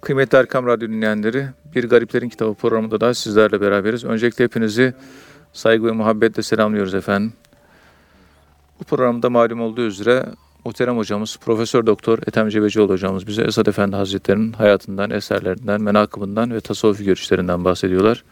Kıymetli 0.00 0.38
Erkam 0.38 0.66
Radyo 0.66 0.88
dinleyenleri, 0.88 1.46
Bir 1.74 1.88
Gariplerin 1.88 2.28
Kitabı 2.28 2.54
programında 2.54 3.00
da 3.00 3.14
sizlerle 3.14 3.60
beraberiz. 3.60 4.04
Öncelikle 4.04 4.44
hepinizi 4.44 4.94
saygı 5.52 5.86
ve 5.86 5.92
muhabbetle 5.92 6.42
selamlıyoruz 6.42 6.94
efendim. 6.94 7.32
Bu 8.80 8.84
programda 8.84 9.30
malum 9.30 9.60
olduğu 9.60 9.86
üzere 9.86 10.26
muhterem 10.64 10.96
hocamız 10.96 11.36
Profesör 11.36 11.86
Doktor 11.86 12.18
Ethem 12.18 12.48
Cebecioğlu 12.48 12.92
hocamız 12.92 13.26
bize 13.26 13.42
Esad 13.42 13.66
Efendi 13.66 13.96
Hazretleri'nin 13.96 14.52
hayatından, 14.52 15.10
eserlerinden, 15.10 15.82
menakıbından 15.82 16.54
ve 16.54 16.60
tasavvufi 16.60 17.04
görüşlerinden 17.04 17.64
bahsediyorlar. 17.64 18.24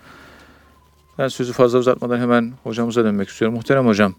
Ben 1.18 1.28
sözü 1.28 1.52
fazla 1.52 1.78
uzatmadan 1.78 2.18
hemen 2.18 2.52
hocamıza 2.62 3.04
dönmek 3.04 3.28
istiyorum. 3.28 3.54
Muhterem 3.54 3.86
hocam, 3.86 4.14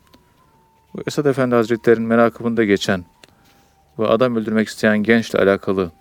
bu 0.94 1.02
Esad 1.08 1.26
Efendi 1.26 1.56
Hazretleri'nin 1.56 2.08
menakıbında 2.08 2.64
geçen 2.64 3.06
bu 3.98 4.10
adam 4.10 4.36
öldürmek 4.36 4.68
isteyen 4.68 5.04
gençle 5.04 5.40
alakalı 5.40 5.92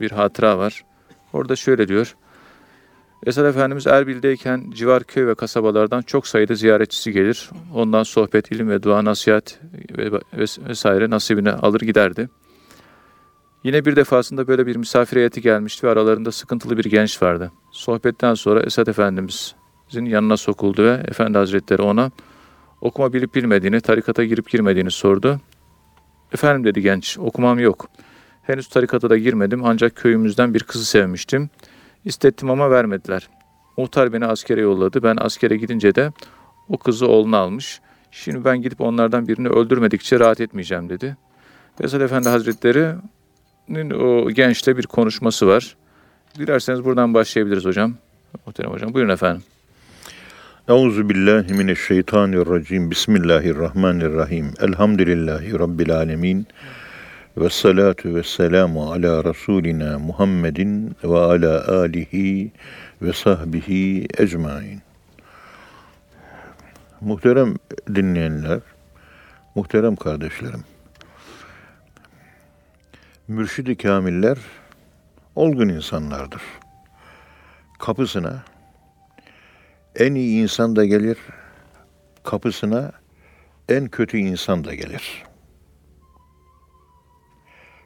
bir 0.00 0.10
hatıra 0.10 0.58
var. 0.58 0.84
Orada 1.32 1.56
şöyle 1.56 1.88
diyor. 1.88 2.16
Esad 3.26 3.44
Efendimiz 3.44 3.86
Erbil'deyken 3.86 4.70
civar 4.74 5.04
köy 5.04 5.26
ve 5.26 5.34
kasabalardan 5.34 6.02
çok 6.02 6.26
sayıda 6.26 6.54
ziyaretçisi 6.54 7.12
gelir. 7.12 7.50
Ondan 7.74 8.02
sohbet, 8.02 8.52
ilim 8.52 8.70
ve 8.70 8.82
dua, 8.82 9.04
nasihat 9.04 9.60
vesaire 10.68 11.10
nasibini 11.10 11.50
alır 11.50 11.80
giderdi. 11.80 12.28
Yine 13.64 13.84
bir 13.84 13.96
defasında 13.96 14.48
böyle 14.48 14.66
bir 14.66 14.76
misafir 14.76 15.16
heyeti 15.16 15.40
gelmişti 15.40 15.86
ve 15.86 15.90
aralarında 15.90 16.32
sıkıntılı 16.32 16.76
bir 16.76 16.84
genç 16.84 17.22
vardı. 17.22 17.52
Sohbetten 17.72 18.34
sonra 18.34 18.62
Esad 18.62 18.86
Efendimiz'in 18.86 20.04
yanına 20.04 20.36
sokuldu 20.36 20.84
ve 20.84 21.02
Efendi 21.08 21.38
Hazretleri 21.38 21.82
ona 21.82 22.10
okuma 22.80 23.12
bilip 23.12 23.34
bilmediğini, 23.34 23.80
tarikata 23.80 24.24
girip 24.24 24.50
girmediğini 24.50 24.90
sordu. 24.90 25.40
Efendim 26.32 26.64
dedi 26.64 26.82
genç, 26.82 27.18
okumam 27.18 27.58
yok. 27.58 27.88
Henüz 28.48 28.68
tarikata 28.68 29.10
da 29.10 29.18
girmedim 29.18 29.64
ancak 29.64 29.96
köyümüzden 29.96 30.54
bir 30.54 30.62
kızı 30.62 30.84
sevmiştim. 30.84 31.50
İstettim 32.04 32.50
ama 32.50 32.70
vermediler. 32.70 33.28
Muhtar 33.76 34.12
beni 34.12 34.26
askere 34.26 34.60
yolladı. 34.60 35.02
Ben 35.02 35.16
askere 35.20 35.56
gidince 35.56 35.94
de 35.94 36.12
o 36.68 36.78
kızı 36.78 37.08
oğluna 37.08 37.36
almış. 37.36 37.80
Şimdi 38.10 38.44
ben 38.44 38.62
gidip 38.62 38.80
onlardan 38.80 39.28
birini 39.28 39.48
öldürmedikçe 39.48 40.20
rahat 40.20 40.40
etmeyeceğim 40.40 40.88
dedi. 40.88 41.16
Vezal 41.80 42.00
Efendi 42.00 42.28
Hazretleri'nin 42.28 43.90
o 43.90 44.30
gençle 44.30 44.76
bir 44.76 44.86
konuşması 44.86 45.46
var. 45.46 45.76
Dilerseniz 46.38 46.84
buradan 46.84 47.14
başlayabiliriz 47.14 47.64
hocam. 47.64 47.94
Muhterem 48.46 48.70
hocam. 48.70 48.94
Buyurun 48.94 49.12
efendim. 49.12 49.42
Euzu 50.68 51.08
billahi 51.08 51.52
mineşşeytanirracim. 51.54 52.90
Bismillahirrahmanirrahim. 52.90 54.50
Elhamdülillahi 54.60 55.58
rabbil 55.58 55.96
alamin. 55.96 56.46
Ve 57.36 57.50
salatu 57.50 58.14
ve 58.14 58.22
selamu 58.22 58.92
ala 58.92 59.24
Resulina 59.24 59.98
Muhammedin 59.98 60.96
ve 61.04 61.18
ala 61.18 61.68
alihi 61.68 62.52
ve 63.02 63.12
sahbihi 63.12 64.08
ecmain. 64.18 64.82
Muhterem 67.00 67.54
dinleyenler, 67.94 68.60
muhterem 69.54 69.96
kardeşlerim. 69.96 70.64
Mürşidi 73.28 73.76
kamiller 73.76 74.38
olgun 75.36 75.68
insanlardır. 75.68 76.42
Kapısına 77.78 78.42
en 79.96 80.14
iyi 80.14 80.42
insan 80.42 80.76
da 80.76 80.84
gelir, 80.84 81.18
kapısına 82.24 82.92
en 83.68 83.88
kötü 83.88 84.18
insan 84.18 84.64
da 84.64 84.74
gelir 84.74 85.27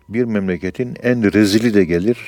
bir 0.08 0.24
memleketin 0.24 0.96
en 1.02 1.32
rezili 1.32 1.74
de 1.74 1.84
gelir, 1.84 2.18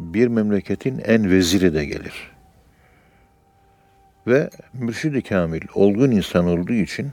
bir 0.00 0.28
memleketin 0.28 0.98
en 0.98 1.30
veziri 1.30 1.74
de 1.74 1.84
gelir. 1.84 2.32
Ve 4.26 4.50
mürşid-i 4.72 5.22
kamil, 5.22 5.62
olgun 5.74 6.10
insan 6.10 6.46
olduğu 6.46 6.72
için 6.72 7.10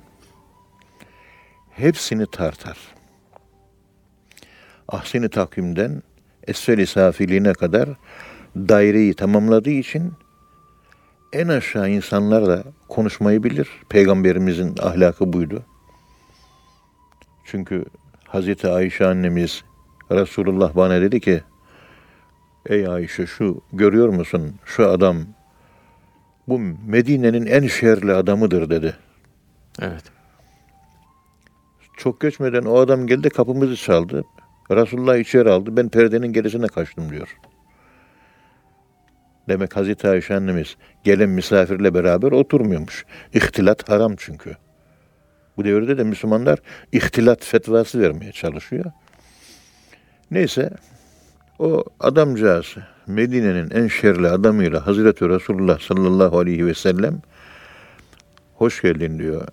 hepsini 1.72 2.26
tartar. 2.32 2.78
Ahsini 4.88 5.30
takvimden 5.30 6.04
esfel-i 6.48 6.88
safiliğine 6.88 7.54
kadar 7.54 7.90
daireyi 8.56 9.14
tamamladığı 9.14 9.70
için 9.70 10.14
en 11.34 11.48
aşağı 11.48 11.90
insanlarla 11.90 12.64
konuşmayı 12.88 13.44
bilir. 13.44 13.70
Peygamberimizin 13.90 14.76
ahlakı 14.82 15.34
buydu. 15.34 15.64
Çünkü 17.46 17.86
Hazreti 18.34 18.68
Ayşe 18.68 19.06
annemiz 19.06 19.64
Resulullah 20.12 20.76
bana 20.76 21.02
dedi 21.02 21.20
ki 21.20 21.42
Ey 22.66 22.88
Ayşe 22.88 23.26
şu 23.26 23.62
görüyor 23.74 24.10
musun 24.10 24.56
şu 24.66 24.90
adam 24.90 25.18
bu 26.48 26.60
Medine'nin 26.88 27.46
en 27.46 27.68
şerli 27.68 28.14
adamıdır 28.14 28.70
dedi. 28.70 28.96
Evet. 29.82 30.04
Çok 31.98 32.22
geçmeden 32.22 32.64
o 32.64 32.78
adam 32.78 33.08
geldi 33.08 33.30
kapımızı 33.30 33.76
çaldı. 33.76 34.24
Resulullah 34.72 35.18
içeri 35.18 35.50
aldı. 35.50 35.78
Ben 35.78 35.90
perdenin 35.90 36.34
gerisine 36.34 36.68
kaçtım 36.68 37.10
diyor. 37.10 37.38
Demek 39.50 39.76
Hazreti 39.76 40.08
Ayşe 40.08 40.36
annemiz 40.36 40.76
gelen 41.04 41.30
misafirle 41.30 41.94
beraber 41.94 42.32
oturmuyormuş. 42.32 43.06
İhtilat 43.34 43.90
haram 43.90 44.16
çünkü. 44.18 44.56
Bu 45.58 45.64
devirde 45.64 45.98
de 45.98 46.04
Müslümanlar 46.04 46.60
ihtilat 46.92 47.44
fetvası 47.44 48.02
vermeye 48.02 48.32
çalışıyor. 48.32 48.86
Neyse 50.32 50.70
o 51.60 51.84
adamcağız 52.00 52.76
Medine'nin 53.08 53.70
en 53.70 53.88
şerli 53.88 54.28
adamıyla 54.28 54.88
Hazreti 54.88 55.30
Resulullah 55.30 55.80
sallallahu 55.80 56.40
aleyhi 56.40 56.66
ve 56.66 56.74
sellem 56.74 57.22
hoş 58.56 58.82
geldin 58.82 59.20
diyor. 59.20 59.48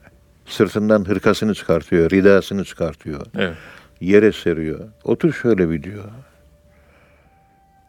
Sırtından 0.47 1.09
hırkasını 1.09 1.55
çıkartıyor, 1.55 2.11
ridasını 2.11 2.65
çıkartıyor. 2.65 3.27
Evet. 3.39 3.57
Yere 4.01 4.33
seriyor. 4.33 4.89
Otur 5.05 5.33
şöyle 5.33 5.71
bir 5.71 5.83
diyor. 5.83 6.05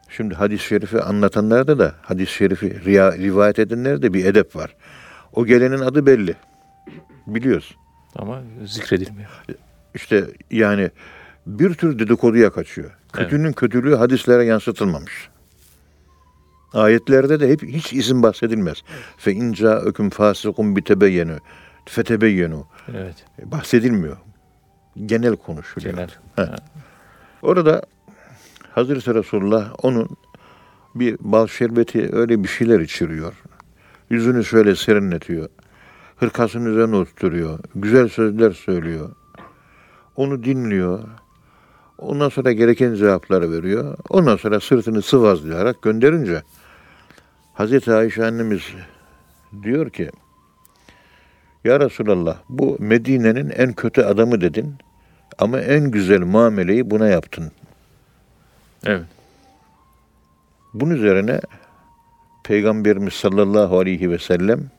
Şimdi 0.08 0.34
hadis-i 0.34 0.64
şerifi 0.64 1.00
anlatanlarda 1.00 1.78
da 1.78 1.94
hadis-i 2.02 2.32
şerifi 2.32 2.84
rivayet 3.24 3.58
edenlerde 3.58 4.14
bir 4.14 4.24
edep 4.24 4.56
var. 4.56 4.76
O 5.32 5.46
gelenin 5.46 5.78
adı 5.78 6.06
belli. 6.06 6.34
Biliyoruz. 7.26 7.76
Ama 8.16 8.42
zikredilmiyor. 8.64 9.30
İşte 9.94 10.26
yani 10.50 10.90
bir 11.46 11.74
tür 11.74 11.98
dedikoduya 11.98 12.50
kaçıyor. 12.50 12.90
Kötünün 13.12 13.44
evet. 13.44 13.56
kötülüğü 13.56 13.94
hadislere 13.94 14.44
yansıtılmamış. 14.44 15.28
Ayetlerde 16.72 17.40
de 17.40 17.48
hep 17.48 17.62
hiç 17.62 17.92
izin 17.92 18.22
bahsedilmez. 18.22 18.82
Fe 19.16 19.32
inca 19.32 19.80
öküm 19.80 20.10
fasikum 20.10 20.76
bitebeyyenu 20.76 21.38
fetebeyyenu. 21.86 22.66
Evet. 22.94 23.24
Bahsedilmiyor. 23.44 24.16
Genel 25.06 25.36
konuşuluyor. 25.36 25.94
Genel. 25.94 26.10
Ha. 26.36 26.56
Orada 27.42 27.82
Hazreti 28.74 29.14
Resulullah 29.14 29.72
onun 29.82 30.08
bir 30.94 31.16
bal 31.20 31.46
şerbeti 31.46 32.08
öyle 32.12 32.42
bir 32.42 32.48
şeyler 32.48 32.80
içiriyor. 32.80 33.32
Yüzünü 34.10 34.44
şöyle 34.44 34.76
serinletiyor 34.76 35.48
hırkasının 36.22 36.72
üzerine 36.72 36.96
oturuyor. 36.96 37.58
Güzel 37.74 38.08
sözler 38.08 38.50
söylüyor. 38.50 39.10
Onu 40.16 40.44
dinliyor. 40.44 41.00
Ondan 41.98 42.28
sonra 42.28 42.52
gereken 42.52 42.94
cevapları 42.94 43.52
veriyor. 43.52 43.96
Ondan 44.08 44.36
sonra 44.36 44.60
sırtını 44.60 45.02
sıvazlayarak 45.02 45.82
gönderince 45.82 46.42
Hazreti 47.54 47.92
Ayşe 47.92 48.26
annemiz 48.26 48.62
diyor 49.62 49.90
ki 49.90 50.10
Ya 51.64 51.80
Resulallah 51.80 52.36
bu 52.48 52.76
Medine'nin 52.80 53.50
en 53.50 53.72
kötü 53.72 54.02
adamı 54.02 54.40
dedin 54.40 54.74
ama 55.38 55.60
en 55.60 55.90
güzel 55.90 56.20
muameleyi 56.20 56.90
buna 56.90 57.08
yaptın. 57.08 57.52
Evet. 58.84 59.06
Bunun 60.74 60.94
üzerine 60.94 61.40
Peygamberimiz 62.44 63.12
sallallahu 63.12 63.78
aleyhi 63.78 64.10
ve 64.10 64.18
sellem 64.18 64.70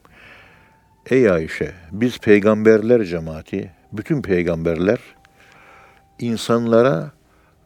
Ey 1.10 1.30
Ayşe, 1.30 1.74
biz 1.92 2.18
peygamberler 2.18 3.04
cemaati, 3.04 3.72
bütün 3.92 4.22
peygamberler 4.22 5.00
insanlara 6.20 7.12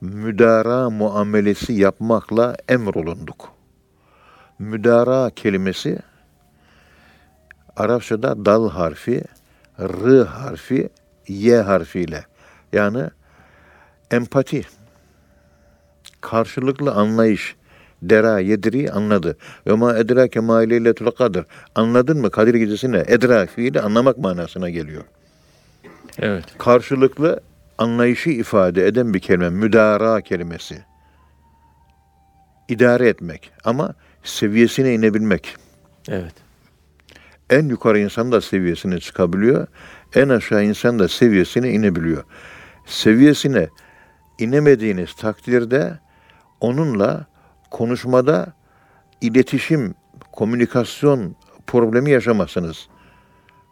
müdara 0.02 0.90
muamelesi 0.90 1.74
yapmakla 1.74 2.56
emrolunduk. 2.70 3.50
Müdara 4.60 5.30
kelimesi 5.30 6.00
Arapçada 7.76 8.46
dal 8.46 8.70
harfi, 8.70 9.24
r 9.80 10.24
harfi, 10.24 10.90
y 11.28 11.58
harfiyle 11.58 12.26
yani 12.74 13.10
empati, 14.12 14.66
karşılıklı 16.22 16.92
anlayış, 16.92 17.56
Dera 18.02 18.40
yedri 18.40 18.92
anladı. 18.92 19.38
Ve 19.68 19.74
ma 19.74 19.98
edrake 19.98 20.40
ma 20.40 20.58
leyletul 20.58 21.12
kadir. 21.12 21.46
Anladın 21.76 22.22
mı? 22.22 22.32
Kadir 22.32 22.56
gecesine 22.56 23.04
edra 23.08 23.46
fiili 23.46 23.82
anlamak 23.82 24.18
manasına 24.18 24.70
geliyor. 24.70 25.04
Evet. 26.20 26.46
Karşılıklı 26.58 27.40
anlayışı 27.78 28.30
ifade 28.30 28.88
eden 28.88 29.14
bir 29.14 29.20
kelime. 29.20 29.50
Müdara 29.50 30.22
kelimesi. 30.22 30.82
idare 32.68 33.10
etmek 33.10 33.52
ama 33.64 33.94
seviyesine 34.24 34.94
inebilmek. 34.94 35.56
Evet. 36.10 36.34
En 37.50 37.70
yukarı 37.70 38.00
insan 38.00 38.32
da 38.32 38.42
seviyesine 38.42 39.00
çıkabiliyor. 39.00 39.68
En 40.16 40.30
aşağı 40.30 40.64
insan 40.64 41.00
da 41.00 41.08
seviyesine 41.08 41.70
inebiliyor. 41.72 42.24
Seviyesine 42.86 43.68
inemediğiniz 44.40 45.16
takdirde 45.16 46.00
onunla 46.62 47.26
konuşmada 47.72 48.54
iletişim, 49.22 49.96
komünikasyon 50.32 51.36
problemi 51.68 52.12
yaşamazsınız. 52.12 52.88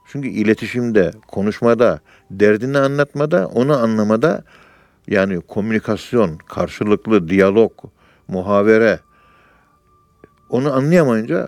Çünkü 0.07 0.27
iletişimde, 0.27 1.11
konuşmada, 1.27 1.99
derdini 2.31 2.77
anlatmada, 2.77 3.47
onu 3.47 3.77
anlamada 3.77 4.43
yani 5.07 5.41
komünikasyon, 5.41 6.37
karşılıklı 6.37 7.29
diyalog, 7.29 7.71
muhavere 8.27 8.99
onu 10.49 10.73
anlayamayınca 10.73 11.47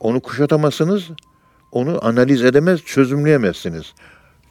onu 0.00 0.20
kuşatamazsınız, 0.20 1.04
onu 1.72 2.04
analiz 2.04 2.44
edemez, 2.44 2.80
çözümleyemezsiniz. 2.82 3.94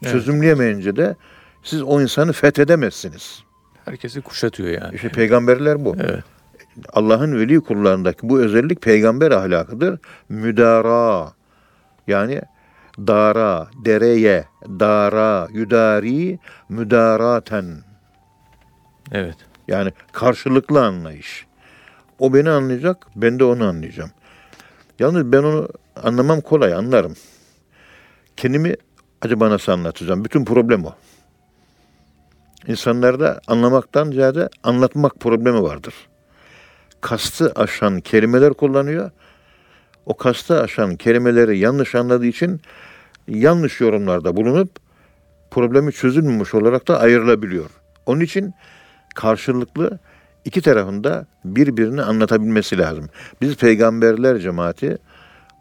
Evet. 0.02 0.12
Çözümleyemeyince 0.12 0.96
de 0.96 1.16
siz 1.64 1.82
o 1.82 2.02
insanı 2.02 2.34
fethedemezsiniz. 2.34 3.44
Herkesi 3.86 4.22
kuşatıyor 4.22 4.70
yani. 4.82 4.96
İşte 4.96 5.10
peygamberler 5.10 5.86
bu. 5.86 5.96
Evet. 6.00 6.24
Allah'ın 6.94 7.40
veli 7.40 7.60
kullarındaki 7.60 8.30
bu 8.30 8.40
özellik 8.40 8.82
peygamber 8.82 9.32
ahlakıdır. 9.32 10.00
Müdara 10.30 11.34
yani 12.08 12.42
dara, 12.98 13.68
dereye, 13.86 14.46
dara, 14.68 15.48
yüdari, 15.52 16.40
müdaraten. 16.70 17.66
Evet. 19.12 19.36
Yani 19.68 19.92
karşılıklı 20.12 20.86
anlayış. 20.86 21.46
O 22.20 22.34
beni 22.34 22.50
anlayacak, 22.50 23.08
ben 23.16 23.40
de 23.40 23.44
onu 23.44 23.68
anlayacağım. 23.68 24.12
Yalnız 25.00 25.32
ben 25.32 25.44
onu 25.44 25.70
anlamam 26.04 26.42
kolay, 26.42 26.74
anlarım. 26.74 27.16
Kendimi 28.38 28.76
acaba 29.22 29.50
nasıl 29.50 29.72
anlatacağım? 29.72 30.26
Bütün 30.26 30.46
problem 30.46 30.86
o. 30.86 30.94
İnsanlarda 32.68 33.42
anlamaktan 33.48 34.12
ziyade 34.12 34.50
anlatmak 34.64 35.20
problemi 35.20 35.64
vardır. 35.64 35.94
Kastı 37.02 37.52
aşan 37.56 38.00
kelimeler 38.00 38.54
kullanıyor. 38.54 39.12
O 40.06 40.18
kastı 40.18 40.62
aşan 40.62 40.96
kelimeleri 40.96 41.58
yanlış 41.58 41.96
anladığı 41.96 42.26
için 42.26 42.62
yanlış 43.28 43.82
yorumlarda 43.82 44.36
bulunup 44.36 44.70
problemi 45.52 45.92
çözülmemiş 45.92 46.54
olarak 46.54 46.88
da 46.88 47.00
ayrılabiliyor. 47.00 47.70
Onun 48.06 48.20
için 48.20 48.54
karşılıklı 49.16 50.00
iki 50.46 50.62
tarafında 50.62 51.26
birbirini 51.46 52.02
anlatabilmesi 52.02 52.78
lazım. 52.78 53.10
Biz 53.42 53.56
peygamberler 53.56 54.40
cemaati 54.40 54.98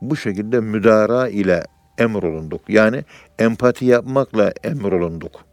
bu 0.00 0.16
şekilde 0.16 0.60
müdara 0.60 1.28
ile 1.28 1.64
emrolunduk. 1.98 2.60
Yani 2.68 3.04
empati 3.38 3.84
yapmakla 3.84 4.52
emrolunduk. 4.64 5.44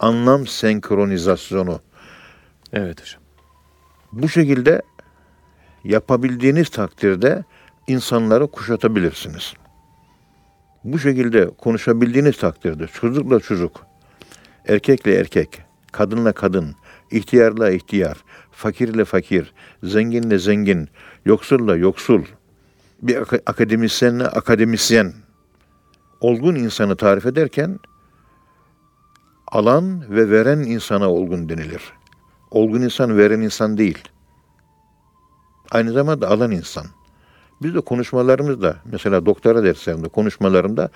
Anlam 0.00 0.46
senkronizasyonu. 0.46 1.80
Evet 2.72 3.00
hocam. 3.00 3.22
Bu 4.12 4.28
şekilde 4.28 4.82
yapabildiğiniz 5.86 6.68
takdirde 6.68 7.44
insanları 7.86 8.46
kuşatabilirsiniz. 8.46 9.54
Bu 10.84 10.98
şekilde 10.98 11.50
konuşabildiğiniz 11.58 12.38
takdirde 12.38 12.86
çocukla 12.86 13.40
çocuk, 13.40 13.86
erkekle 14.68 15.14
erkek, 15.14 15.62
kadınla 15.92 16.32
kadın, 16.32 16.74
ihtiyarla 17.10 17.70
ihtiyar, 17.70 18.24
fakirle 18.52 19.04
fakir, 19.04 19.52
zenginle 19.82 20.38
zengin, 20.38 20.88
yoksulla 21.24 21.76
yoksul, 21.76 22.24
bir 23.02 23.16
ak- 23.16 23.42
akademisyenle 23.46 24.26
akademisyen, 24.26 25.12
olgun 26.20 26.54
insanı 26.54 26.96
tarif 26.96 27.26
ederken 27.26 27.78
alan 29.52 30.04
ve 30.10 30.30
veren 30.30 30.58
insana 30.58 31.10
olgun 31.10 31.48
denilir. 31.48 31.82
Olgun 32.50 32.82
insan 32.82 33.18
veren 33.18 33.40
insan 33.40 33.78
değil. 33.78 33.98
Aynı 35.70 35.92
zamanda 35.92 36.28
alan 36.28 36.50
insan. 36.50 36.86
Biz 37.62 37.74
de 37.74 37.80
konuşmalarımızda, 37.80 38.76
mesela 38.84 39.26
doktora 39.26 39.64
derslerimde, 39.64 40.08
konuşmalarımda 40.08 40.88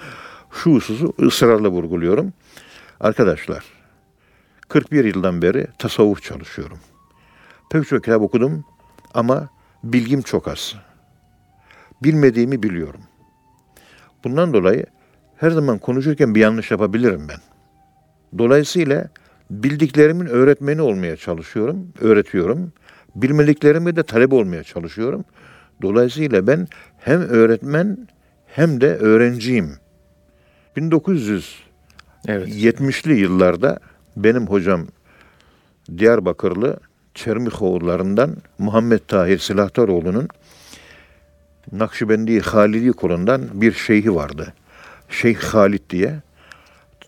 şu 0.50 0.74
hususu 0.74 1.14
ısrarla 1.22 1.68
vurguluyorum. 1.68 2.32
Arkadaşlar, 3.00 3.64
41 4.68 5.04
yıldan 5.04 5.42
beri 5.42 5.66
tasavvuf 5.78 6.22
çalışıyorum. 6.22 6.78
Pek 7.70 7.88
çok 7.88 8.04
kitap 8.04 8.22
okudum 8.22 8.64
ama 9.14 9.48
bilgim 9.84 10.22
çok 10.22 10.48
az. 10.48 10.74
Bilmediğimi 12.02 12.62
biliyorum. 12.62 13.00
Bundan 14.24 14.52
dolayı 14.52 14.86
her 15.36 15.50
zaman 15.50 15.78
konuşurken 15.78 16.34
bir 16.34 16.40
yanlış 16.40 16.70
yapabilirim 16.70 17.26
ben. 17.28 17.40
Dolayısıyla 18.38 19.08
bildiklerimin 19.50 20.26
öğretmeni 20.26 20.82
olmaya 20.82 21.16
çalışıyorum, 21.16 21.92
öğretiyorum. 22.00 22.72
Bilmediklerimi 23.14 23.96
de 23.96 24.02
talep 24.02 24.32
olmaya 24.32 24.64
çalışıyorum. 24.64 25.24
Dolayısıyla 25.82 26.46
ben 26.46 26.68
hem 26.98 27.20
öğretmen 27.20 28.08
hem 28.46 28.80
de 28.80 28.96
öğrenciyim. 28.96 29.76
1970'li 30.76 31.52
Evet. 32.28 33.20
yıllarda 33.20 33.80
benim 34.16 34.46
hocam 34.46 34.86
Diyarbakırlı 35.98 36.76
Çermikoğullarından 37.14 38.36
Muhammed 38.58 39.00
Tahir 39.08 39.38
Silahdaroğlu'nun 39.38 40.28
Nakşibendi 41.72 42.40
Halidi 42.40 42.92
kolundan 42.92 43.42
bir 43.52 43.72
şeyhi 43.72 44.14
vardı. 44.14 44.52
Şeyh 45.08 45.38
Halid 45.38 45.90
diye. 45.90 46.20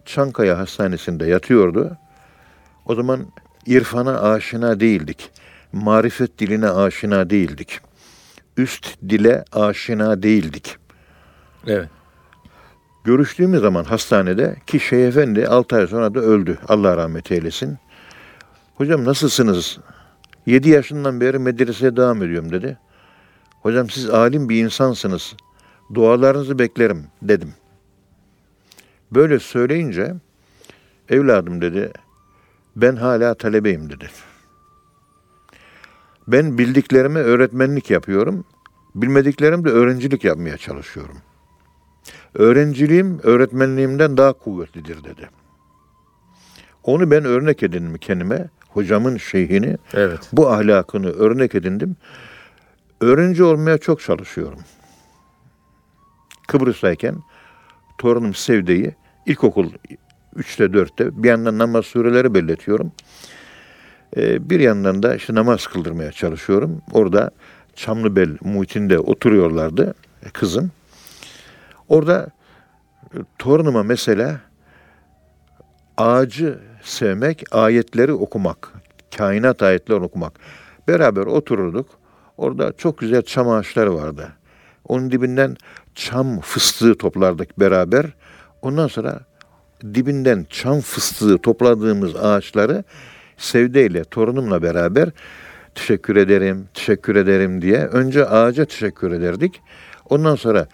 Çankaya 0.05 0.59
Hastanesi'nde 0.59 1.27
yatıyordu. 1.27 1.97
O 2.87 2.95
zaman 2.95 3.27
irfana 3.67 4.21
aşina 4.21 4.81
değildik. 4.81 5.31
Marifet 5.73 6.39
diline 6.39 6.71
aşina 6.71 7.31
değildik. 7.31 7.81
Üst 8.57 8.99
dile 9.09 9.45
aşina 9.53 10.23
değildik. 10.23 10.77
Evet. 11.67 11.89
Görüştüğümüz 13.05 13.61
zaman 13.61 13.85
hastanede 13.85 14.57
ki 14.67 14.81
Şeyh 14.81 15.09
Efendi 15.09 15.49
6 15.49 15.77
ay 15.77 15.87
sonra 15.87 16.15
da 16.15 16.21
öldü. 16.21 16.59
Allah 16.69 16.97
rahmet 16.97 17.33
eylesin. 17.33 17.79
Hocam 18.75 19.05
nasılsınız? 19.05 19.79
7 20.47 20.69
yaşından 20.69 21.21
beri 21.21 21.39
medreseye 21.39 21.97
devam 21.97 22.23
ediyorum 22.23 22.53
dedi. 22.53 22.79
Hocam 23.63 23.91
siz 23.91 24.11
alim 24.11 24.49
bir 24.49 24.65
insansınız. 24.65 25.35
Dualarınızı 25.94 26.58
beklerim 26.58 27.06
dedim. 27.23 27.55
Böyle 29.13 29.39
söyleyince 29.39 30.15
evladım 31.08 31.61
dedi 31.61 31.93
ben 32.77 32.96
hala 32.96 33.35
talebeyim 33.35 33.91
dedi. 33.91 34.08
Ben 36.29 36.58
bildiklerime 36.58 37.20
öğretmenlik 37.20 37.91
yapıyorum. 37.91 38.44
Bilmediklerimde 38.94 39.69
öğrencilik 39.69 40.24
yapmaya 40.24 40.56
çalışıyorum. 40.56 41.17
Öğrenciliğim 42.34 43.20
öğretmenliğimden 43.22 44.17
daha 44.17 44.32
kuvvetlidir 44.32 45.05
dedi. 45.05 45.29
Onu 46.84 47.10
ben 47.10 47.24
örnek 47.24 47.62
edindim 47.62 47.98
kendime. 47.98 48.48
Hocamın 48.69 49.17
şeyhini, 49.17 49.76
Evet. 49.94 50.20
bu 50.32 50.48
ahlakını 50.50 51.10
örnek 51.10 51.55
edindim. 51.55 51.96
Öğrenci 53.00 53.44
olmaya 53.44 53.79
çok 53.79 54.00
çalışıyorum. 54.00 54.58
Kıbrıs'tayken 56.48 57.17
torunum 57.98 58.34
Sevde'yi 58.34 58.94
ilkokul 59.26 59.70
3'te 60.36 60.64
4'te 60.64 61.22
bir 61.22 61.29
yandan 61.29 61.58
namaz 61.58 61.86
sureleri 61.86 62.34
belletiyorum. 62.34 62.93
Ee, 64.17 64.51
bir 64.51 64.61
yandan 64.61 65.03
da 65.03 65.15
işte 65.15 65.35
namaz 65.35 65.67
kıldırmaya 65.67 66.13
çalışıyorum. 66.13 66.83
Orada 66.93 67.31
Çamlıbel 67.75 68.37
muhitinde 68.41 68.99
oturuyorlardı 68.99 69.95
e, 70.27 70.31
kızım. 70.31 70.71
Orada 71.89 72.29
e, 73.15 73.19
torunuma 73.39 73.83
mesela 73.83 74.41
ağacı 75.97 76.59
sevmek, 76.83 77.45
ayetleri 77.51 78.13
okumak, 78.13 78.73
kainat 79.17 79.63
ayetleri 79.63 80.01
okumak. 80.01 80.33
Beraber 80.89 81.27
otururduk. 81.27 81.89
Orada 82.37 82.73
çok 82.73 82.99
güzel 82.99 83.23
çam 83.23 83.49
ağaçları 83.49 83.95
vardı. 83.95 84.33
Onun 84.89 85.11
dibinden 85.11 85.57
çam 85.95 86.41
fıstığı 86.41 86.95
toplardık 86.95 87.61
beraber. 87.61 88.07
Ondan 88.63 88.87
sonra 88.87 89.21
dibinden 89.95 90.47
çam 90.51 90.81
fıstığı 90.81 91.39
topladığımız 91.39 92.17
ağaçları 92.17 92.85
sevdeyle, 93.43 94.05
torunumla 94.05 94.63
beraber 94.63 95.11
teşekkür 95.75 96.17
ederim, 96.17 96.69
teşekkür 96.75 97.17
ederim 97.17 97.63
diye 97.63 97.87
önce 97.87 98.27
ağaca 98.27 98.65
teşekkür 98.65 99.13
ederdik. 99.13 99.61
Ondan 100.11 100.34
sonra 100.34 100.67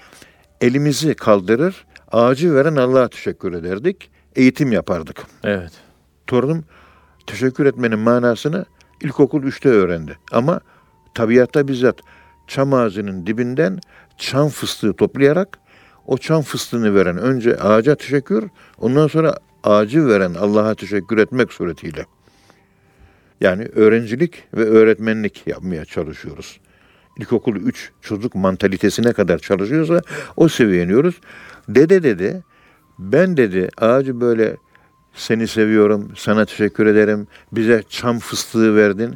elimizi 0.60 1.14
kaldırır, 1.14 1.87
ağacı 2.12 2.54
veren 2.54 2.76
Allah'a 2.76 3.08
teşekkür 3.08 3.52
ederdik. 3.52 4.10
Eğitim 4.37 4.72
yapardık. 4.72 5.26
Evet. 5.44 5.72
Torunum 6.26 6.64
teşekkür 7.26 7.66
etmenin 7.66 7.98
manasını 7.98 8.64
ilkokul 9.00 9.42
3'te 9.42 9.68
öğrendi. 9.68 10.18
Ama 10.32 10.60
tabiatta 11.14 11.68
bizzat 11.68 12.00
çam 12.46 12.75
ağacının 12.75 13.26
dibinden 13.26 13.78
çam 14.18 14.48
fıstığı 14.48 14.92
toplayarak 14.92 15.58
o 16.06 16.18
çam 16.18 16.42
fıstığını 16.42 16.94
veren 16.94 17.18
önce 17.18 17.56
ağaca 17.56 17.94
teşekkür, 17.94 18.44
ondan 18.78 19.06
sonra 19.06 19.38
ağacı 19.64 20.06
veren 20.06 20.34
Allah'a 20.34 20.75
teşekkür 20.75 21.18
etmek 21.18 21.52
suretiyle. 21.52 22.06
Yani 23.40 23.64
öğrencilik 23.64 24.45
ve 24.54 24.64
öğretmenlik 24.64 25.47
yapmaya 25.47 25.85
çalışıyoruz. 25.85 26.61
İlkokul 27.18 27.57
3 27.57 27.92
çocuk 28.00 28.35
mantalitesine 28.35 29.12
kadar 29.12 29.38
çalışıyorsa 29.38 30.02
o 30.37 30.49
seviyeye 30.49 30.85
iniyoruz. 30.85 31.21
Dede 31.68 32.02
dedi, 32.02 32.42
ben 32.99 33.37
dedi 33.37 33.68
ağacı 33.76 34.21
böyle 34.21 34.57
seni 35.14 35.49
seviyorum, 35.49 36.12
sana 36.16 36.45
teşekkür 36.45 36.87
ederim, 36.87 37.26
bize 37.52 37.83
çam 37.88 38.18
fıstığı 38.18 38.76
verdin. 38.76 39.14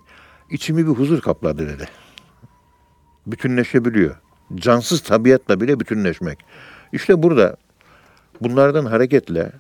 İçimi 0.51 0.87
bir 0.87 0.93
huzur 0.93 1.21
kapladı 1.21 1.69
dedi. 1.69 1.89
Bütünleşebiliyor. 3.27 4.17
Cansız 4.55 5.03
tabiatla 5.03 5.61
bile 5.61 5.81
bütünleşmek. 5.81 6.39
İşte 6.93 7.23
burada 7.23 7.57
bunlardan 8.41 8.85
hareketle 8.85 9.53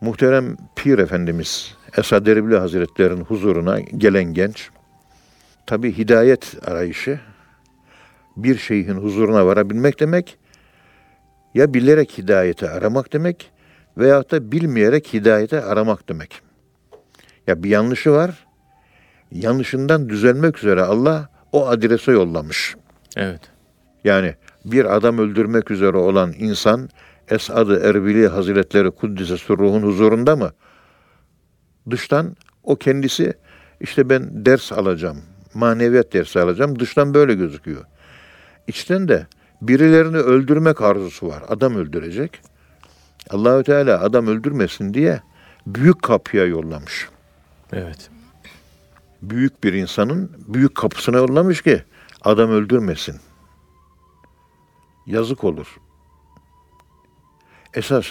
muhterem 0.00 0.56
Pir 0.76 0.98
Efendimiz 0.98 1.76
Esad 1.96 2.26
Erbil 2.26 2.56
Hazretleri'nin 2.56 3.24
huzuruna 3.24 3.80
gelen 3.80 4.24
genç 4.24 4.70
tabi 5.66 5.98
hidayet 5.98 6.54
arayışı 6.66 7.20
bir 8.36 8.58
şeyhin 8.58 8.94
huzuruna 8.94 9.46
varabilmek 9.46 10.00
demek 10.00 10.38
ya 11.54 11.74
bilerek 11.74 12.18
hidayeti 12.18 12.68
aramak 12.68 13.12
demek 13.12 13.50
veyahut 13.98 14.30
da 14.30 14.52
bilmeyerek 14.52 15.14
hidayeti 15.14 15.60
aramak 15.60 16.08
demek. 16.08 16.40
Ya 17.46 17.62
bir 17.62 17.70
yanlışı 17.70 18.12
var. 18.12 18.46
Yanlışından 19.32 20.08
düzelmek 20.08 20.58
üzere 20.58 20.82
Allah 20.82 21.28
o 21.52 21.66
adrese 21.68 22.12
yollamış. 22.12 22.76
Evet. 23.16 23.40
Yani 24.04 24.34
bir 24.64 24.96
adam 24.96 25.18
öldürmek 25.18 25.70
üzere 25.70 25.96
olan 25.96 26.32
insan 26.38 26.88
Esad-ı 27.28 27.80
Erbili 27.84 28.28
Hazretleri 28.28 28.90
Kuddise 28.90 29.36
ruhun 29.48 29.82
huzurunda 29.82 30.36
mı? 30.36 30.50
Dıştan 31.90 32.36
o 32.62 32.76
kendisi 32.76 33.34
işte 33.80 34.08
ben 34.08 34.46
ders 34.46 34.72
alacağım, 34.72 35.22
maneviyat 35.54 36.12
dersi 36.12 36.40
alacağım. 36.40 36.78
Dıştan 36.78 37.14
böyle 37.14 37.34
gözüküyor. 37.34 37.84
İçten 38.66 39.08
de 39.08 39.26
birilerini 39.62 40.16
öldürmek 40.16 40.80
arzusu 40.80 41.28
var. 41.28 41.42
Adam 41.48 41.76
öldürecek. 41.76 42.40
Allahü 43.30 43.64
Teala 43.64 44.00
adam 44.00 44.26
öldürmesin 44.26 44.94
diye 44.94 45.20
büyük 45.66 46.02
kapıya 46.02 46.46
yollamış. 46.46 47.08
Evet. 47.72 48.10
Büyük 49.22 49.64
bir 49.64 49.72
insanın 49.72 50.30
büyük 50.48 50.74
kapısına 50.74 51.16
yollamış 51.16 51.62
ki 51.62 51.82
adam 52.22 52.50
öldürmesin. 52.50 53.16
Yazık 55.06 55.44
olur. 55.44 55.76
Esas 57.74 58.06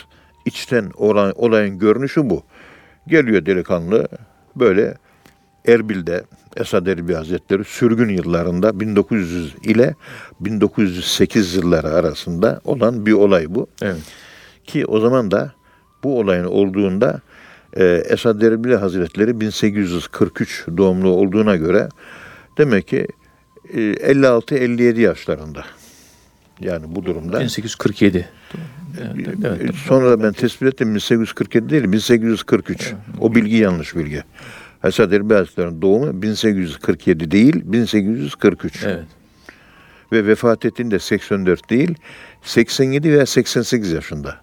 içten 0.45 0.91
olan 0.95 1.33
olayın 1.35 1.79
görünüşü 1.79 2.29
bu. 2.29 2.43
Geliyor 3.07 3.45
delikanlı 3.45 4.07
böyle 4.55 4.97
Erbil'de 5.67 6.23
Esad 6.57 6.87
Erbil 6.87 7.13
Hazretleri 7.13 7.63
sürgün 7.63 8.09
yıllarında 8.09 8.79
1900 8.79 9.55
ile 9.63 9.95
1908 10.39 11.55
yılları 11.55 11.87
arasında 11.87 12.61
olan 12.65 13.05
bir 13.05 13.13
olay 13.13 13.45
bu. 13.55 13.67
Evet. 13.81 14.01
Ki 14.63 14.85
o 14.85 14.99
zaman 14.99 15.31
da 15.31 15.53
bu 16.03 16.19
olayın 16.19 16.45
olduğunda 16.45 17.21
e, 17.73 17.85
Esad 17.85 18.41
Erbil 18.41 18.73
Hazretleri 18.73 19.41
1843 19.41 20.65
doğumlu 20.77 21.09
olduğuna 21.09 21.55
göre 21.55 21.89
demek 22.57 22.87
ki 22.87 23.07
e, 23.73 23.77
56-57 23.79 24.99
yaşlarında. 24.99 25.65
Yani 26.59 26.85
bu 26.95 27.05
durumda. 27.05 27.39
1847. 27.39 28.29
Evet, 28.99 29.27
evet. 29.45 29.69
E, 29.69 29.73
Sonra 29.73 30.23
ben 30.23 30.33
tespit 30.33 30.67
ettim 30.67 30.95
1847 30.95 31.69
değil 31.69 31.91
1843. 31.91 32.93
O 33.19 33.35
bilgi 33.35 33.55
yanlış 33.55 33.95
bilgi. 33.95 34.23
Esad 34.83 35.11
Erbil 35.11 35.35
Hazretleri'nin 35.35 35.81
doğumu 35.81 36.21
1847 36.21 37.31
değil 37.31 37.61
1843. 37.65 38.83
Evet. 38.85 39.05
Ve 40.11 40.27
vefat 40.27 40.65
ettiğinde 40.65 40.99
84 40.99 41.69
değil 41.69 41.95
87 42.41 43.11
veya 43.11 43.25
88 43.25 43.91
yaşında. 43.91 44.37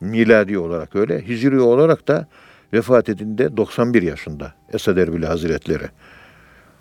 Miladi 0.00 0.58
olarak 0.58 0.96
öyle. 0.96 1.28
Hicri 1.28 1.60
olarak 1.60 2.08
da 2.08 2.26
vefat 2.72 3.08
ettiğinde 3.08 3.56
91 3.56 4.02
yaşında 4.02 4.54
Esad 4.72 4.96
Erbil 4.96 5.22
Hazretleri. 5.22 5.84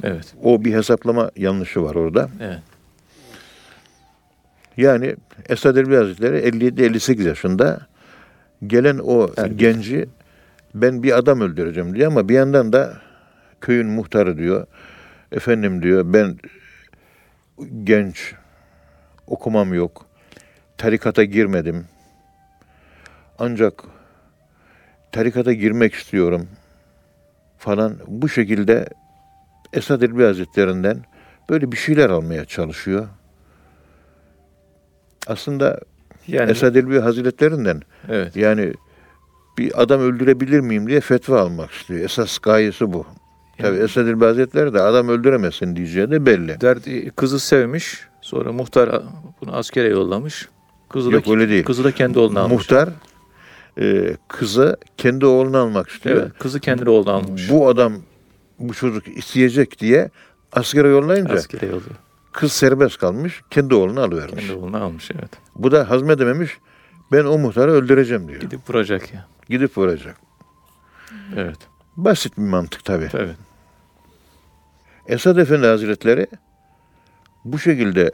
Evet. 0.03 0.33
O 0.43 0.65
bir 0.65 0.73
hesaplama 0.73 1.31
yanlışı 1.35 1.83
var 1.83 1.95
orada. 1.95 2.29
Evet. 2.41 2.59
Yani 4.77 5.15
Esad 5.49 5.75
Erbil 5.75 5.95
Hazretleri 5.95 6.37
57-58 6.37 7.27
yaşında 7.27 7.87
gelen 8.67 8.97
o 8.97 9.29
Erbil. 9.37 9.57
genci 9.57 10.09
ben 10.75 11.03
bir 11.03 11.17
adam 11.17 11.41
öldüreceğim 11.41 11.95
diyor 11.95 12.07
ama 12.07 12.29
bir 12.29 12.33
yandan 12.33 12.73
da 12.73 12.97
köyün 13.61 13.87
muhtarı 13.87 14.37
diyor. 14.37 14.67
Efendim 15.31 15.83
diyor 15.83 16.13
ben 16.13 16.37
genç 17.83 18.33
okumam 19.27 19.73
yok. 19.73 20.05
Tarikata 20.77 21.23
girmedim. 21.23 21.85
Ancak 23.39 23.83
tarikata 25.11 25.53
girmek 25.53 25.93
istiyorum 25.93 26.47
falan 27.57 27.97
bu 28.07 28.29
şekilde 28.29 28.87
Esad 29.73 30.01
Erbil 30.01 30.23
Hazretlerinden 30.23 30.97
böyle 31.49 31.71
bir 31.71 31.77
şeyler 31.77 32.09
almaya 32.09 32.45
çalışıyor. 32.45 33.07
Aslında 35.31 35.79
Yani 36.27 36.51
Esad 36.51 36.75
Erbil 36.75 36.97
Hazretlerinden 36.97 37.81
evet. 38.09 38.35
yani 38.35 38.73
bir 39.57 39.81
adam 39.81 40.01
öldürebilir 40.01 40.59
miyim 40.59 40.87
diye 40.87 41.01
fetva 41.01 41.41
almak 41.41 41.71
istiyor. 41.71 41.99
Esas 41.99 42.39
gayesi 42.39 42.93
bu. 42.93 43.05
Tabi 43.57 43.75
Yani- 43.75 43.83
Esad 43.83 44.07
Erbil 44.07 44.25
Hazretleri 44.25 44.73
de 44.73 44.81
adam 44.81 45.09
öldüremezsin 45.09 45.75
diyeceği 45.75 46.11
de 46.11 46.25
belli. 46.25 46.61
Derdi 46.61 47.09
kızı 47.09 47.39
sevmiş. 47.39 47.99
Sonra 48.21 48.51
muhtar 48.51 49.01
bunu 49.41 49.55
askere 49.55 49.87
yollamış. 49.87 50.49
Kızı 50.89 51.11
Yok, 51.11 51.27
da 51.27 51.31
öyle 51.31 51.49
değil. 51.49 51.63
Kızı 51.63 51.83
da 51.83 51.91
kendi 51.91 52.19
oğluna 52.19 52.39
almış. 52.39 52.53
Muhtar 52.53 52.89
e, 53.79 54.15
kızı 54.27 54.77
kendi 54.97 55.25
oğlunu 55.25 55.57
almak 55.57 55.89
istiyor. 55.89 56.17
Evet, 56.21 56.31
kızı 56.39 56.59
kendi 56.59 56.89
oğluna 56.89 57.11
almış. 57.11 57.49
Bu 57.49 57.67
adam 57.67 57.93
bu 58.59 58.73
çocuk 58.73 59.07
isteyecek 59.07 59.79
diye 59.79 60.09
askere 60.51 60.87
yollayınca 60.87 61.33
askere 61.33 61.65
yolluyor. 61.65 61.95
Kız 62.31 62.51
serbest 62.51 62.97
kalmış. 62.97 63.41
Kendi 63.49 63.75
oğlunu 63.75 64.01
alıvermiş. 64.01 64.47
Kendi 64.47 64.59
oğluna 64.59 64.79
almış 64.79 65.11
evet. 65.11 65.31
Bu 65.55 65.71
da 65.71 65.89
hazmedememiş. 65.89 66.57
Ben 67.11 67.25
o 67.25 67.37
muhtarı 67.37 67.71
öldüreceğim 67.71 68.27
diyor. 68.27 68.41
Gidip 68.41 68.69
vuracak 68.69 69.13
ya. 69.13 69.25
Gidip 69.49 69.77
vuracak. 69.77 70.17
Evet. 71.35 71.57
Basit 71.97 72.37
bir 72.37 72.43
mantık 72.43 72.85
tabii. 72.85 73.09
Evet. 73.13 73.35
Esad 75.07 75.37
Efendi 75.37 75.67
Hazretleri 75.67 76.27
bu 77.45 77.59
şekilde 77.59 78.11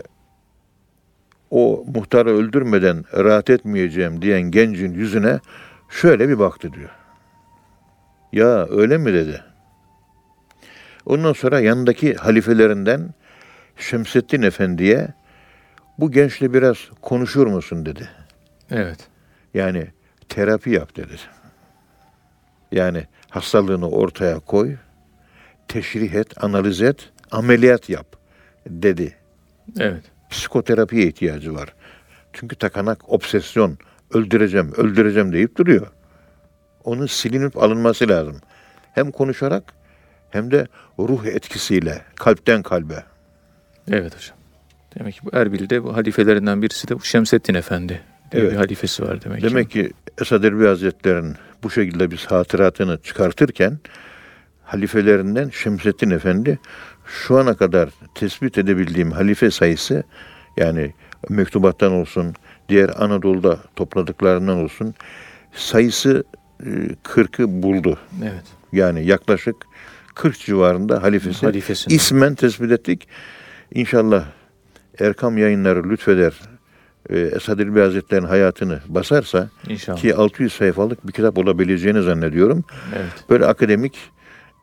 o 1.52 1.86
muhtarı 1.96 2.30
öldürmeden 2.30 3.04
rahat 3.14 3.50
etmeyeceğim 3.50 4.22
diyen 4.22 4.42
gencin 4.42 4.94
yüzüne 4.94 5.40
şöyle 5.90 6.30
bir 6.30 6.40
baktı 6.40 6.74
diyor. 6.74 6.90
Ya 8.34 8.68
öyle 8.70 8.98
mi 8.98 9.14
dedi. 9.14 9.44
Ondan 11.06 11.34
sonra 11.34 11.60
yanındaki 11.60 12.14
halifelerinden 12.14 13.14
Şemsettin 13.78 14.42
Efendi'ye 14.42 15.08
bu 15.98 16.12
gençle 16.12 16.54
biraz 16.54 16.78
konuşur 17.02 17.48
musun 17.48 17.86
dedi. 17.86 18.10
Evet. 18.72 19.08
Yani 19.54 19.88
terapi 20.30 20.70
yap 20.70 20.96
dedi. 20.96 21.18
Yani 22.72 23.04
hastalığını 23.30 23.90
ortaya 23.90 24.40
koy, 24.40 24.76
teşrih 25.68 26.14
et, 26.14 26.44
analiz 26.44 26.82
et, 26.82 27.10
ameliyat 27.32 27.90
yap 27.90 28.06
dedi. 28.68 29.16
Evet. 29.80 30.04
Psikoterapiye 30.30 31.08
ihtiyacı 31.08 31.56
var. 31.56 31.74
Çünkü 32.34 32.56
takanak, 32.56 33.10
obsesyon, 33.10 33.78
öldüreceğim, 34.14 34.74
öldüreceğim 34.78 35.34
deyip 35.34 35.58
duruyor. 35.58 35.88
Onun 36.84 37.06
silinip 37.06 37.58
alınması 37.58 38.10
lazım. 38.10 38.42
Hem 38.94 39.12
konuşarak 39.12 39.64
hem 40.30 40.52
de 40.52 40.68
ruh 41.00 41.26
etkisiyle, 41.26 42.02
kalpten 42.16 42.64
kalbe. 42.64 43.04
Evet 43.92 44.16
hocam. 44.16 44.38
Demek 45.00 45.14
ki 45.14 45.20
bu 45.24 45.30
Erbil'de 45.34 45.84
bu 45.84 45.96
halifelerinden 45.96 46.62
birisi 46.62 46.88
de 46.88 46.96
bu 46.96 47.04
Şemsettin 47.04 47.54
Efendi 47.54 48.02
diye 48.32 48.42
Evet. 48.44 48.52
bir 48.52 48.58
halifesi 48.58 49.04
var 49.04 49.24
demek, 49.24 49.42
Demek 49.44 49.72
ki. 49.72 49.84
ki 49.84 49.92
Esad 50.22 50.44
Erbil 50.44 50.66
Hazretleri'nin 50.66 51.36
bu 51.64 51.70
şekilde 51.70 52.12
biz 52.12 52.26
hatıratını 52.26 52.98
çıkartırken 53.04 53.80
halifelerinden 54.64 55.50
Şemsettin 55.50 56.10
Efendi 56.10 56.60
şu 57.06 57.38
ana 57.38 57.54
kadar 57.54 57.90
tespit 58.16 58.58
edebildiğim 58.58 59.12
halife 59.12 59.52
sayısı 59.52 60.04
yani 60.58 60.94
mektubattan 61.30 61.92
olsun, 61.92 62.34
diğer 62.70 62.90
Anadolu'da 62.98 63.60
topladıklarından 63.76 64.58
olsun 64.58 64.94
sayısı 65.54 66.24
e, 66.60 66.70
40'ı 67.04 67.64
buldu. 67.64 67.98
Evet. 68.24 68.44
Yani 68.74 69.06
yaklaşık 69.06 69.56
40 70.16 70.40
civarında 70.40 71.04
halifesi. 71.04 71.46
Halifesini. 71.46 71.94
İsmen 71.94 72.36
tespit 72.36 72.72
ettik. 72.72 73.08
İnşallah 73.74 74.26
Erkam 75.00 75.38
yayınları 75.38 75.90
lütfeder. 75.90 76.34
E, 77.10 77.20
Esad 77.20 77.60
İlbi 77.60 77.80
Hazretleri'nin 77.80 78.28
hayatını 78.28 78.80
basarsa 78.88 79.50
İnşallah. 79.70 79.98
ki 79.98 80.16
600 80.16 80.54
sayfalık 80.54 81.08
bir 81.08 81.12
kitap 81.12 81.38
olabileceğini 81.38 82.02
zannediyorum. 82.02 82.64
Evet. 82.96 83.12
Böyle 83.30 83.46
akademik, 83.46 83.98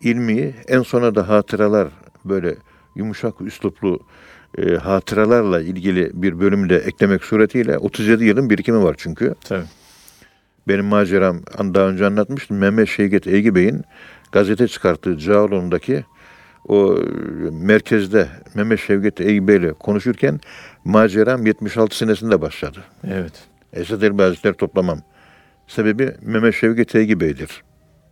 ilmi, 0.00 0.54
en 0.68 0.82
sona 0.82 1.14
da 1.14 1.28
hatıralar, 1.28 1.88
böyle 2.24 2.56
yumuşak 2.96 3.40
üsluplu 3.40 4.00
e, 4.58 4.74
hatıralarla 4.74 5.60
ilgili 5.60 6.10
bir 6.14 6.40
bölümü 6.40 6.68
de 6.70 6.76
eklemek 6.76 7.24
suretiyle 7.24 7.78
37 7.78 8.24
yılın 8.24 8.50
birikimi 8.50 8.82
var 8.82 8.94
çünkü. 8.98 9.34
Tabii. 9.44 9.64
Benim 10.68 10.84
maceram 10.84 11.40
daha 11.58 11.88
önce 11.88 12.06
anlatmıştım. 12.06 12.56
Mehmet 12.58 12.88
Şevket 12.88 13.26
Eygi 13.26 13.54
Bey'in 13.54 13.84
gazete 14.32 14.68
çıkarttığı 14.68 15.18
Cağaloğlu'ndaki 15.18 16.04
o 16.68 16.98
merkezde 17.52 18.28
Mehmet 18.54 18.80
Şevket 18.80 19.20
Eygi 19.20 19.48
Bey'le 19.48 19.72
konuşurken 19.72 20.40
maceram 20.84 21.46
76 21.46 21.96
senesinde 21.96 22.40
başladı. 22.40 22.78
Evet. 23.10 23.32
Esad 23.72 24.02
Erbil 24.02 24.22
Hazretleri 24.22 24.54
toplamam. 24.54 24.98
Sebebi 25.66 26.14
Mehmet 26.22 26.54
Şevket 26.54 26.94
Eygi 26.94 27.20
Bey'dir. 27.20 27.62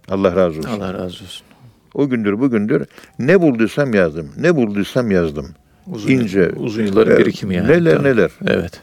Allah 0.08 0.36
razı 0.36 0.58
olsun. 0.58 0.70
Allah 0.70 0.94
razı 0.94 1.04
olsun. 1.04 1.46
O 1.94 2.08
gündür 2.08 2.40
bugündür 2.40 2.86
ne 3.18 3.40
bulduysam 3.40 3.94
yazdım. 3.94 4.32
Ne 4.36 4.56
bulduysam 4.56 5.10
yazdım. 5.10 5.54
Uzun, 5.86 6.10
İnce. 6.10 6.50
uzun 6.50 6.82
yılların 6.82 7.16
e, 7.16 7.18
birikimi 7.18 7.54
yani. 7.54 7.68
Neler 7.68 7.96
Tabii. 7.96 8.04
neler. 8.08 8.30
Evet. 8.46 8.80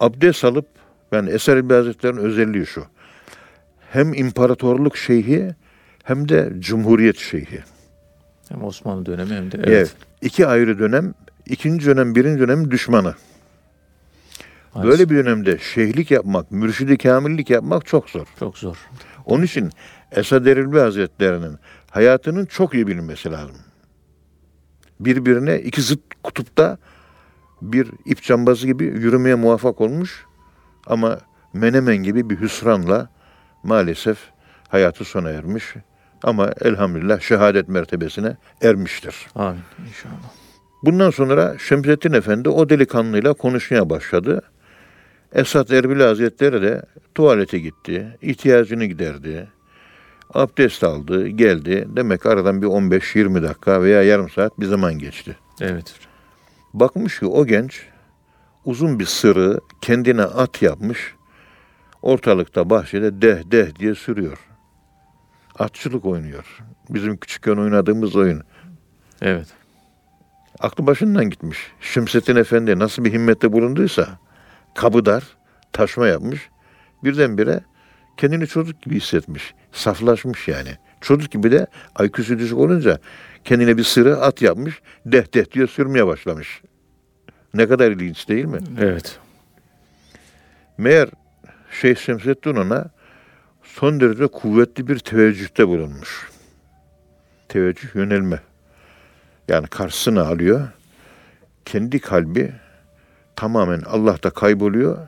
Abdest 0.00 0.44
alıp 0.44 0.66
ben 1.12 1.26
Eser 1.26 1.62
Hazretleri'nin 1.62 2.20
özelliği 2.20 2.66
şu. 2.66 2.84
Hem 3.92 4.14
imparatorluk 4.14 4.96
şeyhi 4.96 5.54
hem 6.02 6.28
de 6.28 6.52
cumhuriyet 6.58 7.18
şeyhi. 7.18 7.58
Hem 8.48 8.64
Osmanlı 8.64 9.06
dönemi 9.06 9.34
hem 9.34 9.52
de 9.52 9.56
Evet. 9.56 9.68
evet. 9.68 9.94
İki 10.22 10.46
ayrı 10.46 10.78
dönem. 10.78 11.14
ikinci 11.46 11.86
dönem, 11.86 12.14
birinci 12.14 12.40
dönem 12.40 12.70
düşmanı. 12.70 13.14
Böyle 14.82 15.10
bir 15.10 15.16
dönemde 15.16 15.58
şeyhlik 15.58 16.10
yapmak, 16.10 16.50
mürşidi 16.50 16.98
kamillik 16.98 17.50
yapmak 17.50 17.86
çok 17.86 18.10
zor. 18.10 18.26
Çok 18.38 18.58
zor. 18.58 18.76
Onun 19.24 19.42
için 19.42 19.70
Esad 20.12 20.46
Erbil 20.46 20.78
Hazretleri'nin 20.78 21.56
hayatının 21.90 22.46
çok 22.46 22.74
iyi 22.74 22.86
bilinmesi 22.86 23.30
lazım. 23.32 23.56
Birbirine 25.00 25.60
iki 25.60 25.82
zıt 25.82 26.00
kutupta 26.22 26.78
bir 27.62 27.90
ip 28.04 28.22
cambazı 28.22 28.66
gibi 28.66 28.84
yürümeye 28.84 29.34
muvaffak 29.34 29.80
olmuş 29.80 30.24
ama 30.86 31.18
Menemen 31.52 31.96
gibi 31.96 32.30
bir 32.30 32.40
hüsranla 32.40 33.08
maalesef 33.62 34.18
hayatı 34.68 35.04
sona 35.04 35.30
ermiş. 35.30 35.74
Ama 36.22 36.52
elhamdülillah 36.60 37.20
şehadet 37.20 37.68
mertebesine 37.68 38.36
ermiştir. 38.62 39.26
Amin. 39.34 39.60
İnşallah. 39.88 40.30
Bundan 40.82 41.10
sonra 41.10 41.58
Şemsettin 41.58 42.12
Efendi 42.12 42.48
o 42.48 42.68
delikanlıyla 42.68 43.32
konuşmaya 43.34 43.90
başladı. 43.90 44.42
Esat 45.32 45.70
Erbil 45.70 46.00
Hazretleri 46.00 46.62
de 46.62 46.82
tuvalete 47.14 47.58
gitti, 47.58 48.18
ihtiyacını 48.22 48.84
giderdi. 48.84 49.48
Abdest 50.34 50.84
aldı, 50.84 51.28
geldi. 51.28 51.88
Demek 51.96 52.26
aradan 52.26 52.62
bir 52.62 52.66
15-20 52.66 53.42
dakika 53.42 53.82
veya 53.82 54.02
yarım 54.02 54.30
saat 54.30 54.60
bir 54.60 54.66
zaman 54.66 54.98
geçti. 54.98 55.36
Evet. 55.60 55.94
Bakmış 56.74 57.18
ki 57.18 57.26
o 57.26 57.46
genç 57.46 57.82
uzun 58.64 58.98
bir 58.98 59.04
sırrı 59.04 59.60
kendine 59.80 60.22
at 60.22 60.62
yapmış. 60.62 61.14
Ortalıkta 62.02 62.70
bahçede 62.70 63.22
deh 63.22 63.50
deh 63.50 63.78
diye 63.78 63.94
sürüyor. 63.94 64.45
Atçılık 65.58 66.04
oynuyor. 66.04 66.58
Bizim 66.90 67.16
küçükken 67.16 67.56
oynadığımız 67.56 68.16
oyun. 68.16 68.42
Evet. 69.22 69.46
Aklı 70.60 70.86
başından 70.86 71.30
gitmiş. 71.30 71.58
Şemsettin 71.80 72.36
Efendi 72.36 72.78
nasıl 72.78 73.04
bir 73.04 73.12
himmette 73.12 73.52
bulunduysa 73.52 74.18
kabıdar, 74.74 75.24
taşma 75.72 76.06
yapmış. 76.06 76.48
Birdenbire 77.04 77.60
kendini 78.16 78.46
çocuk 78.46 78.82
gibi 78.82 78.96
hissetmiş. 78.96 79.54
Saflaşmış 79.72 80.48
yani. 80.48 80.70
Çocuk 81.00 81.30
gibi 81.30 81.50
de 81.50 81.66
IQ'su 82.04 82.38
düşük 82.38 82.58
olunca 82.58 82.98
kendine 83.44 83.76
bir 83.76 83.84
sırrı 83.84 84.16
at 84.16 84.42
yapmış. 84.42 84.80
Deh 85.06 85.34
deh 85.34 85.52
diye 85.52 85.66
sürmeye 85.66 86.06
başlamış. 86.06 86.62
Ne 87.54 87.68
kadar 87.68 87.90
ilginç 87.90 88.28
değil 88.28 88.44
mi? 88.44 88.58
Evet. 88.80 89.18
Meğer 90.78 91.08
Şeyh 91.80 91.96
Şemsettin 91.96 92.56
ona 92.56 92.90
son 93.78 94.00
derece 94.00 94.26
kuvvetli 94.26 94.88
bir 94.88 94.98
teveccühte 94.98 95.68
bulunmuş. 95.68 96.28
Teveccüh 97.48 97.94
yönelme. 97.94 98.40
Yani 99.48 99.66
karşısına 99.66 100.22
alıyor. 100.22 100.68
Kendi 101.64 101.98
kalbi 101.98 102.52
tamamen 103.36 103.80
Allah'ta 103.80 104.30
kayboluyor 104.30 104.98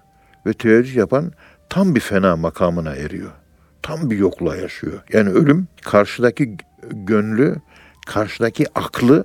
ve 0.47 0.53
teveccüh 0.53 0.97
yapan 0.97 1.33
tam 1.69 1.95
bir 1.95 2.01
fena 2.01 2.37
makamına 2.37 2.95
eriyor. 2.95 3.31
Tam 3.83 4.11
bir 4.11 4.19
yokluğa 4.19 4.57
yaşıyor. 4.57 5.03
Yani 5.13 5.31
ölüm 5.31 5.69
karşıdaki 5.83 6.57
gönlü, 6.91 7.57
karşıdaki 8.07 8.67
aklı 8.75 9.25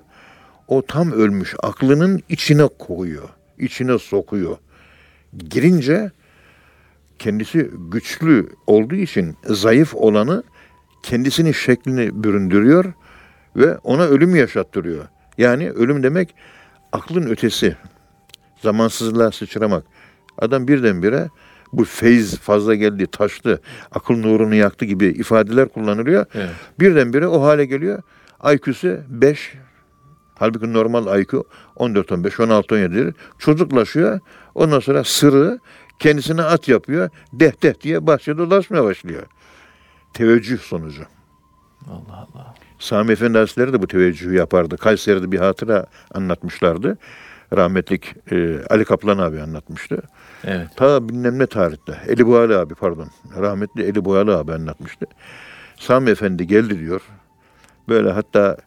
o 0.67 0.85
tam 0.85 1.11
ölmüş 1.11 1.55
aklının 1.63 2.23
içine 2.29 2.67
koyuyor. 2.79 3.29
içine 3.57 3.99
sokuyor. 3.99 4.57
Girince 5.37 6.11
kendisi 7.23 7.71
güçlü 7.91 8.49
olduğu 8.67 8.95
için 8.95 9.37
zayıf 9.45 9.95
olanı 9.95 10.43
kendisinin 11.03 11.51
şeklini 11.51 12.23
büründürüyor 12.23 12.93
ve 13.55 13.77
ona 13.77 14.03
ölüm 14.03 14.35
yaşattırıyor. 14.35 15.05
Yani 15.37 15.71
ölüm 15.71 16.03
demek 16.03 16.35
aklın 16.91 17.29
ötesi. 17.29 17.75
Zamansızlığa 18.61 19.31
sıçramak. 19.31 19.83
Adam 20.37 20.67
birdenbire 20.67 21.29
bu 21.73 21.85
feyz 21.85 22.37
fazla 22.37 22.75
geldi, 22.75 23.07
taştı, 23.07 23.61
akıl 23.91 24.15
nurunu 24.15 24.55
yaktı 24.55 24.85
gibi 24.85 25.05
ifadeler 25.05 25.69
kullanılıyor. 25.69 26.25
Evet. 26.35 26.49
Birdenbire 26.79 27.27
o 27.27 27.41
hale 27.41 27.65
geliyor. 27.65 28.01
IQ'su 28.53 28.97
5. 29.07 29.53
Halbuki 30.43 30.73
normal 30.73 31.19
IQ 31.19 31.43
14, 31.75 32.11
15, 32.11 32.39
16, 32.39 32.75
17'dir. 32.75 33.15
Çocuklaşıyor. 33.39 34.19
Ondan 34.55 34.79
sonra 34.79 35.03
sırrı 35.03 35.59
kendisine 35.99 36.41
at 36.41 36.67
yapıyor. 36.67 37.09
Deh 37.33 37.51
deh 37.63 37.81
diye 37.81 38.07
bahçede 38.07 38.37
dolaşmaya 38.37 38.83
başlıyor. 38.83 39.23
Teveccüh 40.13 40.59
sonucu. 40.59 41.03
Allah 41.87 42.15
Allah. 42.15 42.55
Sami 42.79 43.11
Efendi 43.11 43.37
Hazretleri 43.37 43.73
de 43.73 43.81
bu 43.81 43.87
teveccühü 43.87 44.35
yapardı. 44.35 44.77
Kayseri'de 44.77 45.31
bir 45.31 45.39
hatıra 45.39 45.85
anlatmışlardı. 46.13 46.97
Rahmetlik 47.55 48.15
e, 48.31 48.65
Ali 48.69 48.85
Kaplan 48.85 49.17
abi 49.17 49.41
anlatmıştı. 49.41 50.01
Evet. 50.43 50.67
Ta 50.75 51.09
bilmem 51.09 51.39
ne 51.39 51.45
tarihte. 51.45 51.97
Eli 52.07 52.27
Boyalı 52.27 52.59
abi 52.59 52.75
pardon. 52.75 53.07
Rahmetli 53.39 53.83
Eli 53.83 54.05
Boyalı 54.05 54.37
abi 54.37 54.53
anlatmıştı. 54.53 55.05
Sami 55.79 56.09
Efendi 56.09 56.47
geldi 56.47 56.79
diyor. 56.79 57.01
Böyle 57.89 58.11
hatta 58.11 58.57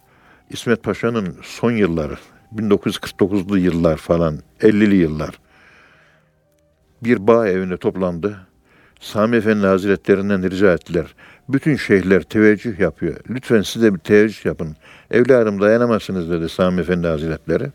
İsmet 0.51 0.83
Paşa'nın 0.83 1.37
son 1.43 1.71
yılları 1.71 2.17
1949'lu 2.57 3.59
yıllar 3.59 3.97
falan 3.97 4.39
50'li 4.61 4.97
yıllar 4.97 5.39
bir 7.05 7.27
bağ 7.27 7.49
evinde 7.49 7.77
toplandı. 7.77 8.37
Sami 9.01 9.37
Efendi 9.37 9.67
Hazretlerinden 9.67 10.51
rica 10.51 10.73
ettiler. 10.73 11.15
Bütün 11.49 11.77
şeyhler 11.77 12.23
teveccüh 12.23 12.79
yapıyor. 12.79 13.17
Lütfen 13.31 13.63
siz 13.63 13.83
de 13.83 13.95
bir 13.95 13.99
teveccüh 13.99 14.45
yapın. 14.45 14.77
Evladım 15.11 15.61
dayanamazsınız 15.61 16.31
dedi 16.31 16.49
Sami 16.49 16.81
Efendi 16.81 17.07
Hazretleri. 17.07 17.73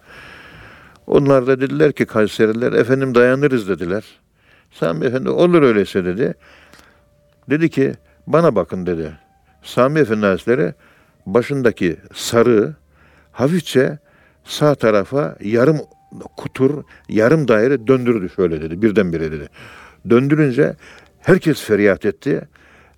Onlar 1.07 1.47
da 1.47 1.61
dediler 1.61 1.91
ki 1.91 2.05
Kayseriler 2.05 2.73
efendim 2.73 3.15
dayanırız 3.15 3.69
dediler. 3.69 4.03
Sami 4.71 5.05
Efendi 5.05 5.29
olur 5.29 5.61
öyleyse 5.61 6.05
dedi. 6.05 6.33
Dedi 7.49 7.69
ki 7.69 7.93
bana 8.27 8.55
bakın 8.55 8.85
dedi. 8.85 9.11
Sami 9.63 9.99
Efendi 9.99 10.25
Hazretleri 10.25 10.73
başındaki 11.25 11.97
sarığı 12.13 12.75
hafifçe 13.31 13.99
sağ 14.43 14.75
tarafa 14.75 15.37
yarım 15.43 15.77
kutur, 16.37 16.83
yarım 17.09 17.47
daire 17.47 17.87
döndürdü 17.87 18.29
şöyle 18.35 18.61
dedi. 18.61 18.81
Birdenbire 18.81 19.31
dedi. 19.31 19.49
Döndürünce 20.09 20.75
herkes 21.19 21.61
feryat 21.63 22.05
etti. 22.05 22.41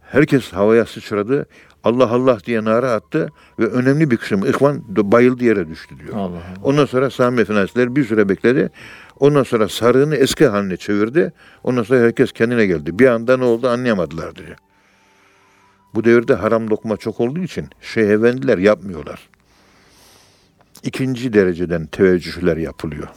Herkes 0.02 0.54
havaya 0.54 0.86
sıçradı. 0.86 1.46
Allah 1.84 2.10
Allah 2.10 2.38
diye 2.46 2.64
nara 2.64 2.92
attı 2.92 3.30
ve 3.60 3.68
önemli 3.68 4.12
bir 4.12 4.18
kısım 4.18 4.46
ihvan 4.46 4.84
bayıldı 4.88 5.44
yere 5.44 5.70
düştü 5.70 5.96
diyor. 6.00 6.14
Allah 6.14 6.26
Allah. 6.26 6.42
Ondan 6.64 6.86
sonra 6.86 7.10
Sami 7.10 7.42
Efendi 7.42 7.60
Hazretleri 7.60 7.96
bir 7.96 8.04
süre 8.04 8.30
bekledi. 8.30 8.70
Ondan 9.20 9.44
sonra 9.44 9.70
sarığını 9.70 10.16
eski 10.16 10.48
haline 10.48 10.78
çevirdi. 10.78 11.34
Ondan 11.64 11.84
sonra 11.84 12.00
herkes 12.00 12.32
kendine 12.32 12.66
geldi. 12.66 13.00
Bir 13.00 13.08
anda 13.08 13.38
ne 13.38 13.44
oldu 13.44 13.70
anlayamadılar 13.70 14.36
diyor. 14.36 14.56
Bu 15.96 16.04
devirde 16.04 16.34
haram 16.34 16.70
lokma 16.70 16.98
çok 16.98 17.20
olduğu 17.20 17.40
için 17.40 17.70
şeyh 17.82 18.10
efendiler 18.10 18.58
yapmıyorlar. 18.58 19.30
İkinci 20.84 21.34
dereceden 21.34 21.86
teveccühler 21.86 22.58
yapılıyor. 22.58 23.08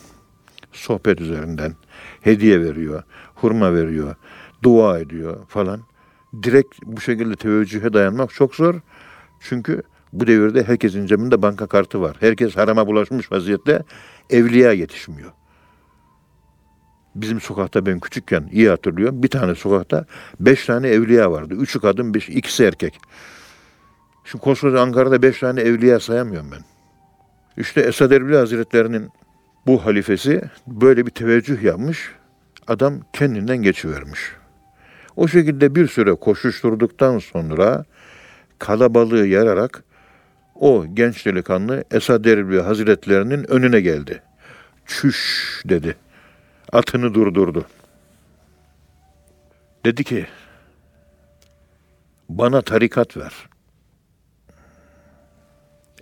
Sohbet 0.73 1.21
üzerinden 1.21 1.75
hediye 2.21 2.61
veriyor, 2.61 3.03
hurma 3.35 3.75
veriyor, 3.75 4.15
dua 4.63 4.99
ediyor 4.99 5.47
falan. 5.49 5.81
Direkt 6.43 6.75
bu 6.83 7.01
şekilde 7.01 7.37
teveccühe 7.37 7.93
dayanmak 7.93 8.35
çok 8.35 8.55
zor. 8.55 8.81
Çünkü 9.41 9.83
Bu 10.13 10.27
devirde 10.27 10.63
herkesin 10.63 11.07
cebinde 11.07 11.43
banka 11.43 11.67
kartı 11.67 12.01
var. 12.01 12.17
Herkes 12.21 12.57
harama 12.57 12.87
bulaşmış 12.87 13.33
vaziyette 13.33 13.83
evliya 14.31 14.73
yetişmiyor. 14.73 15.33
Bizim 17.17 17.41
sokakta 17.41 17.87
ben 17.87 18.01
küçükken 18.01 18.49
iyi 18.53 18.69
hatırlıyorum. 18.69 19.23
Bir 19.23 19.29
tane 19.29 19.55
sokakta 19.55 20.05
beş 20.41 20.67
tane 20.67 20.89
evliya 20.89 21.33
vardı. 21.33 21.55
Üçü 21.55 21.81
kadın, 21.81 22.15
beş, 22.15 22.29
ikisi 22.29 22.65
erkek. 22.65 23.01
Şimdi 24.25 24.45
koskoca 24.45 24.81
Ankara'da 24.81 25.23
beş 25.23 25.41
tane 25.41 25.61
evliya 25.61 26.01
sayamıyorum 26.01 26.51
ben. 26.53 26.61
İşte 27.57 27.81
Esad 27.81 28.11
Erbil 28.11 28.35
Hazretleri'nin 28.35 29.11
bu 29.67 29.87
halifesi 29.87 30.43
böyle 30.67 31.07
bir 31.07 31.11
teveccüh 31.11 31.63
yapmış. 31.63 32.13
Adam 32.67 33.01
kendinden 33.13 33.57
geçivermiş. 33.57 34.21
O 35.17 35.29
şekilde 35.29 35.75
bir 35.75 35.89
süre 35.89 36.15
koşuşturduktan 36.15 37.19
sonra 37.19 37.85
kalabalığı 38.59 39.27
yararak 39.27 39.85
o 40.55 40.87
genç 40.95 41.27
delikanlı 41.27 41.85
Esad 41.91 42.25
Erbil 42.25 42.59
Hazretlerinin 42.59 43.51
önüne 43.51 43.81
geldi. 43.81 44.23
Çüş 44.87 45.63
dedi. 45.65 45.97
Atını 46.73 47.15
durdurdu. 47.15 47.67
Dedi 49.85 50.05
ki 50.05 50.27
bana 52.29 52.63
tarikat 52.63 53.17
ver. 53.17 53.33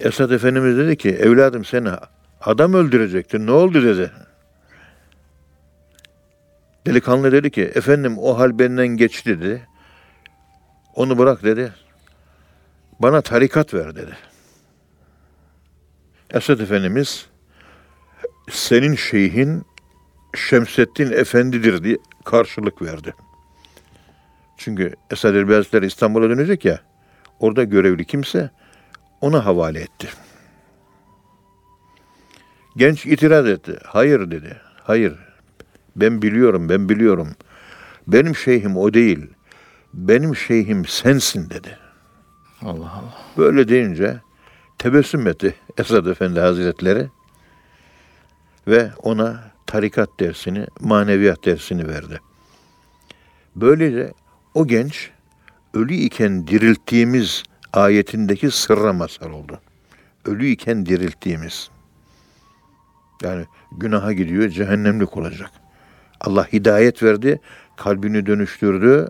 Esad 0.01 0.31
Efendimiz 0.31 0.79
dedi 0.79 0.97
ki 0.97 1.11
evladım 1.11 1.65
seni 1.65 1.89
adam 2.41 2.75
öldürecektin 2.75 3.47
ne 3.47 3.51
oldu 3.51 3.83
dedi. 3.83 4.13
Delikanlı 6.87 7.33
dedi 7.33 7.51
ki 7.51 7.63
efendim 7.63 8.19
o 8.19 8.39
hal 8.39 8.59
benden 8.59 8.89
geçti 8.89 9.41
dedi. 9.41 9.69
Onu 10.95 11.19
bırak 11.19 11.43
dedi. 11.43 11.73
Bana 13.01 13.21
tarikat 13.21 13.75
ver 13.75 13.97
dedi. 13.97 14.17
Esad 16.31 16.61
Efendimiz 16.61 17.27
senin 18.51 18.95
şeyhin 18.95 19.65
Şemseddin 20.35 21.13
Efendidir 21.13 21.85
diye 21.85 21.99
karşılık 22.25 22.83
verdi. 22.83 23.15
Çünkü 24.57 24.95
Esad 25.11 25.35
Hazretleri 25.35 25.87
İstanbul'a 25.87 26.31
dönecek 26.31 26.65
ya, 26.65 26.81
orada 27.41 27.65
görevli 27.65 28.05
kimse 28.05 28.51
ona 29.21 29.45
havale 29.45 29.81
etti. 29.81 30.09
Genç 32.77 33.07
itiraz 33.07 33.47
etti. 33.47 33.79
Hayır 33.85 34.31
dedi. 34.31 34.61
Hayır. 34.83 35.15
Ben 35.97 36.23
biliyorum, 36.23 36.69
ben 36.69 36.89
biliyorum. 36.89 37.29
Benim 38.07 38.37
şeyhim 38.37 38.77
o 38.77 38.95
değil. 38.95 39.27
Benim 39.95 40.37
şeyhim 40.37 40.85
sensin 40.87 41.51
dedi. 41.51 41.79
Allah 42.63 42.93
Allah. 42.93 43.15
Böyle 43.39 43.69
deyince 43.69 44.21
tebessüm 44.79 45.27
etti 45.27 45.55
Esad 45.79 46.07
Efendi 46.07 46.41
Hazretleri 46.41 47.09
ve 48.69 48.91
ona 48.99 49.54
tarikat 49.67 50.21
dersini, 50.21 50.67
maneviyat 50.81 51.45
dersini 51.45 51.89
verdi. 51.89 52.21
Böylece 53.57 54.13
o 54.55 54.67
genç 54.67 55.11
ölü 55.75 55.95
iken 55.95 56.47
dirilttiğimiz 56.47 57.43
ayetindeki 57.73 58.51
sırra 58.51 58.93
mazhar 58.93 59.31
oldu. 59.31 59.61
Ölü 60.25 60.47
iken 60.47 60.87
dirilttiğimiz. 60.87 61.71
Yani 63.23 63.45
günaha 63.73 64.13
gidiyor, 64.13 64.49
cehennemlik 64.49 65.17
olacak. 65.17 65.51
Allah 66.21 66.53
hidayet 66.53 67.03
verdi, 67.03 67.41
kalbini 67.77 68.27
dönüştürdü. 68.27 69.09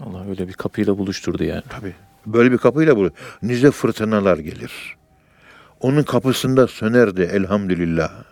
Allah 0.00 0.28
öyle 0.28 0.48
bir 0.48 0.52
kapıyla 0.52 0.98
buluşturdu 0.98 1.44
yani. 1.44 1.62
Tabii. 1.68 1.94
Böyle 2.26 2.52
bir 2.52 2.58
kapıyla 2.58 2.96
bu. 2.96 3.10
Nice 3.42 3.70
fırtınalar 3.70 4.38
gelir. 4.38 4.96
Onun 5.80 6.02
kapısında 6.02 6.66
sönerdi 6.66 7.22
elhamdülillah. 7.22 8.24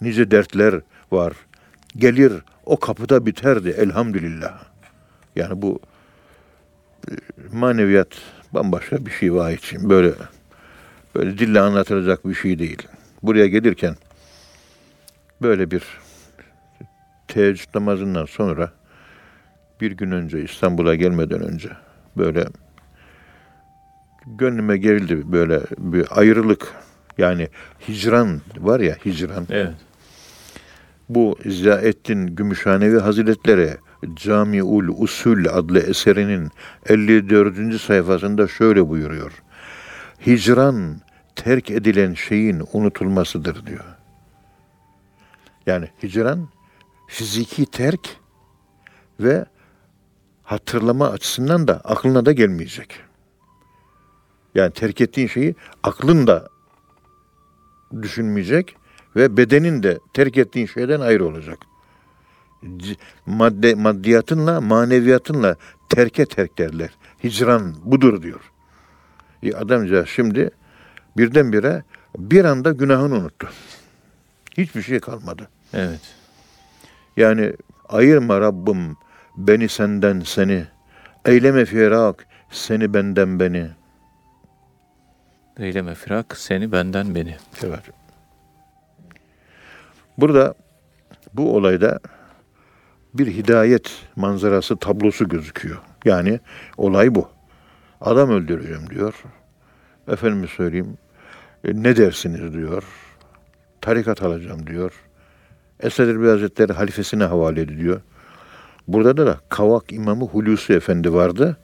Nice 0.00 0.30
dertler 0.30 0.80
var. 1.12 1.32
Gelir 1.96 2.32
o 2.66 2.80
kapıda 2.80 3.26
biterdi 3.26 3.68
elhamdülillah. 3.68 4.64
Yani 5.36 5.62
bu 5.62 5.80
e, 7.10 7.12
maneviyat 7.52 8.08
bambaşka 8.52 9.06
bir 9.06 9.10
şey 9.10 9.34
var 9.34 9.52
için. 9.52 9.90
Böyle 9.90 10.12
böyle 11.14 11.38
dille 11.38 11.60
anlatılacak 11.60 12.28
bir 12.28 12.34
şey 12.34 12.58
değil. 12.58 12.88
Buraya 13.22 13.46
gelirken 13.46 13.96
böyle 15.42 15.70
bir 15.70 15.82
teheccüd 17.28 17.68
namazından 17.74 18.24
sonra 18.24 18.72
bir 19.80 19.92
gün 19.92 20.10
önce 20.10 20.42
İstanbul'a 20.42 20.94
gelmeden 20.94 21.42
önce 21.42 21.68
böyle 22.16 22.46
gönlüme 24.26 24.76
geldi 24.76 25.32
böyle 25.32 25.60
bir 25.78 26.06
ayrılık 26.10 26.74
yani 27.18 27.48
hicran 27.88 28.40
var 28.58 28.80
ya 28.80 28.96
hicran. 29.04 29.46
Evet. 29.50 29.74
Bu 31.08 31.36
Ziyaettin 31.46 32.26
Gümüşhanevi 32.26 32.98
Hazretleri 32.98 33.76
Camiul 34.14 35.02
Usul 35.02 35.44
adlı 35.50 35.78
eserinin 35.78 36.50
54. 36.86 37.80
sayfasında 37.80 38.48
şöyle 38.48 38.88
buyuruyor. 38.88 39.32
Hicran 40.26 41.00
terk 41.36 41.70
edilen 41.70 42.14
şeyin 42.14 42.62
unutulmasıdır 42.72 43.66
diyor. 43.66 43.84
Yani 45.66 45.88
hicran 46.02 46.48
fiziki 47.08 47.66
terk 47.66 48.16
ve 49.20 49.46
hatırlama 50.42 51.08
açısından 51.08 51.68
da 51.68 51.80
aklına 51.84 52.26
da 52.26 52.32
gelmeyecek. 52.32 53.00
Yani 54.54 54.72
terk 54.72 55.00
ettiğin 55.00 55.28
şeyi 55.28 55.54
aklın 55.82 56.26
da 56.26 56.48
düşünmeyecek 58.02 58.76
ve 59.16 59.36
bedenin 59.36 59.82
de 59.82 59.98
terk 60.12 60.38
ettiğin 60.38 60.66
şeyden 60.66 61.00
ayrı 61.00 61.26
olacak. 61.26 61.58
Madde, 63.26 63.74
maddiyatınla, 63.74 64.60
maneviyatınla 64.60 65.56
terke 65.88 66.26
terk 66.26 66.58
derler. 66.58 66.90
Hicran 67.24 67.74
budur 67.84 68.22
diyor. 68.22 68.52
E 69.42 69.52
adamcağız 69.52 70.08
şimdi 70.08 70.50
birdenbire 71.16 71.82
bir 72.18 72.44
anda 72.44 72.72
günahını 72.72 73.14
unuttu. 73.14 73.48
Hiçbir 74.58 74.82
şey 74.82 75.00
kalmadı. 75.00 75.48
Evet. 75.74 76.00
Yani 77.16 77.52
ayırma 77.88 78.40
Rabbim 78.40 78.96
beni 79.36 79.68
senden 79.68 80.20
seni. 80.20 80.66
Eyleme 81.24 81.64
firak 81.64 82.26
seni 82.50 82.94
benden 82.94 83.40
beni. 83.40 83.68
Eyleme 85.58 85.94
firak 85.94 86.36
seni 86.36 86.72
benden 86.72 87.14
beni. 87.14 87.36
Evet. 87.62 87.80
Burada 90.18 90.54
bu 91.34 91.56
olayda 91.56 91.98
bir 93.14 93.26
hidayet 93.26 93.90
manzarası 94.16 94.76
tablosu 94.76 95.28
gözüküyor. 95.28 95.78
Yani 96.04 96.40
olay 96.76 97.14
bu. 97.14 97.28
Adam 98.00 98.30
öldüreceğim 98.30 98.90
diyor. 98.90 99.14
Efendime 100.08 100.46
söyleyeyim 100.46 100.98
e, 101.64 101.82
ne 101.82 101.96
dersiniz 101.96 102.52
diyor. 102.52 102.84
Tarikat 103.80 104.22
alacağım 104.22 104.66
diyor. 104.66 104.92
Esad 105.80 106.08
Erbil 106.08 106.28
Hazretleri 106.28 106.72
halifesine 106.72 107.24
havale 107.24 107.60
ediyor. 107.60 108.00
Burada 108.88 109.16
da, 109.16 109.26
da 109.26 109.40
Kavak 109.48 109.92
İmamı 109.92 110.24
Hulusi 110.24 110.72
Efendi 110.72 111.12
vardı. 111.12 111.56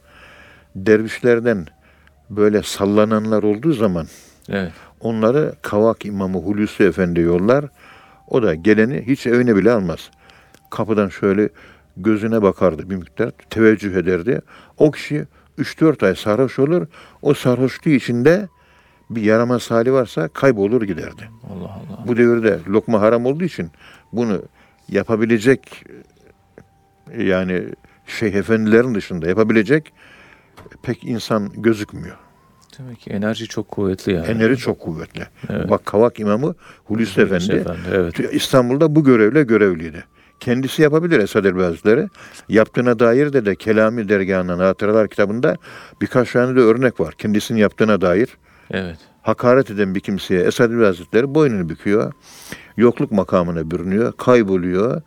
Dervişlerden 0.75 1.65
böyle 2.29 2.63
sallananlar 2.63 3.43
olduğu 3.43 3.73
zaman 3.73 4.07
Evet. 4.49 4.71
onları 4.99 5.53
Kavak 5.61 6.05
İmamı 6.05 6.37
Hulusi 6.37 6.83
Efendi 6.83 7.19
yollar. 7.19 7.65
O 8.33 8.43
da 8.43 8.55
geleni 8.55 9.03
hiç 9.07 9.27
evine 9.27 9.55
bile 9.55 9.71
almaz. 9.71 10.11
Kapıdan 10.69 11.09
şöyle 11.09 11.49
gözüne 11.97 12.41
bakardı 12.41 12.89
bir 12.89 12.95
miktar, 12.95 13.31
teveccüh 13.49 13.95
ederdi. 13.95 14.41
O 14.77 14.91
kişi 14.91 15.25
3-4 15.59 16.05
ay 16.05 16.15
sarhoş 16.15 16.59
olur. 16.59 16.87
O 17.21 17.33
sarhoşluğu 17.33 17.91
içinde 17.91 18.47
bir 19.09 19.21
yaramaz 19.21 19.71
hali 19.71 19.93
varsa 19.93 20.27
kaybolur 20.27 20.81
giderdi. 20.81 21.29
Allah 21.49 21.63
Allah. 21.63 22.07
Bu 22.07 22.17
devirde 22.17 22.59
lokma 22.67 23.01
haram 23.01 23.25
olduğu 23.25 23.43
için 23.43 23.71
bunu 24.13 24.41
yapabilecek 24.89 25.85
yani 27.17 27.63
şeyh 28.07 28.33
efendilerin 28.33 28.95
dışında 28.95 29.27
yapabilecek 29.27 29.93
pek 30.83 31.03
insan 31.03 31.49
gözükmüyor. 31.57 32.17
Demek 32.79 32.99
ki 32.99 33.09
enerji 33.09 33.47
çok 33.47 33.67
kuvvetli 33.67 34.13
yani. 34.13 34.27
Enerji 34.27 34.57
çok 34.57 34.79
kuvvetli. 34.79 35.27
Evet. 35.49 35.69
Bak 35.69 35.85
Kavak 35.85 36.19
İmamı 36.19 36.55
Hulusi 36.85 37.21
Efendi 37.21 37.53
Efendi, 37.53 37.79
evet. 37.93 38.19
İstanbul'da 38.33 38.95
bu 38.95 39.03
görevle 39.03 39.43
görevliydi. 39.43 40.03
Kendisi 40.39 40.81
yapabilir 40.81 41.19
Esad 41.19 41.45
Erbil 41.45 41.61
Hazretleri. 41.61 42.07
Yaptığına 42.49 42.99
dair 42.99 43.33
de 43.33 43.45
de 43.45 43.55
Kelami 43.55 44.09
Dergahı'nın 44.09 44.59
Hatıralar 44.59 45.07
kitabında 45.07 45.57
birkaç 46.01 46.31
tane 46.31 46.55
de 46.55 46.59
örnek 46.59 46.99
var. 46.99 47.13
Kendisinin 47.17 47.59
yaptığına 47.59 48.01
dair. 48.01 48.37
Evet. 48.71 48.97
Hakaret 49.21 49.71
eden 49.71 49.95
bir 49.95 49.99
kimseye 49.99 50.41
Esad 50.41 50.71
Erbil 50.71 50.83
Hazretleri 50.83 51.35
boynunu 51.35 51.69
büküyor. 51.69 52.13
Yokluk 52.77 53.11
makamına 53.11 53.71
bürünüyor. 53.71 54.11
Kayboluyor. 54.11 55.01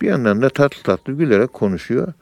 Bir 0.00 0.08
yandan 0.08 0.42
da 0.42 0.48
tatlı 0.48 0.82
tatlı 0.82 1.12
gülerek 1.12 1.52
konuşuyor. 1.52 2.12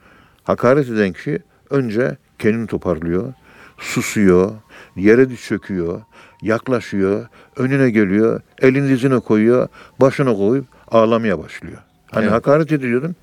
Hakaret 0.43 0.89
eden 0.89 1.13
kişi 1.13 1.39
önce 1.69 2.17
kendini 2.39 2.67
toparlıyor. 2.67 3.33
Susuyor. 3.77 4.51
Yere 4.99 5.35
çöküyor, 5.35 6.01
yaklaşıyor, 6.41 7.27
önüne 7.57 7.89
geliyor, 7.89 8.41
elini 8.61 8.89
dizine 8.89 9.19
koyuyor, 9.19 9.67
başına 10.01 10.35
koyup 10.35 10.65
ağlamaya 10.87 11.39
başlıyor. 11.39 11.77
Hani 12.11 12.23
Evet. 12.23 12.33
hakaret 12.33 12.71
ediyordun. 12.71 13.15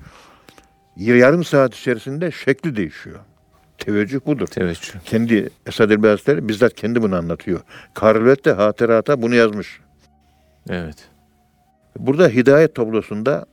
Yarım 0.95 1.43
saat 1.43 1.75
içerisinde 1.75 2.31
şekli 2.31 2.75
değişiyor. 2.75 3.19
Teveccüh 3.77 4.19
budur. 4.25 4.47
Teveccüh. 4.47 4.99
Kendi 5.05 5.49
Esad 5.65 5.89
Elbi 5.89 6.07
Hazretleri 6.07 6.47
bizzat 6.47 6.73
kendi 6.73 7.01
bunu 7.01 7.15
anlatıyor. 7.15 7.59
Karlvet 7.93 8.45
de 8.45 8.51
hatırata 8.51 9.21
bunu 9.21 9.35
yazmış. 9.35 9.79
Evet. 10.69 11.09
Burada 11.99 12.29
hidayet 12.29 12.75
tablosunda 12.75 13.45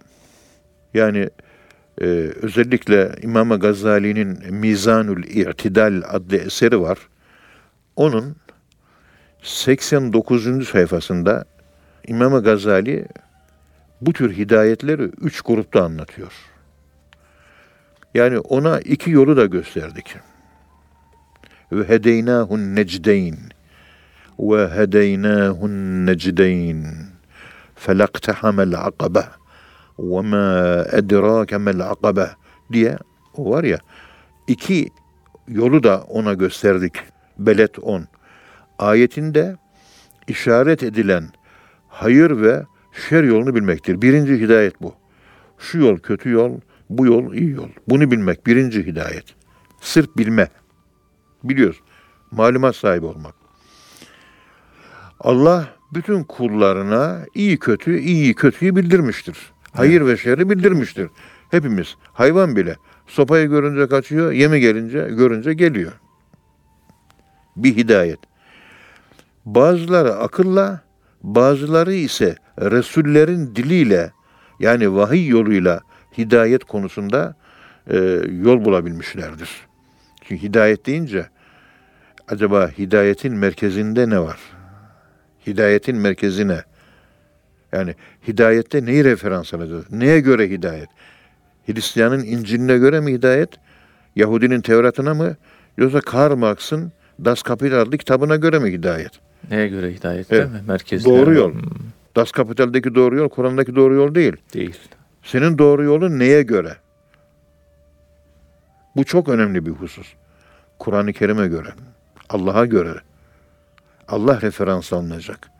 yani 0.94 1.28
e, 2.00 2.04
özellikle 2.42 3.12
İmam 3.22 3.60
Gazali'nin 3.60 4.54
Mizanül 4.54 5.24
İ'tidal 5.24 6.02
adlı 6.08 6.36
eseri 6.36 6.80
var. 6.80 6.98
Onun 7.96 8.36
89. 9.42 10.68
sayfasında 10.68 11.44
İmam 12.06 12.42
Gazali 12.42 13.06
bu 14.00 14.12
tür 14.12 14.36
hidayetleri 14.36 15.02
üç 15.02 15.40
grupta 15.40 15.84
anlatıyor. 15.84 16.32
Yani 18.14 18.38
ona 18.38 18.80
iki 18.80 19.10
yolu 19.10 19.36
da 19.36 19.46
gösterdik. 19.46 20.16
Ve 21.72 21.88
hedeynâhun 21.88 22.74
necdeyn 22.76 23.36
ve 24.38 24.68
hedeynâhun 24.68 26.06
necdeyn 26.06 26.84
felaktehamel 27.74 28.74
akabe 28.80 29.24
ve 29.98 30.20
ma 30.20 30.84
edrakemel 30.92 31.80
akabe 31.90 32.30
diye 32.72 32.98
o 33.36 33.50
var 33.50 33.64
ya 33.64 33.78
iki 34.48 34.88
yolu 35.48 35.82
da 35.82 36.02
ona 36.02 36.34
gösterdik. 36.34 37.13
Belet 37.38 37.78
10. 37.78 38.04
Ayetinde 38.78 39.56
işaret 40.28 40.82
edilen 40.82 41.28
hayır 41.88 42.42
ve 42.42 42.64
şer 43.08 43.24
yolunu 43.24 43.54
bilmektir. 43.54 44.02
Birinci 44.02 44.40
hidayet 44.40 44.82
bu. 44.82 44.94
Şu 45.58 45.78
yol 45.78 45.98
kötü 45.98 46.30
yol, 46.30 46.60
bu 46.90 47.06
yol 47.06 47.34
iyi 47.34 47.50
yol. 47.50 47.68
Bunu 47.88 48.10
bilmek 48.10 48.46
birinci 48.46 48.86
hidayet. 48.86 49.24
Sırf 49.80 50.16
bilme. 50.16 50.48
Biliyoruz. 51.44 51.80
Malumat 52.30 52.76
sahibi 52.76 53.06
olmak. 53.06 53.34
Allah 55.20 55.68
bütün 55.94 56.24
kullarına 56.24 57.24
iyi 57.34 57.58
kötü, 57.58 57.98
iyi 57.98 58.34
kötüyü 58.34 58.76
bildirmiştir. 58.76 59.52
Hayır 59.72 60.06
ve 60.06 60.16
şerri 60.16 60.50
bildirmiştir. 60.50 61.08
Hepimiz, 61.50 61.96
hayvan 62.12 62.56
bile 62.56 62.76
sopayı 63.06 63.48
görünce 63.48 63.88
kaçıyor, 63.88 64.32
yemi 64.32 64.60
gelince 64.60 65.08
görünce 65.10 65.54
geliyor. 65.54 65.92
Bir 67.56 67.76
hidayet. 67.76 68.18
Bazıları 69.44 70.14
akılla, 70.14 70.80
bazıları 71.22 71.94
ise 71.94 72.36
Resullerin 72.60 73.56
diliyle 73.56 74.12
yani 74.60 74.94
vahiy 74.94 75.28
yoluyla 75.28 75.80
hidayet 76.18 76.64
konusunda 76.64 77.34
e, 77.90 77.96
yol 78.42 78.64
bulabilmişlerdir. 78.64 79.50
Çünkü 80.22 80.42
hidayet 80.42 80.86
deyince 80.86 81.26
acaba 82.28 82.68
hidayetin 82.78 83.34
merkezinde 83.34 84.10
ne 84.10 84.20
var? 84.20 84.38
Hidayetin 85.46 85.96
merkezi 85.96 86.48
ne? 86.48 86.62
Yani 87.72 87.94
hidayette 88.28 88.84
neyi 88.84 89.04
referans 89.04 89.54
alacağız? 89.54 89.84
Neye 89.90 90.20
göre 90.20 90.50
hidayet? 90.50 90.88
Hristiyanın 91.66 92.24
İncil'ine 92.24 92.78
göre 92.78 93.00
mi 93.00 93.12
hidayet? 93.12 93.50
Yahudinin 94.16 94.60
Tevrat'ına 94.60 95.14
mı? 95.14 95.36
Yoksa 95.76 96.00
Karl 96.00 96.36
Marx'ın 96.36 96.92
Das 97.24 97.42
Kapital 97.42 97.80
adlı 97.80 97.98
kitabına 97.98 98.36
göre 98.36 98.58
mi 98.58 98.72
hidayet? 98.72 99.12
Neye 99.50 99.68
göre 99.68 99.92
hidayet 99.92 100.32
Evet. 100.32 100.50
değil 100.50 100.62
mi? 100.62 100.68
Merkezde. 100.68 101.08
Doğru 101.08 101.34
yol. 101.34 101.52
Hmm, 101.52 101.60
Das 102.16 102.32
Kapital'deki 102.32 102.94
doğru 102.94 103.16
yol, 103.16 103.28
Kur'an'daki 103.28 103.76
doğru 103.76 103.94
yol 103.94 104.14
değil. 104.14 104.36
Değil. 104.54 104.78
Senin 105.22 105.58
doğru 105.58 105.84
yolun 105.84 106.18
neye 106.18 106.42
göre? 106.42 106.76
Bu 108.96 109.04
çok 109.04 109.28
önemli 109.28 109.66
bir 109.66 109.70
husus. 109.70 110.14
Kur'an-ı 110.78 111.12
Kerim'e 111.12 111.46
göre, 111.48 111.68
Allah'a 112.28 112.66
göre. 112.66 112.94
Allah 114.08 114.40
referans 114.40 114.92
alınacak. 114.92 115.50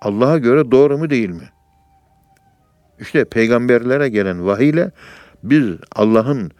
Allah'a 0.00 0.38
göre 0.38 0.70
doğru 0.70 0.98
mu 0.98 1.10
değil 1.10 1.30
mi? 1.30 1.48
İşte 3.00 3.24
peygamberlere 3.24 4.08
gelen 4.08 4.46
vahiyle 4.46 4.90
biz 5.42 5.66
Allah'ın 5.92 6.50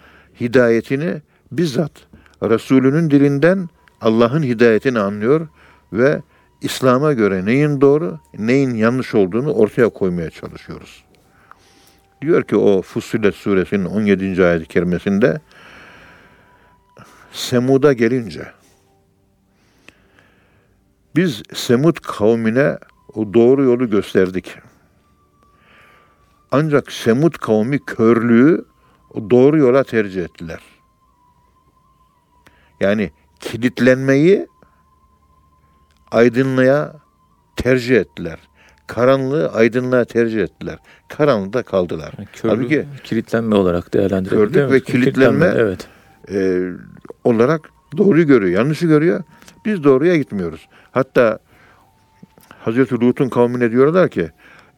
hidayetini 0.41 1.23
bizzat 1.53 1.93
Resulünün 2.43 3.11
dilinden 3.11 3.69
Allah'ın 4.05 4.43
hidayetini 4.43 4.99
anlıyor 4.99 5.49
ve 5.93 6.23
İslam'a 6.61 7.13
göre 7.13 7.45
neyin 7.45 7.81
doğru, 7.81 8.19
neyin 8.39 8.75
yanlış 8.75 9.15
olduğunu 9.15 9.53
ortaya 9.53 9.89
koymaya 9.89 10.31
çalışıyoruz. 10.31 11.05
Diyor 12.23 12.43
ki 12.43 12.57
o 12.57 12.83
Fussilet 12.83 13.35
suresinin 13.35 13.85
17. 13.85 14.45
ayet-i 14.45 14.67
kerimesinde 14.67 15.41
Semud'a 17.33 17.93
gelince 17.93 18.53
biz 21.17 21.43
Semud 21.55 21.97
kavmine 21.97 22.79
o 23.15 23.35
doğru 23.35 23.65
yolu 23.65 23.91
gösterdik. 23.91 24.57
Ancak 26.51 26.93
Semud 26.93 27.35
kavmi 27.35 27.85
körlüğü 27.85 28.65
doğru 29.31 29.59
yola 29.59 29.85
tercih 29.85 30.25
ettiler. 30.25 30.61
Yani 32.81 33.11
kilitlenmeyi 33.45 34.47
aydınlığa 36.11 36.95
tercih 37.57 37.97
ettiler. 37.97 38.39
Karanlığı 38.87 39.53
aydınlığa 39.53 40.05
tercih 40.05 40.43
ettiler. 40.43 40.79
Karanlıkta 41.09 41.63
kaldılar. 41.63 42.15
Yani 42.19 42.29
körlük, 42.33 42.57
Halbuki 42.59 42.87
kilitlenme 43.05 43.55
olarak 43.55 43.95
değerlendirilir. 43.95 44.53
Körlük 44.53 44.71
ve 44.73 44.79
kilitlenme- 44.81 45.55
Evet. 45.57 45.89
e, 46.33 46.69
olarak 47.25 47.71
doğruyu 47.97 48.27
görüyor, 48.27 48.59
yanlışı 48.59 48.87
görüyor. 48.87 49.23
Biz 49.65 49.85
doğruya 49.85 50.17
gitmiyoruz. 50.17 50.69
Hatta 50.93 51.39
Hazreti 52.59 52.95
Lut'un 53.01 53.29
kavmine 53.29 53.71
diyorlar 53.71 54.09
ki 54.09 54.31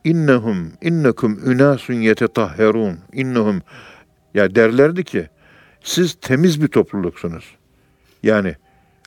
innehum 0.05 0.73
innekum 0.83 1.41
ünasun 1.47 1.95
yetetahherun 1.95 2.99
innehum 3.13 3.63
ya 4.35 4.55
derlerdi 4.55 5.05
ki 5.05 5.29
siz 5.83 6.15
temiz 6.21 6.63
bir 6.63 6.69
topluluksunuz. 6.69 7.56
Yani 8.23 8.55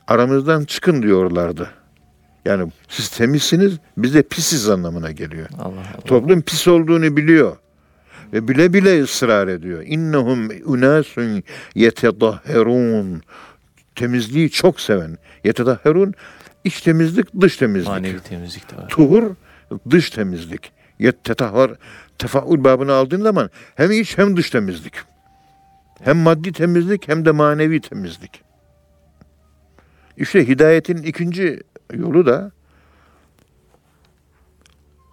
aramızdan 0.06 0.64
çıkın 0.64 1.02
diyorlardı. 1.02 1.70
Yani 2.44 2.72
siz 2.88 3.08
temizsiniz, 3.08 3.78
biz 3.96 4.14
de 4.14 4.22
pisiz 4.22 4.68
anlamına 4.68 5.10
geliyor. 5.10 5.48
Allah 5.58 5.68
Allah. 5.68 6.00
Toplum 6.04 6.42
pis 6.42 6.68
olduğunu 6.68 7.16
biliyor. 7.16 7.56
Ve 8.32 8.48
bile 8.48 8.72
bile 8.72 9.02
ısrar 9.02 9.48
ediyor. 9.48 9.82
İnnehum 9.86 10.48
unasun 10.64 11.42
yetedahherun. 11.74 13.22
Temizliği 13.94 14.50
çok 14.50 14.80
seven. 14.80 15.18
Yetedahherun 15.44 16.14
iç 16.64 16.80
temizlik, 16.80 17.40
dış 17.40 17.56
temizlik. 17.56 17.88
Manevi 17.88 18.20
temizlik 18.20 18.72
de 18.72 18.76
var. 18.76 18.88
Tuhur 18.88 19.34
dış 19.90 20.10
temizlik. 20.10 20.72
Yettetahvar 20.98 21.70
tefaül 22.18 22.64
babını 22.64 22.92
aldığın 22.92 23.22
zaman 23.22 23.50
hem 23.74 23.90
iç 23.90 24.18
hem 24.18 24.36
dış 24.36 24.50
temizlik. 24.50 24.94
Hem 26.04 26.16
maddi 26.16 26.52
temizlik 26.52 27.08
hem 27.08 27.24
de 27.24 27.30
manevi 27.30 27.80
temizlik. 27.80 28.49
İşte 30.20 30.48
hidayetin 30.48 30.96
ikinci 30.96 31.60
yolu 31.92 32.26
da 32.26 32.52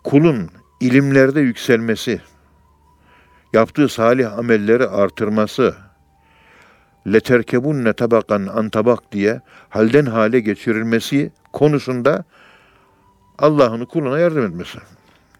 kulun 0.04 0.50
ilimlerde 0.80 1.40
yükselmesi, 1.40 2.22
yaptığı 3.54 3.90
salih 3.90 4.38
amelleri 4.38 4.88
artırması, 4.88 5.76
leterkebunne 7.08 7.94
tabakan 7.94 8.48
an 8.48 8.70
tabak 8.70 9.12
diye 9.12 9.42
halden 9.70 10.06
hale 10.06 10.40
geçirilmesi 10.40 11.32
konusunda 11.54 12.24
Allah'ın 13.40 13.86
kuluna 13.86 14.20
yardım 14.20 14.46
etmesi. 14.46 14.80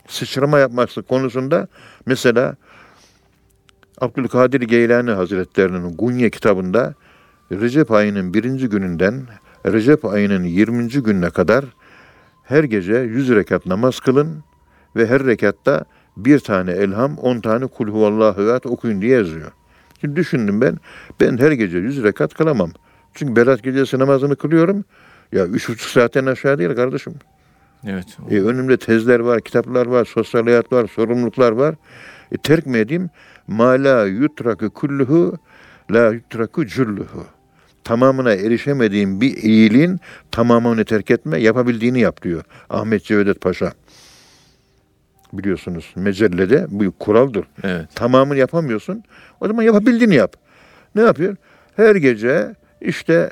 Sıçrama 0.08 0.60
yapması 0.60 1.04
konusunda 1.04 1.68
mesela 2.06 2.56
Abdülkadir 4.02 4.62
Geylani 4.62 5.12
Hazretlerinin 5.12 5.98
Gunye 5.98 6.30
kitabında 6.30 6.94
Recep 7.52 7.92
ayının 7.92 8.34
birinci 8.34 8.70
gününden 8.70 9.28
Recep 9.74 10.06
ayının 10.06 10.44
20. 10.44 10.88
gününe 10.88 11.30
kadar 11.30 11.66
her 12.44 12.64
gece 12.64 12.94
100 12.94 13.30
rekat 13.30 13.66
namaz 13.66 14.00
kılın 14.00 14.44
ve 14.96 15.08
her 15.08 15.26
rekatta 15.26 15.86
bir 16.18 16.40
tane 16.40 16.72
elham, 16.72 17.18
10 17.18 17.40
tane 17.40 17.66
kul 17.66 17.88
huvallahu 17.88 18.42
ehad 18.42 18.64
okuyun 18.64 19.02
diye 19.02 19.18
yazıyor. 19.18 19.52
Şimdi 20.02 20.16
düşündüm 20.16 20.62
ben, 20.62 20.78
ben 21.22 21.38
her 21.38 21.52
gece 21.52 21.78
100 21.78 22.04
rekat 22.04 22.34
kılamam. 22.34 22.72
Çünkü 23.14 23.36
Berat 23.36 23.64
gecesi 23.64 24.00
namazını 24.00 24.36
kılıyorum. 24.36 24.86
Ya 25.32 25.46
üç 25.46 25.70
buçuk 25.70 25.90
saatten 25.90 26.26
aşağı 26.26 26.58
değil 26.58 26.76
kardeşim. 26.76 27.14
Evet. 27.86 28.18
E, 28.30 28.42
önümde 28.42 28.78
tezler 28.78 29.20
var, 29.20 29.42
kitaplar 29.42 29.86
var, 29.86 30.06
sosyal 30.06 30.44
hayat 30.44 30.74
var, 30.74 30.88
sorumluluklar 30.88 31.52
var. 31.52 31.76
E, 32.32 32.38
terk 32.38 32.66
mi 32.66 32.78
edeyim? 32.78 33.10
Ma 33.48 33.70
la 33.70 34.06
yutraku 34.06 34.70
kulluhu 34.70 35.38
la 35.92 36.12
yutraku 36.12 36.66
culluhu. 36.66 37.37
Tamamına 37.88 38.34
erişemediğin 38.34 39.22
bir 39.22 39.38
iyiliğin 39.38 40.00
tamamını 40.32 40.86
terk 40.86 41.12
etme, 41.12 41.40
yapabildiğini 41.40 42.00
yap 42.00 42.22
diyor 42.22 42.44
Ahmet 42.70 43.04
Cevdet 43.04 43.42
Paşa. 43.42 43.72
Biliyorsunuz 45.34 45.94
mecellede 45.96 46.66
bu 46.70 46.92
kuraldır. 46.92 47.46
Evet. 47.64 47.96
Tamamını 47.96 48.38
yapamıyorsun. 48.38 49.04
O 49.42 49.48
zaman 49.48 49.64
yapabildiğini 49.64 50.16
yap. 50.16 50.34
Ne 50.96 51.02
yapıyor? 51.02 51.36
Her 51.76 51.96
gece 51.96 52.56
işte 52.82 53.32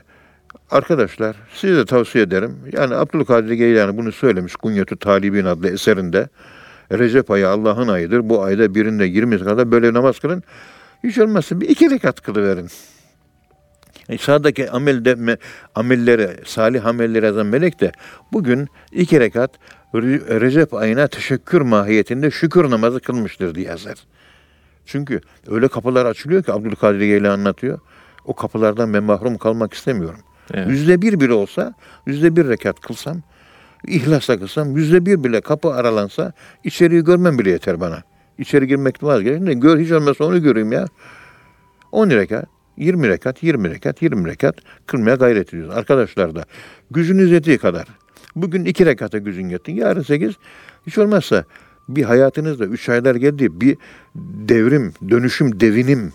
arkadaşlar 0.71 1.35
size 1.53 1.75
de 1.75 1.85
tavsiye 1.85 2.23
ederim. 2.23 2.57
Yani 2.71 2.95
Abdülkadir 2.95 3.51
Geylani 3.51 3.97
bunu 3.97 4.11
söylemiş 4.11 4.55
Kunyetü 4.55 4.97
Talibin 4.97 5.45
adlı 5.45 5.69
eserinde. 5.69 6.29
Recep 6.91 7.31
ayı 7.31 7.49
Allah'ın 7.49 7.87
ayıdır. 7.87 8.29
Bu 8.29 8.43
ayda 8.43 8.75
birinde 8.75 9.05
20 9.05 9.39
kadar 9.43 9.71
böyle 9.71 9.93
namaz 9.93 10.19
kılın. 10.19 10.43
Hiç 11.03 11.17
olmazsa 11.17 11.61
bir 11.61 11.69
iki 11.69 11.89
rekat 11.89 12.21
kılıverin. 12.21 12.69
E, 14.09 14.17
sağdaki 14.17 14.71
amelde, 14.71 15.11
me- 15.11 15.37
amelleri, 15.75 16.29
salih 16.45 16.85
amelleri 16.85 17.25
yazan 17.25 17.45
melek 17.45 17.81
de 17.81 17.91
bugün 18.33 18.67
iki 18.91 19.19
rekat 19.19 19.51
Re- 19.93 20.41
Recep 20.41 20.73
ayına 20.73 21.07
teşekkür 21.07 21.61
mahiyetinde 21.61 22.31
şükür 22.31 22.69
namazı 22.69 22.99
kılmıştır 22.99 23.55
diye 23.55 23.67
yazar. 23.67 23.95
Çünkü 24.85 25.21
öyle 25.47 25.67
kapılar 25.67 26.05
açılıyor 26.05 26.43
ki 26.43 26.53
Abdülkadir 26.53 26.99
Geylani 26.99 27.29
anlatıyor. 27.29 27.79
O 28.25 28.35
kapılardan 28.35 28.93
ben 28.93 29.03
mahrum 29.03 29.37
kalmak 29.37 29.73
istemiyorum. 29.73 30.19
Evet. 30.53 30.67
Yüzde 30.69 31.01
bir 31.01 31.19
bile 31.19 31.33
olsa, 31.33 31.73
yüzde 32.05 32.35
bir 32.35 32.47
rekat 32.47 32.79
kılsam, 32.79 33.21
ihlasla 33.87 34.39
kılsam, 34.39 34.77
yüzde 34.77 35.05
bir 35.05 35.23
bile 35.23 35.41
kapı 35.41 35.73
aralansa 35.73 36.33
içeriği 36.63 37.03
görmem 37.03 37.39
bile 37.39 37.49
yeter 37.49 37.79
bana. 37.79 38.03
İçeri 38.37 38.67
girmek 38.67 39.03
vazgeçin 39.03 39.47
de 39.47 39.53
gör 39.53 39.79
hiç 39.79 39.91
olmazsa 39.91 40.25
onu 40.25 40.43
göreyim 40.43 40.71
ya. 40.71 40.85
10 41.91 42.09
rekat, 42.09 42.45
20 42.77 43.07
rekat, 43.07 43.43
20 43.43 43.69
rekat, 43.69 44.01
20 44.01 44.29
rekat 44.29 44.55
kılmaya 44.87 45.15
gayret 45.15 45.49
ediyoruz. 45.49 45.77
Arkadaşlar 45.77 46.35
da 46.35 46.45
gücünüz 46.91 47.31
yettiği 47.31 47.57
kadar. 47.57 47.87
Bugün 48.35 48.65
2 48.65 48.85
rekata 48.85 49.17
gücün 49.17 49.49
yetti, 49.49 49.71
yarın 49.71 50.01
8. 50.01 50.35
Hiç 50.87 50.97
olmazsa 50.97 51.45
bir 51.89 52.03
hayatınızda 52.03 52.65
3 52.65 52.89
aylar 52.89 53.15
geldi, 53.15 53.61
bir 53.61 53.77
devrim, 54.15 54.93
dönüşüm, 55.09 55.59
devinim, 55.59 56.13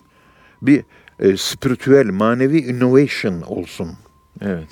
bir 0.63 0.85
e, 1.19 1.37
spiritüel, 1.37 2.07
manevi 2.07 2.59
innovation 2.59 3.41
olsun. 3.41 3.91
Evet. 4.41 4.69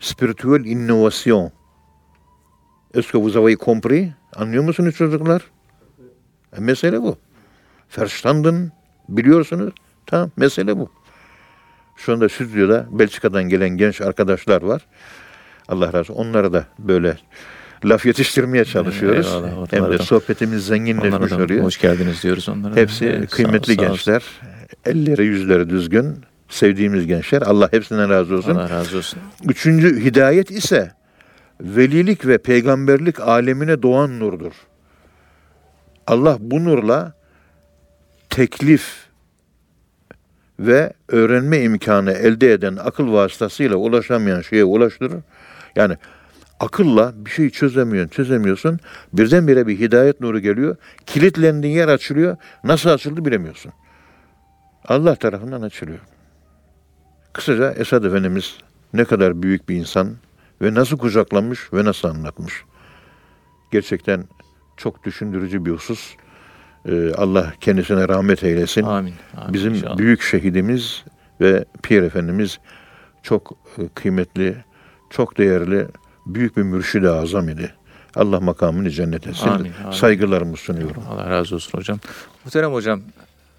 Spirituel 0.00 0.64
innovasyon. 0.64 1.52
Est-ce 2.94 3.12
que 3.12 3.18
vous 3.18 3.36
avez 3.36 3.56
compris? 3.56 4.08
Anlıyor 4.36 4.64
musunuz 4.64 4.94
çocuklar? 4.94 5.42
E, 6.56 6.60
mesele 6.60 7.02
bu. 7.02 7.16
Verstanden, 7.98 8.72
biliyorsunuz. 9.08 9.74
Tamam, 10.06 10.30
mesele 10.36 10.76
bu. 10.76 10.90
Şu 11.98 12.12
anda 12.12 12.28
stüdyoda 12.28 12.86
Belçika'dan 12.90 13.44
gelen 13.48 13.68
genç 13.68 14.00
arkadaşlar 14.00 14.62
var. 14.62 14.82
Allah 15.68 15.86
razı 15.86 15.98
olsun. 15.98 16.14
Onlara 16.14 16.52
da 16.52 16.66
böyle 16.78 17.16
laf 17.84 18.06
yetiştirmeye 18.06 18.64
çalışıyoruz. 18.64 19.26
Eyvallah, 19.26 19.72
Hem 19.72 19.90
de 19.90 19.98
sohbetimiz 19.98 20.66
zenginleşmiş 20.66 21.32
oluyor. 21.32 21.64
hoş 21.64 21.78
geldiniz 21.80 22.22
diyoruz 22.22 22.48
onlara. 22.48 22.74
da. 22.76 22.80
Hepsi 22.80 23.06
Evet, 23.06 23.30
sağ- 23.30 23.36
kıymetli 23.36 23.74
sağ 23.74 23.82
gençler. 23.84 24.22
Elleri 24.84 25.26
yüzleri 25.26 25.70
düzgün. 25.70 26.24
Sevdiğimiz 26.48 27.06
gençler. 27.06 27.42
Allah 27.42 27.68
hepsinden 27.72 28.10
razı 28.10 28.34
olsun. 28.36 28.54
Allah 28.54 28.70
razı 28.70 28.96
olsun. 28.96 29.18
Üçüncü 29.48 30.04
hidayet 30.04 30.50
ise 30.50 30.92
velilik 31.60 32.26
ve 32.26 32.38
peygamberlik 32.38 33.20
alemine 33.20 33.82
doğan 33.82 34.20
nurdur. 34.20 34.52
Allah 36.06 36.36
bu 36.40 36.64
nurla 36.64 37.12
teklif 38.30 39.07
ve 40.60 40.92
öğrenme 41.08 41.62
imkanı 41.62 42.12
elde 42.12 42.52
eden 42.52 42.76
akıl 42.76 43.12
vasıtasıyla 43.12 43.76
ulaşamayan 43.76 44.40
şeye 44.40 44.64
ulaştırır. 44.64 45.22
Yani 45.76 45.96
akılla 46.60 47.12
bir 47.16 47.30
şeyi 47.30 47.50
çözemiyorsun, 47.50 48.08
çözemiyorsun. 48.08 48.78
Birdenbire 49.12 49.66
bir 49.66 49.78
hidayet 49.78 50.20
nuru 50.20 50.40
geliyor. 50.40 50.76
Kilitlendiğin 51.06 51.76
yer 51.76 51.88
açılıyor. 51.88 52.36
Nasıl 52.64 52.90
açıldı 52.90 53.24
bilemiyorsun. 53.24 53.72
Allah 54.84 55.14
tarafından 55.14 55.62
açılıyor. 55.62 55.98
Kısaca 57.32 57.72
Esad 57.72 58.04
Efendimiz 58.04 58.58
ne 58.92 59.04
kadar 59.04 59.42
büyük 59.42 59.68
bir 59.68 59.76
insan 59.76 60.16
ve 60.62 60.74
nasıl 60.74 60.98
kucaklamış 60.98 61.72
ve 61.72 61.84
nasıl 61.84 62.08
anlatmış. 62.08 62.64
Gerçekten 63.72 64.24
çok 64.76 65.04
düşündürücü 65.04 65.64
bir 65.64 65.70
husus. 65.70 66.14
Ee, 66.88 67.12
Allah 67.16 67.52
kendisine 67.60 68.08
rahmet 68.08 68.44
eylesin. 68.44 68.82
Amin. 68.82 69.14
Amin 69.36 69.54
Bizim 69.54 69.74
inşallah. 69.74 69.98
büyük 69.98 70.22
şehidimiz 70.22 71.04
ve 71.40 71.64
Pir 71.82 72.02
Efendimiz 72.02 72.58
çok 73.22 73.52
e, 73.78 73.88
kıymetli, 73.94 74.56
çok 75.10 75.38
değerli, 75.38 75.86
büyük 76.26 76.56
bir 76.56 76.62
mürşid-i 76.62 77.08
azam 77.08 77.48
idi. 77.48 77.74
Allah 78.16 78.40
makamını 78.40 78.90
cennet 78.90 79.26
etsin. 79.26 79.48
Amin, 79.48 79.72
amin. 79.84 79.92
Saygılarımı 79.92 80.56
sunuyorum. 80.56 81.02
Allah 81.10 81.30
razı 81.30 81.54
olsun 81.54 81.78
hocam. 81.78 81.98
Muhterem 82.44 82.72
hocam, 82.72 83.00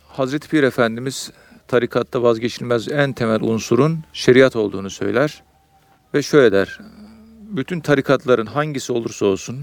Hazreti 0.08 0.50
Pir 0.50 0.64
Efendimiz 0.64 1.32
tarikatta 1.68 2.24
vazgeçilmez 2.24 2.92
en 2.92 3.14
temel 3.14 3.42
unsurun 3.42 4.00
şeriat 4.14 4.56
olduğunu 4.56 4.90
söyler 4.90 5.44
ve 6.14 6.22
şöyle 6.22 6.52
der. 6.52 6.80
Bütün 7.50 7.80
tarikatların 7.80 8.46
hangisi 8.46 8.94
olursa 8.94 9.26
olsun 9.26 9.60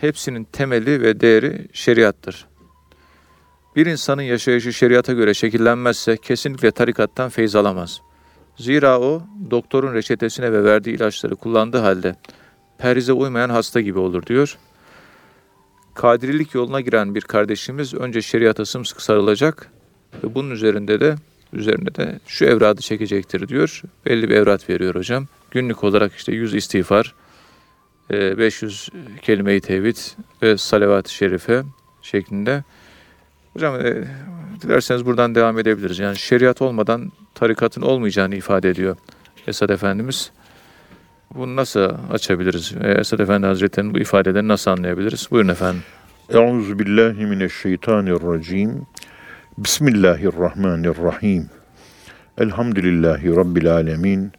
hepsinin 0.00 0.44
temeli 0.44 1.02
ve 1.02 1.20
değeri 1.20 1.68
şeriattır. 1.72 2.46
Bir 3.76 3.86
insanın 3.86 4.22
yaşayışı 4.22 4.72
şeriata 4.72 5.12
göre 5.12 5.34
şekillenmezse 5.34 6.16
kesinlikle 6.16 6.70
tarikattan 6.70 7.28
feyz 7.28 7.56
alamaz. 7.56 8.00
Zira 8.56 9.00
o 9.00 9.22
doktorun 9.50 9.94
reçetesine 9.94 10.52
ve 10.52 10.64
verdiği 10.64 10.96
ilaçları 10.96 11.36
kullandığı 11.36 11.78
halde 11.78 12.16
perhize 12.78 13.12
uymayan 13.12 13.50
hasta 13.50 13.80
gibi 13.80 13.98
olur 13.98 14.26
diyor. 14.26 14.58
Kadirilik 15.94 16.54
yoluna 16.54 16.80
giren 16.80 17.14
bir 17.14 17.20
kardeşimiz 17.20 17.94
önce 17.94 18.22
şeriata 18.22 18.64
sımsıkı 18.64 19.04
sarılacak 19.04 19.70
ve 20.24 20.34
bunun 20.34 20.50
üzerinde 20.50 21.00
de 21.00 21.16
üzerinde 21.52 21.94
de 21.94 22.20
şu 22.26 22.44
evradı 22.44 22.80
çekecektir 22.80 23.48
diyor. 23.48 23.82
Belli 24.06 24.28
bir 24.28 24.34
evrat 24.34 24.70
veriyor 24.70 24.94
hocam. 24.94 25.26
Günlük 25.50 25.84
olarak 25.84 26.14
işte 26.14 26.32
100 26.32 26.54
istiğfar, 26.54 27.14
e, 28.10 28.38
500 28.38 28.88
kelime-i 29.22 29.60
tevhid 29.60 29.96
ve 30.42 30.56
salavat-ı 30.56 31.12
şerife 31.12 31.62
şeklinde. 32.02 32.64
Hocam 33.54 33.86
e, 33.86 34.04
dilerseniz 34.62 35.06
buradan 35.06 35.34
devam 35.34 35.58
edebiliriz. 35.58 35.98
Yani 35.98 36.16
şeriat 36.16 36.62
olmadan 36.62 37.12
tarikatın 37.34 37.82
olmayacağını 37.82 38.34
ifade 38.34 38.70
ediyor 38.70 38.96
Esad 39.46 39.68
Efendimiz. 39.68 40.32
Bunu 41.34 41.56
nasıl 41.56 41.90
açabiliriz? 42.12 42.74
E, 42.82 42.90
Esad 42.90 43.18
Efendi 43.18 43.46
Hazretleri'nin 43.46 43.94
bu 43.94 43.98
ifadelerini 43.98 44.48
nasıl 44.48 44.70
anlayabiliriz? 44.70 45.28
Buyurun 45.30 45.48
efendim. 45.48 45.82
Euzu 46.28 46.78
billahi 46.78 47.26
mineşşeytanirracim. 47.26 48.86
Bismillahirrahmanirrahim. 49.58 51.50
Elhamdülillahi 52.38 53.36
rabbil 53.36 53.72
alamin. 53.72 54.32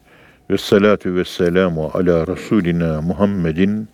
Ve 0.50 0.58
salatu 0.58 1.14
ve 1.14 1.24
selamu 1.24 1.90
ala 1.94 2.26
Resulina 2.26 3.02
Muhammedin 3.02 3.88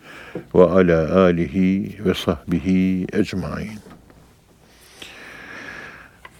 ve 0.55 0.63
ala 0.63 1.21
alihi 1.21 1.97
ve 2.05 2.13
sahbihi 2.13 3.07
ecmain. 3.13 3.90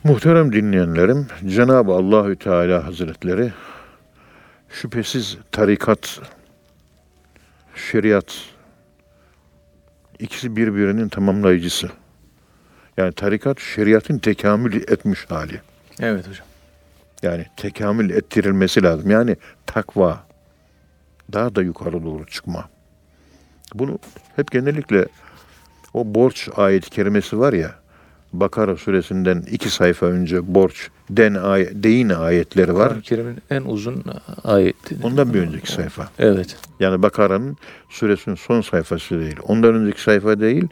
Muhterem 0.04 0.54
dinleyenlerim, 0.54 1.28
Cenab-ı 1.48 1.92
Allahü 1.92 2.36
Teala 2.36 2.86
Hazretleri 2.86 3.54
şüphesiz 4.70 5.38
tarikat, 5.52 6.20
şeriat 7.76 8.36
ikisi 10.20 10.56
birbirinin 10.56 11.10
tamamlayıcısı. 11.10 11.90
Yani 12.98 13.14
tarikat 13.14 13.60
şeriatın 13.60 14.18
tekamül 14.18 14.76
etmiş 14.76 15.26
hali. 15.30 15.62
Evet 16.00 16.28
hocam. 16.28 16.48
Yani 17.24 17.46
tekamül 17.58 18.10
ettirilmesi 18.10 18.84
lazım. 18.84 19.10
Yani 19.10 19.36
takva. 19.66 20.24
Daha 21.34 21.56
da 21.56 21.62
yukarı 21.62 22.04
doğru 22.04 22.26
çıkma. 22.26 22.70
Bunu 23.76 24.00
hep 24.36 24.52
genellikle 24.52 25.06
o 25.94 26.16
borç 26.16 26.50
ayet 26.56 26.90
kerimesi 26.90 27.40
var 27.40 27.54
ya 27.54 27.81
Bakara 28.34 28.76
suresinden 28.76 29.44
iki 29.52 29.70
sayfa 29.70 30.06
önce 30.06 30.56
borç 30.56 30.90
den 31.10 31.34
ay 31.34 31.70
deyin 31.84 32.10
ayetleri 32.10 32.74
var. 32.76 32.88
Kur'an-ı 32.88 33.02
Kerim'in 33.02 33.38
en 33.50 33.62
uzun 33.62 34.04
ayeti. 34.44 34.98
Ondan 35.04 35.34
bir 35.34 35.40
önceki 35.40 35.72
sayfa. 35.72 36.10
Evet. 36.20 36.58
Yani 36.80 37.02
Bakara'nın 37.02 37.58
suresinin 37.90 38.36
son 38.36 38.62
sayfası 38.62 39.20
değil. 39.20 39.36
Ondan 39.44 39.76
önceki 39.76 40.02
sayfa 40.02 40.40
değil. 40.40 40.68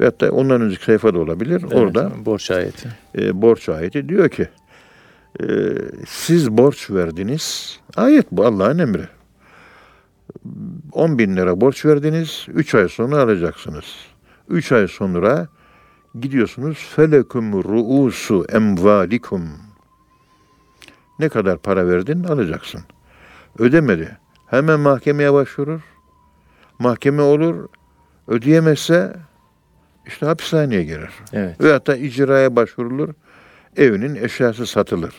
Ve 0.00 0.04
hatta 0.04 0.30
ondan 0.30 0.60
önceki 0.60 0.84
sayfa 0.84 1.14
da 1.14 1.18
olabilir. 1.18 1.60
evet, 1.62 1.74
Orada 1.74 2.12
borç 2.24 2.50
ayeti. 2.50 2.88
e, 3.18 3.42
borç 3.42 3.68
ayeti 3.68 4.08
diyor 4.08 4.28
ki 4.28 4.48
e, 5.40 5.46
siz 6.06 6.50
borç 6.50 6.90
verdiniz. 6.90 7.78
Ayet 7.96 8.26
bu 8.32 8.46
Allah'ın 8.46 8.78
emri. 8.78 9.08
10 10.92 11.18
bin 11.18 11.36
lira 11.36 11.60
borç 11.60 11.84
verdiniz. 11.84 12.46
3 12.54 12.74
ay 12.74 12.88
sonra 12.88 13.22
alacaksınız. 13.22 13.84
3 14.48 14.72
ay 14.72 14.88
sonra 14.88 15.48
gidiyorsunuz. 16.20 16.78
Felekum 16.96 17.52
ruusu 17.64 18.46
emvalikum. 18.52 19.48
Ne 21.18 21.28
kadar 21.28 21.58
para 21.58 21.86
verdin 21.86 22.24
alacaksın. 22.24 22.80
Ödemedi. 23.58 24.18
Hemen 24.46 24.80
mahkemeye 24.80 25.32
başvurur. 25.32 25.80
Mahkeme 26.78 27.22
olur. 27.22 27.68
Ödeyemezse 28.28 29.16
işte 30.06 30.26
hapishaneye 30.26 30.84
girer. 30.84 31.10
Evet. 31.32 31.60
Ve 31.60 31.72
hatta 31.72 31.96
icraya 31.96 32.56
başvurulur. 32.56 33.14
Evinin 33.76 34.14
eşyası 34.14 34.66
satılır. 34.66 35.14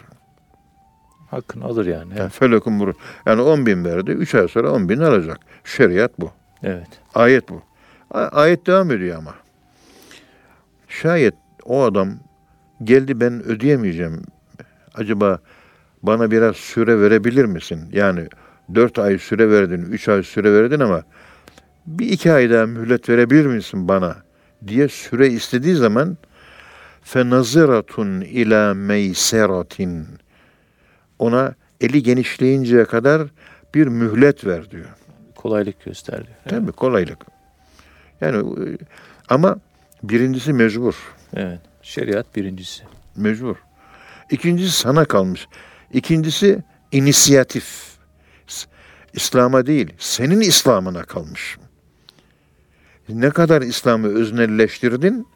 Hakkını 1.32 1.66
alır 1.66 1.86
yani. 1.86 2.14
Yani 2.18 2.30
felakun 2.30 2.80
vurur. 2.80 2.96
Yani 3.26 3.42
10 3.42 3.66
bin 3.66 3.86
verdi. 3.86 4.12
3 4.12 4.36
ay 4.36 4.48
sonra 4.48 4.72
10 4.72 4.90
bin 4.90 5.00
alacak. 5.00 5.38
Şeriat 5.64 6.20
bu. 6.20 6.32
Evet. 6.64 6.88
Ayet 7.16 7.50
bu. 7.50 7.62
Ayet 8.12 8.68
devam 8.68 8.92
ediyor 8.92 9.18
ama. 9.18 9.34
Şayet 10.90 11.36
o 11.66 11.84
adam 11.84 12.10
geldi 12.84 13.20
ben 13.20 13.44
ödeyemeyeceğim. 13.44 14.22
Acaba 14.96 15.40
bana 16.04 16.32
biraz 16.32 16.56
süre 16.56 17.02
verebilir 17.02 17.46
misin? 17.46 17.90
Yani 17.92 18.28
dört 18.76 19.00
ay 19.00 19.18
süre 19.18 19.50
verdin, 19.50 19.82
üç 19.82 20.10
ay 20.10 20.24
süre 20.24 20.54
verdin 20.54 20.80
ama 20.80 21.04
bir 21.88 22.10
iki 22.10 22.32
ay 22.32 22.50
daha 22.50 22.66
mühlet 22.66 23.10
verebilir 23.10 23.46
misin 23.46 23.88
bana? 23.88 24.16
diye 24.68 24.88
süre 24.88 25.28
istediği 25.28 25.76
zaman 25.76 26.18
fenaziratun 27.02 28.22
ila 28.22 28.74
meyseratin 28.74 30.08
ona 31.20 31.54
eli 31.82 32.04
genişleyinceye 32.04 32.86
kadar 32.86 33.28
bir 33.76 33.88
mühlet 33.88 34.46
ver 34.46 34.72
diyor. 34.72 34.86
Kolaylık 35.36 35.86
gösterdi. 35.86 36.28
Evet. 36.30 36.50
Tabii 36.50 36.72
kolaylık. 36.72 37.18
Yani 38.22 38.38
e, 38.38 38.78
ama 39.30 39.60
birincisi 40.04 40.54
mecbur. 40.54 40.96
evet. 41.36 41.60
Şeriat 41.82 42.36
birincisi. 42.36 42.84
Mecbur. 43.16 43.56
İkincisi 44.32 44.80
sana 44.80 45.06
kalmış. 45.06 45.48
İkincisi 45.94 46.64
inisiyatif. 46.92 47.90
İslam'a 49.14 49.66
değil, 49.66 49.94
senin 49.98 50.42
İslam'ına 50.42 51.04
kalmış. 51.04 51.58
Ne 53.10 53.30
kadar 53.30 53.62
İslam'ı 53.62 54.08
öznelleştirdin, 54.08 55.28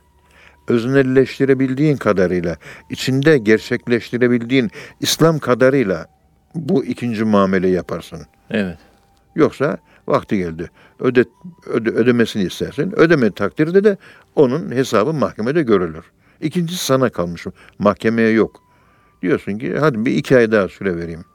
öznelleştirebildiğin 0.68 1.98
kadarıyla, 1.98 2.58
içinde 2.90 3.38
gerçekleştirebildiğin 3.38 4.72
İslam 5.00 5.40
kadarıyla 5.40 6.08
bu 6.56 6.86
ikinci 6.86 7.24
muamele 7.24 7.68
yaparsın. 7.68 8.26
Evet. 8.50 8.78
Yoksa 9.36 9.78
vakti 10.08 10.38
geldi. 10.38 10.70
Öde, 11.00 11.26
öde, 11.66 11.90
ödemesini 11.90 12.44
istersin. 12.44 12.94
Ödeme 12.96 13.32
takdirde 13.32 13.84
de 13.84 13.98
onun 14.36 14.72
hesabı 14.72 15.14
mahkemede 15.14 15.64
görülür. 15.64 16.04
İkincisi 16.42 16.86
sana 16.86 17.10
kalmış. 17.10 17.46
Mahkemeye 17.80 18.32
yok. 18.32 18.62
Diyorsun 19.22 19.58
ki 19.58 19.78
hadi 19.80 20.06
bir 20.06 20.12
iki 20.12 20.38
ay 20.38 20.52
daha 20.52 20.68
süre 20.68 20.98
vereyim. 20.98 21.26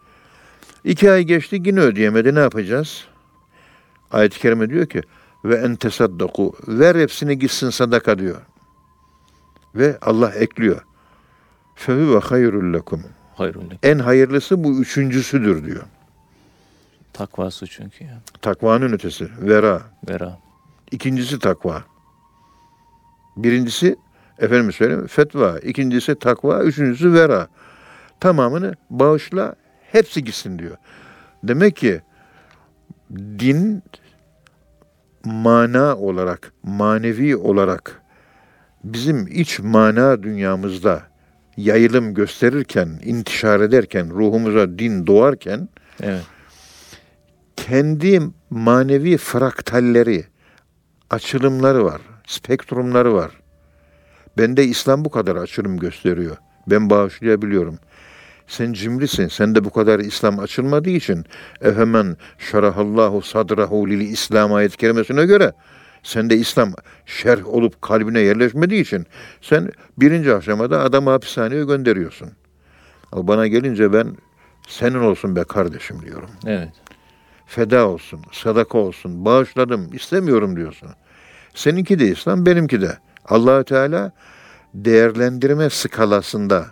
İki 0.84 1.10
ay 1.10 1.22
geçti 1.22 1.62
yine 1.64 1.80
ödeyemedi 1.80 2.34
ne 2.34 2.40
yapacağız? 2.40 3.04
Ayet-i 4.10 4.38
Kerime 4.38 4.70
diyor 4.70 4.86
ki 4.86 5.02
ve 5.44 5.56
en 5.56 5.76
tesaddaku 5.76 6.52
ver 6.68 6.94
hepsini 6.94 7.38
gitsin 7.38 7.70
sadaka 7.70 8.18
diyor. 8.18 8.36
Ve 9.74 9.98
Allah 10.00 10.30
ekliyor. 10.30 10.82
Fehuve 11.74 12.18
hayrul 12.18 12.72
lekum. 12.72 13.02
En 13.82 13.98
hayırlısı 13.98 14.64
bu 14.64 14.80
üçüncüsüdür 14.80 15.64
diyor. 15.64 15.82
Takvası 17.18 17.66
çünkü 17.66 18.04
ya. 18.04 18.20
Takvanın 18.42 18.92
ötesi. 18.92 19.28
Vera. 19.40 19.82
Vera. 20.08 20.38
İkincisi 20.90 21.38
takva. 21.38 21.84
Birincisi 23.36 23.96
efendim 24.38 24.72
söyleyeyim 24.72 25.06
fetva. 25.06 25.58
İkincisi 25.58 26.14
takva. 26.14 26.62
Üçüncüsü 26.62 27.12
vera. 27.12 27.48
Tamamını 28.20 28.74
bağışla 28.90 29.54
hepsi 29.92 30.24
gitsin 30.24 30.58
diyor. 30.58 30.76
Demek 31.42 31.76
ki 31.76 32.00
din 33.38 33.82
mana 35.24 35.96
olarak, 35.96 36.52
manevi 36.62 37.36
olarak 37.36 38.02
bizim 38.84 39.26
iç 39.26 39.58
mana 39.60 40.22
dünyamızda 40.22 41.02
yayılım 41.56 42.14
gösterirken, 42.14 42.88
intişar 43.04 43.60
ederken, 43.60 44.10
ruhumuza 44.10 44.78
din 44.78 45.06
doğarken 45.06 45.68
Evet. 46.02 46.22
Kendi 47.66 48.20
manevi 48.50 49.16
fraktalleri, 49.16 50.24
açılımları 51.10 51.84
var, 51.84 52.00
spektrumları 52.26 53.14
var. 53.14 53.30
Bende 54.38 54.64
İslam 54.64 55.04
bu 55.04 55.10
kadar 55.10 55.36
açılım 55.36 55.78
gösteriyor. 55.78 56.36
Ben 56.66 56.90
bağışlayabiliyorum. 56.90 57.78
Sen 58.46 58.72
cimrisin. 58.72 59.28
Sende 59.28 59.64
bu 59.64 59.70
kadar 59.70 59.98
İslam 59.98 60.38
açılmadığı 60.38 60.90
için 60.90 61.24
efemen 61.60 62.16
şerahallahu 62.38 63.22
sadrahu 63.22 63.88
lil 63.88 64.00
İslam 64.00 64.52
ayet 64.52 64.76
kerimesine 64.76 65.26
göre 65.26 65.52
sende 66.02 66.36
İslam 66.36 66.72
şerh 67.06 67.46
olup 67.46 67.82
kalbine 67.82 68.20
yerleşmediği 68.20 68.82
için 68.82 69.06
sen 69.40 69.70
birinci 69.98 70.34
aşamada 70.34 70.82
adamı 70.82 71.10
hapishaneye 71.10 71.64
gönderiyorsun. 71.64 72.28
Bana 73.12 73.46
gelince 73.46 73.92
ben 73.92 74.16
senin 74.68 74.98
olsun 74.98 75.36
be 75.36 75.44
kardeşim 75.44 76.02
diyorum 76.02 76.30
Evet. 76.46 76.72
Feda 77.48 77.88
olsun, 77.88 78.20
sadaka 78.32 78.78
olsun, 78.78 79.24
bağışladım, 79.24 79.92
istemiyorum 79.92 80.56
diyorsun. 80.56 80.88
Seninki 81.54 81.98
de 81.98 82.08
İslam, 82.08 82.46
benimki 82.46 82.80
de. 82.80 82.98
Allahü 83.24 83.64
Teala 83.64 84.12
değerlendirme 84.74 85.70
skalasında, 85.70 86.66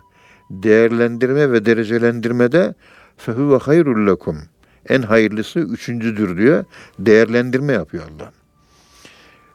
değerlendirme 0.51 1.53
ve 1.53 1.67
derecelendirmede 1.67 2.75
fehuve 3.17 3.57
hayrul 3.57 4.07
lekum. 4.07 4.39
En 4.89 5.03
hayırlısı 5.03 5.59
üçüncüdür 5.59 6.39
diyor. 6.39 6.65
Değerlendirme 6.99 7.73
yapıyor 7.73 8.05
Allah. 8.05 8.33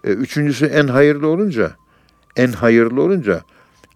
E, 0.03 0.09
üçüncüsü 0.09 0.65
en 0.65 0.87
hayırlı 0.87 1.27
olunca, 1.27 1.71
en 2.35 2.51
hayırlı 2.51 3.01
olunca 3.01 3.41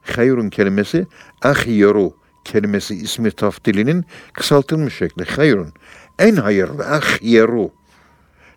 hayrun 0.04 0.50
kelimesi 0.50 1.08
ahyeru 1.42 2.14
kelimesi 2.46 2.96
ismi 2.96 3.32
tafdilinin 3.32 4.06
kısaltılmış 4.34 4.96
şekli. 4.96 5.26
Hayrun. 5.26 5.74
En 6.20 6.36
hayırlı 6.36 6.86
ahyeru. 6.86 7.72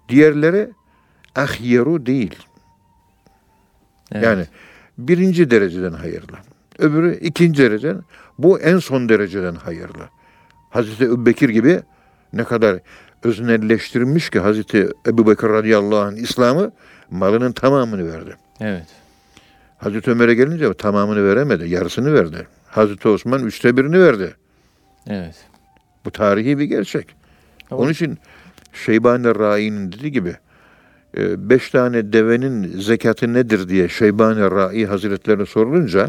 Diğerleri 0.09 0.70
ahyeru 1.36 2.06
değil. 2.06 2.36
evet. 4.12 4.24
Yani 4.24 4.46
birinci 4.98 5.50
dereceden 5.50 5.92
hayırlı. 5.92 6.36
Öbürü 6.78 7.18
ikinci 7.20 7.62
dereceden. 7.62 8.02
Bu 8.38 8.61
en 8.61 8.78
son 8.78 9.09
dereceden 9.09 9.54
hayırlı. 9.54 10.09
Hazreti 10.70 11.04
Ebubekir 11.04 11.48
gibi 11.48 11.80
ne 12.32 12.44
kadar 12.44 12.78
öznelleştirilmiş 13.22 14.30
ki 14.30 14.40
Hazreti 14.40 14.88
Ebubekir 15.06 15.48
radıyallahu 15.48 16.00
anh 16.00 16.16
İslam'ı 16.16 16.72
malının 17.11 17.52
tamamını 17.52 18.12
verdi. 18.12 18.36
Evet. 18.61 18.86
Hazreti 19.78 20.11
Ömer'e 20.11 20.34
gelince 20.34 20.74
tamamını 20.74 21.24
veremedi. 21.24 21.68
Yarısını 21.68 22.14
verdi. 22.14 22.46
Hazreti 22.66 23.09
Osman 23.09 23.44
üçte 23.44 23.76
birini 23.76 24.00
verdi. 24.00 24.34
Evet. 25.06 25.44
Bu 26.04 26.11
tarihi 26.11 26.59
bir 26.59 26.64
gerçek. 26.64 27.06
Ama- 27.71 27.81
Onun 27.81 27.93
için 27.93 28.19
Şeybani 28.73 29.39
Rai'nin 29.39 29.93
dediği 29.93 30.12
gibi 30.12 30.37
e, 31.19 31.51
beş 31.51 31.71
tane 31.71 32.12
devenin 32.12 32.81
zekatı 32.81 33.33
nedir 33.35 33.69
diye 33.69 33.89
Şeybani 33.89 34.41
Rai 34.51 34.87
Hazretlerine 34.87 35.47
sorulunca 35.47 36.09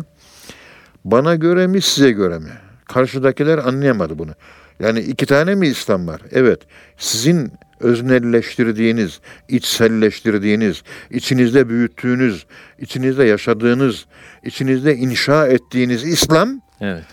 bana 1.06 1.36
göre 1.36 1.68
mi 1.68 1.82
size 1.82 2.12
göre 2.12 2.40
mi? 2.40 2.50
Karşıdakiler 2.86 3.58
anlayamadı 3.58 4.20
bunu. 4.20 4.32
Yani 4.80 5.00
iki 5.00 5.26
tane 5.26 5.56
mi 5.56 5.68
İslam 5.68 6.08
var? 6.08 6.22
Evet. 6.32 6.60
Sizin 6.98 7.52
öznelleştirdiğiniz, 7.80 9.20
içselleştirdiğiniz, 9.50 10.84
içinizde 11.12 11.70
büyüttüğünüz, 11.70 12.46
içinizde 12.80 13.24
yaşadığınız, 13.24 14.06
içinizde 14.44 14.96
inşa 14.96 15.48
ettiğiniz 15.48 16.04
İslam 16.04 16.62
Evet. 16.82 17.04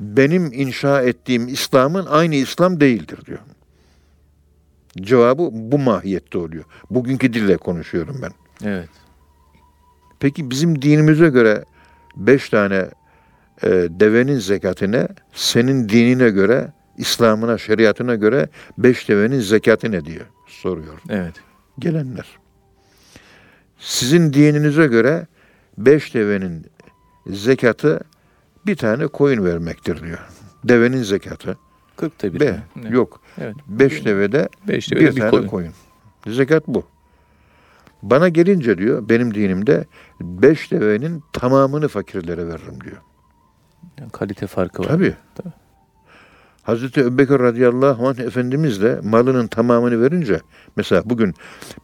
benim 0.00 0.52
inşa 0.52 1.02
ettiğim 1.02 1.48
İslam'ın 1.48 2.06
aynı 2.06 2.34
İslam 2.34 2.80
değildir 2.80 3.18
diyor. 3.26 3.38
Cevabı 5.00 5.48
bu 5.52 5.78
mahiyette 5.78 6.38
oluyor. 6.38 6.64
Bugünkü 6.90 7.32
dille 7.32 7.56
konuşuyorum 7.56 8.20
ben. 8.22 8.32
Evet. 8.68 8.88
Peki 10.20 10.50
bizim 10.50 10.82
dinimize 10.82 11.28
göre 11.28 11.64
beş 12.16 12.48
tane 12.48 12.88
e, 13.62 13.68
devenin 13.90 14.38
zekatı 14.38 14.92
ne? 14.92 15.08
Senin 15.32 15.88
dinine 15.88 16.30
göre, 16.30 16.72
İslam'ına, 16.98 17.58
şeriatına 17.58 18.14
göre 18.14 18.48
beş 18.78 19.08
devenin 19.08 19.40
zekatı 19.40 19.92
ne 19.92 20.04
diyor 20.04 20.26
soruyor 20.46 20.98
Evet. 21.08 21.34
gelenler. 21.78 22.26
Sizin 23.78 24.32
dininize 24.32 24.86
göre 24.86 25.26
beş 25.78 26.14
devenin 26.14 26.66
zekatı 27.26 28.00
bir 28.66 28.76
tane 28.76 29.06
koyun 29.06 29.44
vermektir 29.44 30.02
diyor. 30.02 30.18
Devenin 30.64 31.02
zekatı. 31.02 31.58
40'ta 31.98 32.34
bir. 32.34 32.40
Be? 32.40 32.60
Ne? 32.76 32.88
yok. 32.88 33.20
Evet. 33.40 33.56
Beş 33.66 34.04
devede 34.04 34.48
Beş 34.68 34.90
bir, 34.90 34.96
devede 34.96 35.16
bir 35.16 35.20
tane 35.20 35.30
koyun. 35.30 35.46
koyun. 35.46 35.72
Zekat 36.26 36.68
bu. 36.68 36.84
Bana 38.02 38.28
gelince 38.28 38.78
diyor 38.78 39.08
benim 39.08 39.34
dinimde 39.34 39.84
beş 40.20 40.72
devenin 40.72 41.22
tamamını 41.32 41.88
fakirlere 41.88 42.46
veririm 42.46 42.80
diyor. 42.84 42.96
Yani 44.00 44.10
kalite 44.10 44.46
farkı 44.46 44.82
var. 44.82 44.88
Tabii. 44.88 45.14
Tabii. 45.34 45.52
Hazreti 46.62 47.00
Ebubekir 47.00 47.38
radıyallahu 47.38 48.08
anh 48.08 48.18
Efendimiz 48.18 48.82
de 48.82 49.00
malının 49.04 49.46
tamamını 49.46 50.02
verince 50.02 50.40
mesela 50.76 51.02
bugün 51.04 51.34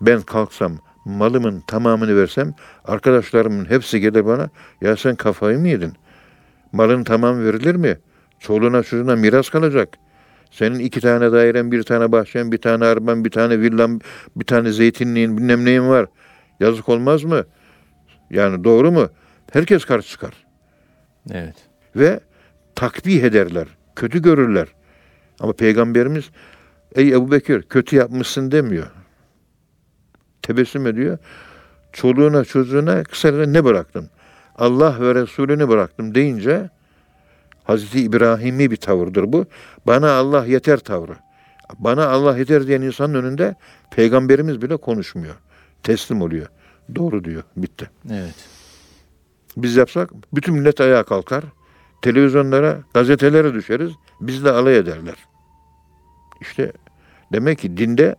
ben 0.00 0.20
kalksam 0.22 0.72
malımın 1.04 1.60
tamamını 1.66 2.16
versem 2.16 2.54
arkadaşlarımın 2.84 3.64
hepsi 3.70 4.00
gelir 4.00 4.26
bana 4.26 4.50
ya 4.80 4.96
sen 4.96 5.16
kafayı 5.16 5.58
mı 5.58 5.68
yedin? 5.68 5.92
Malın 6.72 7.04
tamamı 7.04 7.44
verilir 7.44 7.74
mi? 7.74 7.98
Çoluğuna 8.40 8.82
çocuğuna 8.82 9.16
miras 9.16 9.48
kalacak. 9.48 9.88
Senin 10.50 10.78
iki 10.78 11.00
tane 11.00 11.32
dairen, 11.32 11.72
bir 11.72 11.82
tane 11.82 12.12
bahçen, 12.12 12.52
bir 12.52 12.58
tane 12.58 12.84
araban, 12.84 13.24
bir 13.24 13.30
tane 13.30 13.60
villan, 13.60 14.00
bir 14.36 14.44
tane 14.44 14.72
zeytinliğin, 14.72 15.38
bilmem 15.38 15.64
neyin 15.64 15.88
var. 15.88 16.06
Yazık 16.60 16.88
olmaz 16.88 17.24
mı? 17.24 17.44
Yani 18.30 18.64
doğru 18.64 18.92
mu? 18.92 19.08
Herkes 19.52 19.84
karşı 19.84 20.08
çıkar. 20.08 20.32
Evet. 21.30 21.56
Ve 21.96 22.20
takbih 22.74 23.22
ederler. 23.22 23.66
Kötü 23.96 24.22
görürler. 24.22 24.68
Ama 25.40 25.52
Peygamberimiz 25.52 26.30
ey 26.94 27.12
Ebu 27.12 27.30
Bekir 27.30 27.62
kötü 27.62 27.96
yapmışsın 27.96 28.50
demiyor. 28.50 28.86
Tebessüm 30.42 30.86
ediyor. 30.86 31.18
Çoluğuna 31.92 32.44
çocuğuna 32.44 33.02
kısaca 33.04 33.46
ne 33.46 33.64
bıraktım? 33.64 34.10
Allah 34.56 35.00
ve 35.00 35.14
Resulünü 35.14 35.68
bıraktım 35.68 36.14
deyince 36.14 36.70
Hazreti 37.68 38.00
İbrahim'i 38.00 38.70
bir 38.70 38.76
tavırdır 38.76 39.32
bu. 39.32 39.46
Bana 39.86 40.12
Allah 40.12 40.46
yeter 40.46 40.78
tavrı. 40.78 41.16
Bana 41.78 42.08
Allah 42.08 42.38
yeter 42.38 42.66
diyen 42.66 42.82
insanın 42.82 43.14
önünde 43.14 43.54
peygamberimiz 43.90 44.62
bile 44.62 44.76
konuşmuyor. 44.76 45.34
Teslim 45.82 46.22
oluyor. 46.22 46.46
Doğru 46.94 47.24
diyor. 47.24 47.42
Bitti. 47.56 47.90
Evet. 48.10 48.34
Biz 49.56 49.76
yapsak 49.76 50.10
bütün 50.34 50.54
millet 50.54 50.80
ayağa 50.80 51.02
kalkar. 51.02 51.44
Televizyonlara, 52.02 52.78
gazetelere 52.94 53.54
düşeriz. 53.54 53.92
Bizle 54.20 54.50
alay 54.50 54.76
ederler. 54.76 55.16
İşte 56.40 56.72
demek 57.32 57.58
ki 57.58 57.76
dinde 57.76 58.16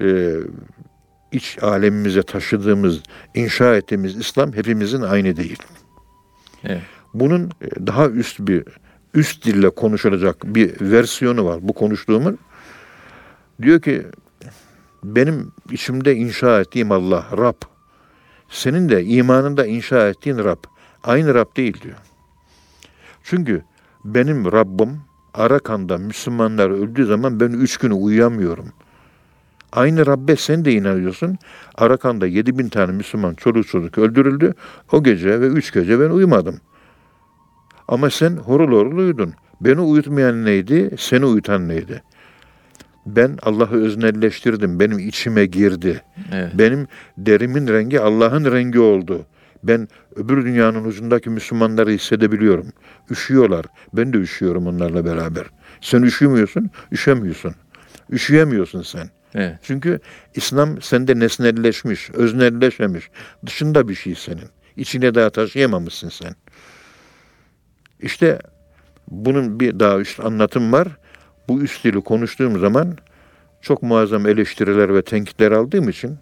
e, 0.00 0.36
iç 1.32 1.58
alemimize 1.62 2.22
taşıdığımız, 2.22 3.02
inşa 3.34 3.76
ettiğimiz 3.76 4.16
İslam 4.16 4.52
hepimizin 4.52 5.02
aynı 5.02 5.36
değil. 5.36 5.62
Evet. 6.64 6.82
Bunun 7.14 7.50
e, 7.62 7.86
daha 7.86 8.08
üst 8.08 8.40
bir 8.40 8.64
üst 9.14 9.44
dille 9.44 9.70
konuşulacak 9.70 10.44
bir 10.44 10.80
versiyonu 10.80 11.44
var 11.44 11.58
bu 11.62 11.72
konuştuğumun. 11.72 12.38
Diyor 13.62 13.80
ki 13.80 14.06
benim 15.04 15.52
içimde 15.70 16.14
inşa 16.14 16.60
ettiğim 16.60 16.92
Allah, 16.92 17.26
Rab. 17.38 17.62
Senin 18.48 18.88
de 18.88 19.04
imanında 19.04 19.66
inşa 19.66 20.08
ettiğin 20.08 20.38
Rab. 20.38 20.64
Aynı 21.04 21.34
Rab 21.34 21.56
değil 21.56 21.80
diyor. 21.82 21.96
Çünkü 23.24 23.62
benim 24.04 24.52
Rabbim 24.52 25.00
Arakan'da 25.34 25.98
Müslümanlar 25.98 26.70
öldüğü 26.70 27.06
zaman 27.06 27.40
ben 27.40 27.50
üç 27.50 27.76
gün 27.76 27.90
uyuyamıyorum. 27.90 28.72
Aynı 29.72 30.06
Rabbe 30.06 30.36
sen 30.36 30.64
de 30.64 30.72
inanıyorsun. 30.72 31.38
Arakan'da 31.74 32.26
yedi 32.26 32.58
bin 32.58 32.68
tane 32.68 32.92
Müslüman 32.92 33.34
çoluk 33.34 33.68
çocuk 33.68 33.98
öldürüldü. 33.98 34.54
O 34.92 35.02
gece 35.02 35.40
ve 35.40 35.46
üç 35.46 35.72
gece 35.72 36.00
ben 36.00 36.10
uyumadım. 36.10 36.60
Ama 37.88 38.10
sen 38.10 38.36
horul 38.36 38.72
horul 38.72 38.98
uyudun. 38.98 39.34
Beni 39.60 39.80
uyutmayan 39.80 40.44
neydi? 40.44 40.90
Seni 40.98 41.24
uyutan 41.24 41.68
neydi? 41.68 42.02
Ben 43.06 43.38
Allah'ı 43.42 43.84
öznelleştirdim. 43.84 44.80
Benim 44.80 44.98
içime 44.98 45.46
girdi. 45.46 46.02
Evet. 46.32 46.52
Benim 46.54 46.86
derimin 47.18 47.68
rengi 47.68 48.00
Allah'ın 48.00 48.44
rengi 48.52 48.80
oldu. 48.80 49.26
Ben 49.64 49.88
öbür 50.16 50.44
dünyanın 50.44 50.84
ucundaki 50.84 51.30
Müslümanları 51.30 51.90
hissedebiliyorum. 51.90 52.66
Üşüyorlar. 53.10 53.66
Ben 53.92 54.12
de 54.12 54.16
üşüyorum 54.16 54.66
onlarla 54.66 55.04
beraber. 55.04 55.44
Sen 55.80 56.02
üşümüyorsun, 56.02 56.70
üşemiyorsun. 56.92 57.54
Üşüyemiyorsun 58.10 58.82
sen. 58.82 59.10
Evet. 59.34 59.58
Çünkü 59.62 60.00
İslam 60.34 60.82
sende 60.82 61.18
nesnelleşmiş, 61.18 62.10
öznelleşmemiş. 62.10 63.10
Dışında 63.46 63.88
bir 63.88 63.94
şey 63.94 64.14
senin. 64.14 64.48
İçine 64.76 65.14
daha 65.14 65.30
taşıyamamışsın 65.30 66.08
sen. 66.08 66.34
İşte 68.04 68.38
bunun 69.10 69.60
bir 69.60 69.80
daha 69.80 69.98
üst 69.98 70.20
anlatım 70.20 70.72
var. 70.72 70.88
Bu 71.48 71.60
üst 71.60 71.84
dili 71.84 72.00
konuştuğum 72.00 72.58
zaman 72.58 72.96
çok 73.60 73.82
muazzam 73.82 74.26
eleştiriler 74.26 74.94
ve 74.94 75.02
tenkitler 75.02 75.52
aldığım 75.52 75.88
için 75.88 76.18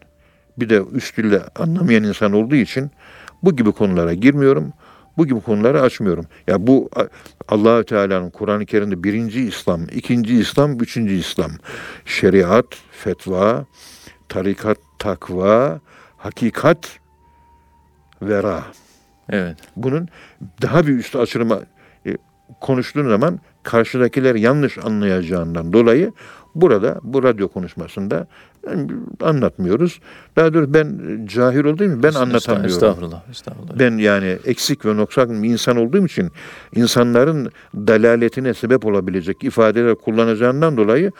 bir 0.59 0.68
de 0.68 0.83
üst 0.93 1.16
dille 1.16 1.43
anlamayan 1.57 2.05
insan 2.05 2.33
olduğu 2.33 2.55
için 2.55 2.91
bu 3.43 3.57
gibi 3.57 3.72
konulara 3.72 4.14
girmiyorum. 4.14 4.72
Bu 5.16 5.26
gibi 5.26 5.41
konuları 5.41 5.80
açmıyorum. 5.80 6.26
Ya 6.47 6.66
bu 6.66 6.91
Allahü 7.49 7.85
Teala'nın 7.85 8.30
Kur'an-ı 8.30 8.66
Kerim'de 8.66 9.05
birinci 9.05 9.45
İslam, 9.45 9.83
ikinci 9.93 10.39
İslam, 10.39 10.80
üçüncü 10.80 11.14
İslam. 11.14 11.51
Şeriat, 12.05 12.66
fetva, 12.93 13.66
tarikat, 14.28 14.78
takva, 14.99 15.80
hakikat, 16.16 16.99
vera. 18.22 18.64
Evet. 19.28 19.57
Bunun 19.76 20.09
daha 20.62 20.87
bir 20.87 20.93
üst 20.93 21.16
açılımı 21.16 21.55
e, 21.55 21.66
konuştuğun 22.61 23.09
zaman 23.09 23.40
karşıdakiler 23.62 24.34
yanlış 24.34 24.78
anlayacağından 24.78 25.72
dolayı 25.72 26.12
burada 26.55 27.00
bu 27.03 27.22
radyo 27.22 27.48
konuşmasında 27.48 28.26
anlatmıyoruz. 29.20 30.00
Daha 30.36 30.55
doğrusu 30.55 30.74
ben 30.74 31.00
cahil 31.26 31.64
olduğum 31.64 31.84
için 31.84 32.03
ben 32.03 32.12
anlatamıyorum. 32.12 32.70
Estağfurullah. 32.70 33.28
Estağfurullah. 33.30 33.78
Ben 33.78 33.98
yani 33.98 34.38
eksik 34.44 34.86
ve 34.86 34.96
noksan 34.96 35.42
bir 35.42 35.48
insan 35.48 35.76
olduğum 35.76 36.07
için 36.07 36.30
insanların 36.74 37.53
dalaletine 37.74 38.55
sebep 38.55 38.86
olabilecek 38.86 39.44
ifadeler 39.44 39.94
kullanacağından 39.94 40.76
dolayı 40.76 41.12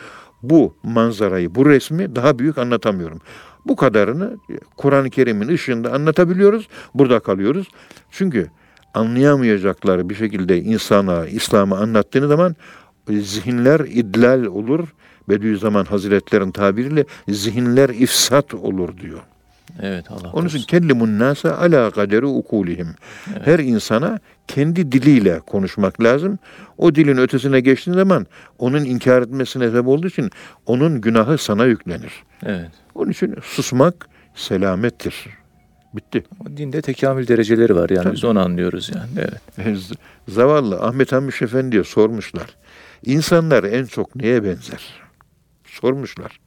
bu 0.43 0.75
manzarayı, 0.83 1.55
bu 1.55 1.69
resmi 1.69 2.15
daha 2.15 2.39
büyük 2.39 2.57
anlatamıyorum. 2.57 3.21
Bu 3.65 3.75
kadarını 3.75 4.37
Kur'an-ı 4.77 5.09
Kerim'in 5.09 5.47
ışığında 5.47 5.93
anlatabiliyoruz. 5.93 6.67
Burada 6.93 7.19
kalıyoruz. 7.19 7.67
Çünkü 8.11 8.49
anlayamayacakları 8.93 10.09
bir 10.09 10.15
şekilde 10.15 10.61
insana, 10.61 11.27
İslam'ı 11.27 11.77
anlattığını 11.77 12.27
zaman 12.27 12.55
zihinler 13.09 13.79
idlal 13.79 14.45
olur. 14.45 14.87
Bediüzzaman 15.29 15.85
Hazretlerin 15.85 16.51
tabiriyle 16.51 17.05
zihinler 17.29 17.89
ifsat 17.89 18.53
olur 18.53 18.97
diyor. 18.97 19.19
Evet 19.81 20.11
Allah 20.11 20.31
Onun 20.33 20.47
için 20.47 20.61
kellimun 20.61 21.19
nase 21.19 21.51
ala 21.51 21.91
kaderi 21.91 22.25
ukulihim. 22.25 22.87
Her 23.43 23.59
insana 23.59 24.19
kendi 24.47 24.91
diliyle 24.91 25.39
konuşmak 25.39 26.03
lazım. 26.03 26.39
O 26.77 26.95
dilin 26.95 27.17
ötesine 27.17 27.59
geçtiğin 27.59 27.97
zaman 27.97 28.27
onun 28.59 28.83
inkar 28.83 29.21
etmesine 29.21 29.67
sebep 29.67 29.87
olduğu 29.87 30.07
için 30.07 30.29
onun 30.65 31.01
günahı 31.01 31.37
sana 31.37 31.65
yüklenir. 31.65 32.23
Evet. 32.45 32.71
Onun 32.95 33.11
için 33.11 33.35
susmak 33.43 34.07
selamettir. 34.35 35.42
Bitti. 35.93 36.23
O 36.39 36.57
dinde 36.57 36.81
tekamül 36.81 37.27
dereceleri 37.27 37.75
var 37.75 37.89
yani 37.89 38.13
biz 38.13 38.23
onu 38.23 38.39
anlıyoruz 38.39 38.91
yani. 38.95 39.09
Evet. 39.57 39.77
Z- 39.77 39.95
Zavallı 40.27 40.79
Ahmet 40.81 41.11
Hamiş 41.11 41.41
Efendi'ye 41.41 41.83
sormuşlar. 41.83 42.55
İnsanlar 43.05 43.63
en 43.63 43.85
çok 43.85 44.15
neye 44.15 44.43
benzer? 44.43 45.01
Sormuşlar. 45.65 46.39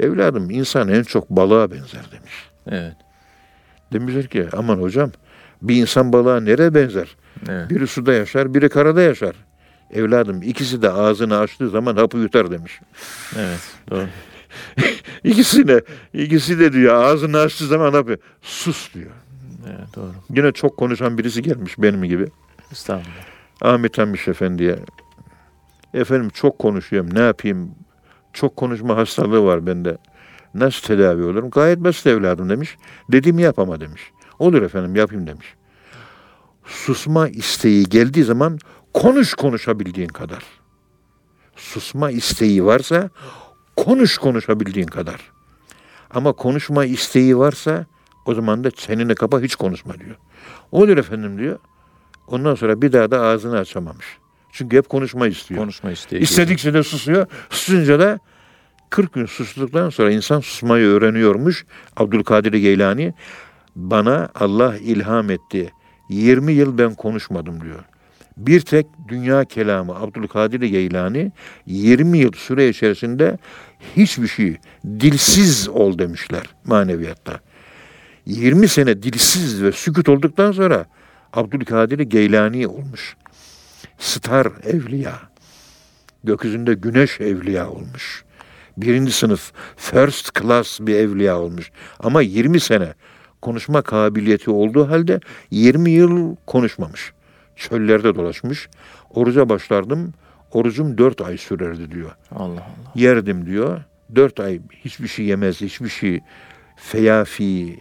Evladım 0.00 0.50
insan 0.50 0.88
en 0.88 1.02
çok 1.02 1.30
balığa 1.30 1.70
benzer 1.70 2.10
demiş. 2.12 2.32
Evet. 2.70 2.96
Demişler 3.92 4.26
ki 4.26 4.46
aman 4.56 4.76
hocam 4.78 5.10
bir 5.62 5.76
insan 5.76 6.12
balığa 6.12 6.40
nereye 6.40 6.74
benzer? 6.74 7.16
Evet. 7.48 7.70
Biri 7.70 7.86
suda 7.86 8.12
yaşar, 8.12 8.54
biri 8.54 8.68
karada 8.68 9.02
yaşar. 9.02 9.36
Evladım 9.94 10.42
ikisi 10.42 10.82
de 10.82 10.90
ağzını 10.90 11.38
açtığı 11.38 11.70
zaman 11.70 11.96
hapı 11.96 12.18
yutar 12.18 12.50
demiş. 12.50 12.80
Evet. 13.38 13.58
Doğru. 13.90 14.06
İkisine, 15.24 15.80
ikisi 16.14 16.58
de 16.58 16.72
diyor 16.72 16.94
ağzını 16.94 17.38
açtığı 17.38 17.66
zaman 17.66 17.92
hapı 17.92 18.16
sus 18.42 18.94
diyor. 18.94 19.10
Evet, 19.66 19.96
doğru. 19.96 20.12
Yine 20.30 20.52
çok 20.52 20.76
konuşan 20.76 21.18
birisi 21.18 21.42
gelmiş 21.42 21.74
benim 21.78 22.04
gibi. 22.04 22.26
Estağfurullah. 22.72 23.26
Ahmet 23.60 23.98
Hamiş 23.98 24.28
Efendi'ye. 24.28 24.78
Efendim 25.94 26.30
çok 26.34 26.58
konuşuyorum 26.58 27.14
ne 27.14 27.20
yapayım? 27.20 27.70
Çok 28.32 28.56
konuşma 28.56 28.96
hastalığı 28.96 29.44
var 29.44 29.66
bende. 29.66 29.98
Nasıl 30.54 30.86
tedavi 30.86 31.22
olurum? 31.22 31.50
Gayet 31.50 31.78
basit 31.78 32.06
evladım 32.06 32.50
demiş. 32.50 32.76
Dediğimi 33.12 33.42
yap 33.42 33.58
ama 33.58 33.80
demiş. 33.80 34.02
Olur 34.38 34.62
efendim 34.62 34.96
yapayım 34.96 35.26
demiş. 35.26 35.54
Susma 36.64 37.28
isteği 37.28 37.84
geldiği 37.84 38.24
zaman 38.24 38.58
konuş 38.94 39.34
konuşabildiğin 39.34 40.08
kadar. 40.08 40.42
Susma 41.56 42.10
isteği 42.10 42.64
varsa 42.64 43.10
konuş 43.76 44.18
konuşabildiğin 44.18 44.86
kadar. 44.86 45.20
Ama 46.10 46.32
konuşma 46.32 46.84
isteği 46.84 47.38
varsa 47.38 47.86
o 48.26 48.34
zaman 48.34 48.64
da 48.64 48.70
çeneni 48.70 49.14
kapa 49.14 49.40
hiç 49.40 49.54
konuşma 49.54 49.94
diyor. 49.98 50.16
Olur 50.72 50.96
efendim 50.96 51.38
diyor. 51.38 51.58
Ondan 52.26 52.54
sonra 52.54 52.82
bir 52.82 52.92
daha 52.92 53.10
da 53.10 53.20
ağzını 53.20 53.58
açamamış. 53.58 54.06
Çünkü 54.52 54.76
hep 54.76 54.88
konuşma 54.88 55.26
istiyor. 55.26 55.60
Konuşma 55.60 55.90
isteği. 55.90 56.20
İstedikçe 56.20 56.74
de 56.74 56.82
susuyor. 56.82 57.26
Susunca 57.50 58.00
da 58.00 58.20
40 58.90 59.12
gün 59.12 59.26
sustuktan 59.26 59.90
sonra 59.90 60.10
insan 60.10 60.40
susmayı 60.40 60.86
öğreniyormuş. 60.86 61.66
Abdülkadir 61.96 62.52
Geylani 62.52 63.14
bana 63.76 64.28
Allah 64.34 64.76
ilham 64.76 65.30
etti. 65.30 65.72
20 66.08 66.52
yıl 66.52 66.78
ben 66.78 66.94
konuşmadım 66.94 67.60
diyor. 67.60 67.84
Bir 68.36 68.60
tek 68.60 68.86
dünya 69.08 69.44
kelamı 69.44 69.94
Abdülkadir 69.94 70.60
Geylani 70.60 71.32
20 71.66 72.18
yıl 72.18 72.32
süre 72.32 72.68
içerisinde 72.68 73.38
hiçbir 73.96 74.28
şey 74.28 74.56
dilsiz 74.84 75.68
ol 75.68 75.98
demişler 75.98 76.42
maneviyatta. 76.64 77.40
20 78.26 78.68
sene 78.68 79.02
dilsiz 79.02 79.62
ve 79.62 79.72
sükut 79.72 80.08
olduktan 80.08 80.52
sonra 80.52 80.86
Abdülkadir 81.32 81.98
Geylani 81.98 82.66
olmuş. 82.66 83.16
Star 83.98 84.48
evliya. 84.64 85.20
Gökyüzünde 86.24 86.74
güneş 86.74 87.20
evliya 87.20 87.70
olmuş. 87.70 88.24
Birinci 88.76 89.12
sınıf 89.12 89.52
first 89.76 90.40
class 90.40 90.80
bir 90.80 90.94
evliya 90.94 91.40
olmuş. 91.40 91.70
Ama 91.98 92.22
20 92.22 92.60
sene 92.60 92.94
konuşma 93.42 93.82
kabiliyeti 93.82 94.50
olduğu 94.50 94.90
halde 94.90 95.20
20 95.50 95.90
yıl 95.90 96.36
konuşmamış. 96.46 97.12
Çöllerde 97.56 98.14
dolaşmış. 98.14 98.68
Oruca 99.10 99.48
başlardım. 99.48 100.14
Orucum 100.52 100.98
4 100.98 101.20
ay 101.20 101.36
sürerdi 101.36 101.90
diyor. 101.90 102.10
Allah 102.32 102.44
Allah. 102.44 102.66
Yerdim 102.94 103.46
diyor. 103.46 103.80
4 104.14 104.40
ay 104.40 104.60
hiçbir 104.84 105.08
şey 105.08 105.26
yemez, 105.26 105.60
hiçbir 105.60 105.88
şey 105.88 106.20
feyafi 106.76 107.80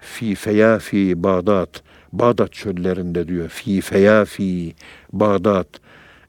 fi 0.00 0.34
feyafi 0.34 1.22
Bağdat 1.22 1.82
Bağdat 2.12 2.52
çöllerinde 2.52 3.28
diyor. 3.28 3.48
Fi 3.48 3.80
feyafi 3.80 4.74
Bağdat 5.12 5.68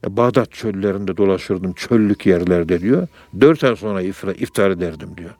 e, 0.06 0.16
Bağdat 0.16 0.52
çöllerinde 0.52 1.16
dolaşırdım 1.16 1.72
çöllük 1.72 2.26
yerlerde 2.26 2.80
diyor. 2.80 3.08
Dört 3.40 3.64
ay 3.64 3.76
sonra 3.76 4.02
iftar, 4.02 4.34
iftar 4.34 4.70
ederdim 4.70 5.16
diyor. 5.16 5.34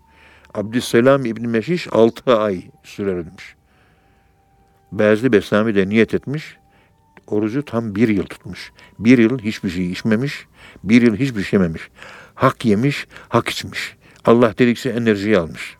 Abdüsselam 0.55 1.25
İbni 1.25 1.47
Meşiş 1.47 1.89
altı 1.93 2.39
ay 2.39 2.63
sürermiş. 2.83 3.55
Bezli 4.93 5.33
Beslami 5.33 5.75
de 5.75 5.89
niyet 5.89 6.15
etmiş. 6.15 6.57
Orucu 7.27 7.65
tam 7.65 7.95
bir 7.95 8.09
yıl 8.09 8.25
tutmuş. 8.25 8.73
Bir 8.99 9.19
yıl 9.19 9.39
hiçbir 9.39 9.71
şey 9.71 9.93
içmemiş. 9.93 10.47
Bir 10.85 11.03
yıl 11.03 11.17
hiçbir 11.17 11.43
şey 11.43 11.61
yememiş. 11.61 11.89
Hak 12.35 12.65
yemiş, 12.65 13.07
hak 13.29 13.49
içmiş. 13.49 13.97
Allah 14.25 14.59
dedikçe 14.59 14.91
enerjiyi 14.91 15.39
almış. 15.39 15.77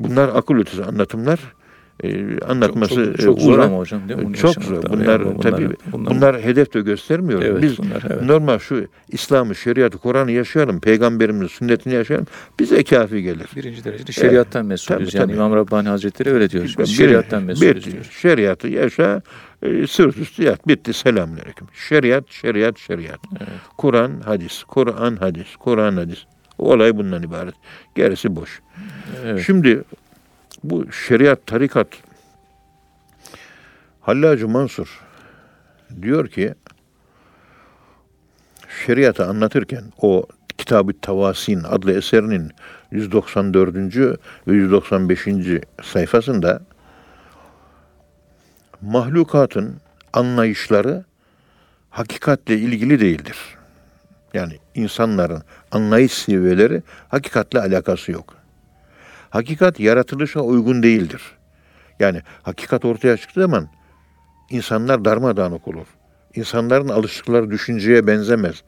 Bunlar 0.00 0.28
akıl 0.28 0.54
ötesi 0.54 0.84
anlatımlar. 0.84 1.55
Ee, 2.04 2.38
anlatması 2.40 2.94
çok, 2.94 3.04
çok, 3.04 3.20
çok 3.20 3.38
e, 3.38 3.42
zor 3.42 3.52
uzun. 3.52 3.62
ama 3.62 3.78
hocam 3.78 4.08
değil 4.08 4.20
mi? 4.20 4.26
Bunu 4.26 4.36
Çok 4.36 4.54
zor. 4.54 4.82
Bunlar 4.82 5.20
Yani 5.20 5.40
tabii 5.40 5.68
bunlar, 5.92 6.14
bunlar 6.14 6.40
hedef 6.42 6.74
de 6.74 6.80
göstermiyor. 6.80 7.42
evet, 7.42 7.62
Biz 7.62 7.78
bunlar, 7.78 8.02
evet. 8.10 8.22
normal 8.22 8.58
şu 8.58 8.86
İslam'ı, 9.08 9.54
şeriatı, 9.54 9.98
Kur'an'ı 9.98 10.32
yaşayalım, 10.32 10.80
peygamberimizin 10.80 11.46
sünnetini 11.46 11.94
yaşayalım. 11.94 12.26
Bize 12.60 12.84
kafi 12.84 13.22
gelir. 13.22 13.46
birinci 13.56 13.84
derecede 13.84 14.12
şeriattan 14.12 14.66
mesulüz. 14.66 14.98
tabii, 15.12 15.16
yani 15.16 15.26
tabii. 15.26 15.36
İmam 15.36 15.56
Rabbani 15.56 15.88
Hazretleri 15.88 16.30
öyle 16.34 16.50
diyor. 16.50 16.74
Biz 16.78 16.96
şeriattan 16.96 17.42
mesulüz 17.42 17.86
bir- 17.86 17.92
diyor. 17.92 18.04
Şeriatı 18.20 18.68
yaşa, 18.68 19.22
e, 19.62 19.86
sırt 19.86 20.16
üstü 20.18 20.42
yat. 20.42 20.68
Bitti. 20.68 20.92
Selamünaleyküm. 20.92 21.66
Şeriat, 21.88 22.24
şeriat, 22.30 22.78
şeriat. 22.78 23.20
Evet. 23.40 23.48
Kur'an, 23.78 24.20
hadis. 24.24 24.62
Kur'an, 24.64 25.16
hadis. 25.16 25.56
Kur'an, 25.56 25.96
hadis. 25.96 26.24
Olay 26.58 26.96
bundan 26.96 27.22
ibaret. 27.22 27.54
Gerisi 27.94 28.36
boş. 28.36 28.60
Evet. 29.24 29.42
Şimdi 29.46 29.82
bu 30.64 30.92
şeriat, 30.92 31.46
tarikat 31.46 31.88
Hallacı 34.00 34.48
Mansur 34.48 35.00
diyor 36.02 36.28
ki 36.28 36.54
şeriatı 38.86 39.26
anlatırken 39.26 39.84
o 40.02 40.26
Kitab-ı 40.58 40.92
Tavasin 41.00 41.62
adlı 41.64 41.92
eserinin 41.92 42.50
194. 42.90 43.74
ve 44.48 44.54
195. 44.54 45.26
sayfasında 45.82 46.62
mahlukatın 48.80 49.76
anlayışları 50.12 51.04
hakikatle 51.90 52.58
ilgili 52.58 53.00
değildir. 53.00 53.36
Yani 54.34 54.58
insanların 54.74 55.42
anlayış 55.70 56.12
seviyeleri 56.12 56.82
hakikatle 57.08 57.60
alakası 57.60 58.12
yok. 58.12 58.35
Hakikat 59.30 59.80
yaratılışa 59.80 60.40
uygun 60.40 60.82
değildir. 60.82 61.22
Yani 62.00 62.22
hakikat 62.42 62.84
ortaya 62.84 63.16
çıktığı 63.16 63.40
zaman 63.40 63.68
insanlar 64.50 65.04
darmadağınık 65.04 65.68
olur. 65.68 65.86
İnsanların 66.34 66.88
alıştıkları 66.88 67.50
düşünceye 67.50 68.06
benzemez. 68.06 68.62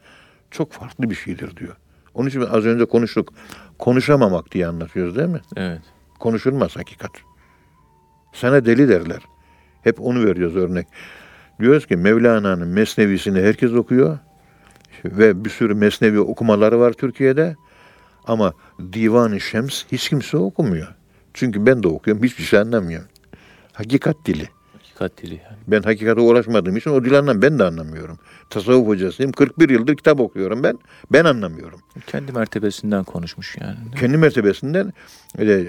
Çok 0.51 0.73
farklı 0.73 1.11
bir 1.11 1.15
şeydir 1.15 1.57
diyor. 1.57 1.77
Onun 2.15 2.29
için 2.29 2.41
az 2.41 2.67
önce 2.67 2.85
konuştuk. 2.85 3.33
Konuşamamak 3.79 4.53
diye 4.53 4.67
anlatıyoruz 4.67 5.17
değil 5.17 5.29
mi? 5.29 5.41
Evet. 5.57 5.81
Konuşulmaz 6.19 6.77
hakikat. 6.77 7.11
Sana 8.33 8.65
deli 8.65 8.89
derler. 8.89 9.23
Hep 9.83 10.01
onu 10.01 10.27
veriyoruz 10.27 10.57
örnek. 10.57 10.87
Diyoruz 11.61 11.87
ki 11.87 11.97
Mevlana'nın 11.97 12.69
Mesnevisini 12.69 13.41
herkes 13.41 13.73
okuyor. 13.73 14.19
Ve 15.05 15.45
bir 15.45 15.51
sürü 15.51 15.75
Mesnevi 15.75 16.21
okumaları 16.21 16.81
var 16.81 16.93
Türkiye'de. 16.93 17.57
Ama 18.29 18.53
Divan-ı 18.93 19.41
Şems 19.41 19.85
hiç 19.93 20.09
kimse 20.09 20.37
okumuyor. 20.37 20.95
Çünkü 21.35 21.66
ben 21.66 21.83
de 21.83 21.89
okuyorum. 21.89 22.24
Hiçbir 22.24 22.45
şey 22.45 22.59
anlamıyorum. 22.59 23.09
Hakikat 23.72 24.16
dili. 24.24 24.49
Hakikat 24.72 25.22
dili 25.22 25.35
yani. 25.35 25.57
Ben 25.68 25.83
hakikate 25.83 26.20
ulaşmadığım 26.20 26.76
için 26.76 26.91
o 26.91 27.05
dil 27.05 27.18
anlam 27.18 27.43
ben 27.43 27.59
de 27.59 27.64
anlamıyorum. 27.64 28.18
Tasavvuf 28.51 28.87
hocasıyım. 28.87 29.33
41 29.33 29.68
yıldır 29.68 29.97
kitap 29.97 30.20
okuyorum 30.20 30.62
ben. 30.62 30.79
Ben 31.12 31.24
anlamıyorum. 31.24 31.81
Kendi 32.07 32.33
mertebesinden 32.33 33.05
konuşmuş 33.05 33.57
yani. 33.61 33.76
Kendi 34.01 34.16
mertebesinden 34.16 34.93
e, 35.39 35.64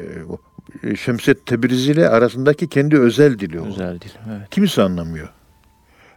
e, 0.83 0.95
Şemset 0.95 1.45
Tebrizi 1.45 1.91
ile 1.91 2.09
arasındaki 2.09 2.67
kendi 2.67 2.99
özel 2.99 3.39
dili 3.39 3.59
o. 3.59 3.65
Özel 3.65 4.01
dil. 4.01 4.09
Evet. 4.29 4.49
Kimse 4.51 4.81
anlamıyor. 4.81 5.29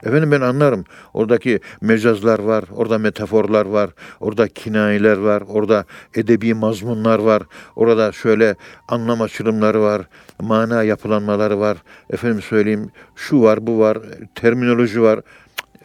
Efendim 0.03 0.31
ben 0.31 0.41
anlarım. 0.41 0.85
Oradaki 1.15 1.61
mecazlar 1.81 2.39
var, 2.39 2.65
orada 2.71 2.99
metaforlar 2.99 3.67
var, 3.67 3.91
orada 4.21 4.49
kinayeler 4.49 5.17
var, 5.17 5.43
orada 5.49 5.85
edebi 6.15 6.55
mazmunlar 6.55 7.19
var, 7.19 7.43
orada 7.77 8.13
şöyle 8.13 8.57
anlam 8.89 9.21
açılımları 9.21 9.83
var, 9.83 10.03
mana 10.41 10.83
yapılanmaları 10.83 11.61
var. 11.61 11.79
Efendim 12.11 12.43
söyleyeyim 12.43 12.91
şu 13.17 13.43
var, 13.43 13.67
bu 13.67 13.79
var, 13.79 13.99
terminoloji 14.35 15.03
var. 15.03 15.21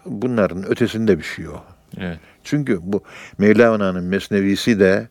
Bunların 0.05 0.70
ötesinde 0.70 1.18
bir 1.18 1.24
şey 1.24 1.45
yok. 1.45 1.65
Evet. 1.97 2.20
Çünkü 2.43 2.80
bu 2.82 3.03
Mevlana'nın 3.38 4.03
Mesnevisi 4.03 4.80
de 4.80 5.07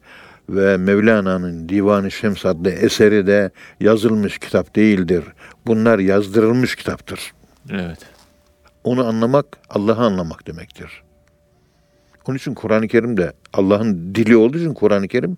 ve 0.49 0.77
Mevlana'nın 0.77 1.69
Divan-ı 1.69 2.11
Şems 2.11 2.47
adlı 2.47 2.71
eseri 2.71 3.27
de 3.27 3.51
yazılmış 3.81 4.39
kitap 4.39 4.77
değildir. 4.77 5.25
Bunlar 5.67 5.99
yazdırılmış 5.99 6.77
kitaptır. 6.77 7.33
Evet. 7.71 8.16
Onu 8.87 9.07
anlamak 9.07 9.47
Allah'ı 9.71 10.05
anlamak 10.05 10.47
demektir. 10.47 11.03
Onun 12.27 12.37
için 12.37 12.55
Kur'an-ı 12.55 12.89
Kerim 12.89 13.17
de 13.17 13.33
Allah'ın 13.53 14.15
dili 14.15 14.37
olduğu 14.37 14.59
için 14.59 14.75
Kur'an-ı 14.75 15.09
Kerim 15.09 15.37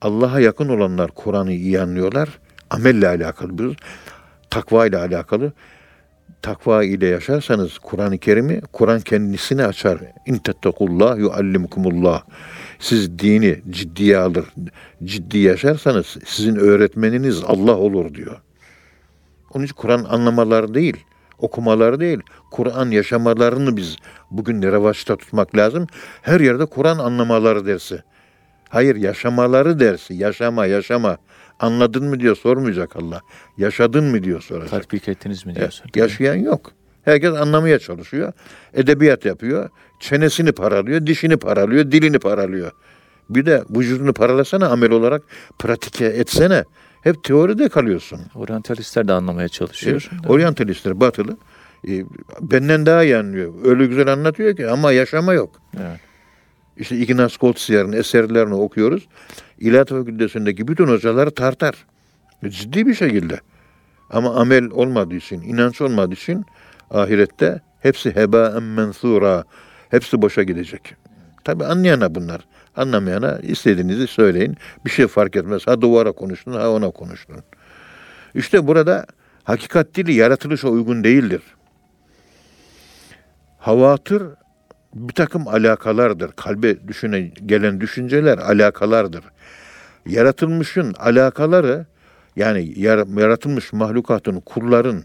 Allah'a 0.00 0.40
yakın 0.40 0.68
olanlar 0.68 1.10
Kur'an'ı 1.10 1.52
iyi 1.52 1.80
anlıyorlar. 1.80 2.28
Amelle 2.70 3.08
alakalı 3.08 3.58
bir 3.58 3.76
takva 4.50 4.86
ile 4.86 4.98
alakalı. 4.98 5.52
Takva 6.42 6.84
ile 6.84 7.06
yaşarsanız 7.06 7.78
Kur'an-ı 7.78 8.18
Kerim'i 8.18 8.60
Kur'an 8.72 9.00
kendisini 9.00 9.64
açar. 9.64 9.98
İn 10.26 10.36
tettekullah 10.36 11.18
yuallimukumullah. 11.18 12.22
Siz 12.78 13.18
dini 13.18 13.60
ciddiye 13.70 14.18
alır, 14.18 14.44
ciddi 15.04 15.38
yaşarsanız 15.38 16.16
sizin 16.26 16.56
öğretmeniniz 16.56 17.44
Allah 17.44 17.76
olur 17.76 18.14
diyor. 18.14 18.40
Onun 19.54 19.64
için 19.64 19.74
Kur'an 19.74 20.04
anlamaları 20.04 20.74
değil, 20.74 20.96
okumaları 21.38 22.00
değil, 22.00 22.20
Kur'an 22.50 22.90
yaşamalarını 22.90 23.76
biz 23.76 23.96
bugün 24.30 24.62
revaçta 24.62 25.16
tutmak 25.16 25.56
lazım. 25.56 25.86
Her 26.22 26.40
yerde 26.40 26.66
Kur'an 26.66 26.98
anlamaları 26.98 27.66
dersi. 27.66 28.02
Hayır 28.68 28.96
yaşamaları 28.96 29.80
dersi. 29.80 30.14
Yaşama, 30.14 30.66
yaşama. 30.66 31.16
Anladın 31.60 32.08
mı 32.08 32.20
diyor 32.20 32.36
sormayacak 32.36 32.96
Allah. 32.96 33.20
Yaşadın 33.58 34.04
mı 34.04 34.22
diyor 34.22 34.40
soracak. 34.40 34.70
Tatbik 34.70 35.08
ettiniz 35.08 35.46
mi 35.46 35.54
diyorsun. 35.54 35.90
Yaşayan 35.94 36.34
yok. 36.34 36.72
Herkes 37.02 37.34
anlamaya 37.34 37.78
çalışıyor. 37.78 38.32
Edebiyat 38.74 39.24
yapıyor. 39.24 39.68
Çenesini 40.00 40.52
paralıyor, 40.52 41.06
dişini 41.06 41.36
paralıyor, 41.36 41.90
dilini 41.90 42.18
paralıyor. 42.18 42.72
Bir 43.30 43.46
de 43.46 43.64
vücudunu 43.70 44.12
paralasana 44.12 44.68
amel 44.68 44.90
olarak 44.90 45.22
pratike 45.58 46.06
etsene. 46.06 46.64
Hep 47.06 47.24
teoride 47.24 47.68
kalıyorsun. 47.68 48.20
Oryantalistler 48.34 49.08
de 49.08 49.12
anlamaya 49.12 49.48
çalışıyor. 49.48 50.10
Oryantalistler 50.28 51.00
batılı 51.00 51.36
e, 51.88 52.04
benden 52.40 52.86
daha 52.86 53.04
iyi 53.04 53.16
anlıyor. 53.16 53.54
Öyle 53.64 53.86
güzel 53.86 54.12
anlatıyor 54.12 54.56
ki 54.56 54.68
ama 54.68 54.92
yaşama 54.92 55.32
yok. 55.32 55.60
Evet. 55.76 56.00
İşte 56.76 56.96
Ignaz 56.96 57.36
Goldsier'in 57.40 57.92
eserlerini 57.92 58.54
okuyoruz. 58.54 59.08
İlahi 59.58 59.84
Fakültesindeki 59.84 60.68
bütün 60.68 60.86
hocaları 60.86 61.30
tartar. 61.30 61.74
Ciddi 62.48 62.86
bir 62.86 62.94
şekilde. 62.94 63.40
Ama 64.10 64.34
amel 64.34 64.70
olmadığı 64.70 65.14
için, 65.14 65.42
inanç 65.42 65.80
olmadığı 65.80 66.14
için 66.14 66.44
ahirette 66.90 67.60
hepsi 67.80 68.16
heba 68.16 68.60
mensura. 68.60 69.44
Hepsi 69.90 70.22
boşa 70.22 70.42
gidecek. 70.42 70.94
Tabi 71.44 71.64
anlayana 71.64 72.14
bunlar. 72.14 72.40
Anlamayana 72.76 73.38
istediğinizi 73.38 74.06
söyleyin. 74.06 74.56
Bir 74.84 74.90
şey 74.90 75.06
fark 75.06 75.36
etmez. 75.36 75.66
Ha 75.66 75.80
duvara 75.80 76.12
konuştun, 76.12 76.52
ha 76.52 76.70
ona 76.70 76.90
konuştun. 76.90 77.36
İşte 78.34 78.66
burada 78.66 79.06
hakikat 79.44 79.94
dili 79.94 80.14
yaratılışa 80.14 80.68
uygun 80.68 81.04
değildir. 81.04 81.42
Havatır 83.58 84.22
bir 84.94 85.12
takım 85.14 85.48
alakalardır. 85.48 86.32
Kalbe 86.32 86.88
düşüne 86.88 87.20
gelen 87.20 87.80
düşünceler 87.80 88.38
alakalardır. 88.38 89.24
Yaratılmışın 90.06 90.94
alakaları 90.98 91.86
yani 92.36 92.72
yaratılmış 93.16 93.72
mahlukatın, 93.72 94.40
kulların 94.40 95.04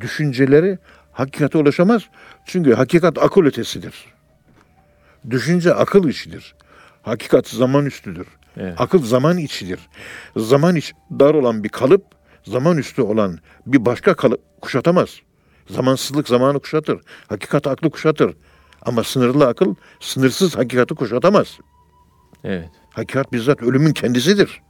düşünceleri 0.00 0.78
hakikate 1.12 1.58
ulaşamaz. 1.58 2.02
Çünkü 2.44 2.74
hakikat 2.74 3.18
akıl 3.18 3.44
ötesidir. 3.44 3.94
Düşünce 5.30 5.74
akıl 5.74 6.08
işidir. 6.08 6.54
Hakikat 7.08 7.48
zaman 7.48 7.86
üstüdür. 7.86 8.26
Evet. 8.56 8.80
Akıl 8.80 9.02
zaman 9.02 9.38
içidir. 9.38 9.80
Zaman 10.36 10.76
iç 10.76 10.92
dar 11.10 11.34
olan 11.34 11.64
bir 11.64 11.68
kalıp, 11.68 12.04
zaman 12.44 12.78
üstü 12.78 13.02
olan 13.02 13.38
bir 13.66 13.84
başka 13.84 14.14
kalıp 14.14 14.60
kuşatamaz. 14.60 15.20
Zamansızlık 15.70 16.28
zamanı 16.28 16.60
kuşatır. 16.60 17.00
Hakikat 17.28 17.66
aklı 17.66 17.90
kuşatır. 17.90 18.36
Ama 18.82 19.04
sınırlı 19.04 19.46
akıl 19.46 19.74
sınırsız 20.00 20.56
hakikati 20.56 20.94
kuşatamaz. 20.94 21.58
Evet. 22.44 22.70
Hakikat 22.90 23.32
bizzat 23.32 23.62
ölümün 23.62 23.92
kendisidir. 23.92 24.62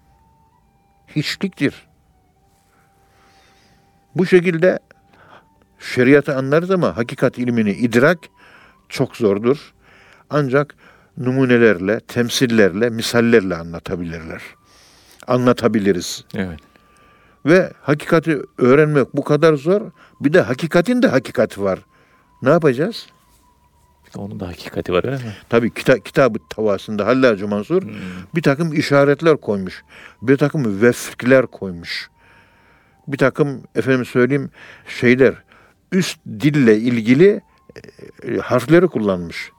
Hiçliktir. 1.16 1.88
Bu 4.14 4.26
şekilde 4.26 4.78
şeriatı 5.78 6.36
anlarız 6.36 6.70
ama 6.70 6.96
hakikat 6.96 7.38
ilmini 7.38 7.70
idrak 7.70 8.18
çok 8.88 9.16
zordur. 9.16 9.74
Ancak 10.30 10.76
numunelerle, 11.18 12.00
temsillerle, 12.00 12.90
misallerle 12.90 13.56
anlatabilirler. 13.56 14.42
Anlatabiliriz. 15.26 16.24
Evet. 16.34 16.60
Ve 17.46 17.72
hakikati 17.82 18.42
öğrenmek 18.58 19.16
bu 19.16 19.24
kadar 19.24 19.54
zor. 19.54 19.80
Bir 20.20 20.32
de 20.32 20.40
hakikatin 20.40 21.02
de 21.02 21.08
hakikati 21.08 21.62
var. 21.62 21.78
Ne 22.42 22.50
yapacağız? 22.50 23.06
Onun 24.16 24.40
da 24.40 24.48
hakikati 24.48 24.92
var 24.92 25.04
öyle 25.04 25.16
mi? 25.16 25.36
Tabii 25.48 25.74
kita, 25.74 25.98
kitabı 25.98 26.38
tavasında 26.50 27.06
Hallacı 27.06 27.48
Mansur 27.48 27.82
hmm. 27.82 27.90
bir 28.34 28.42
takım 28.42 28.72
işaretler 28.72 29.36
koymuş. 29.36 29.84
Bir 30.22 30.36
takım 30.36 30.82
vefkler 30.82 31.46
koymuş. 31.46 32.10
Bir 33.08 33.18
takım 33.18 33.62
efendim 33.74 34.04
söyleyeyim 34.04 34.50
şeyler 35.00 35.34
üst 35.92 36.18
dille 36.26 36.76
ilgili 36.76 37.40
e, 38.22 38.36
harfleri 38.36 38.88
kullanmış. 38.88 39.50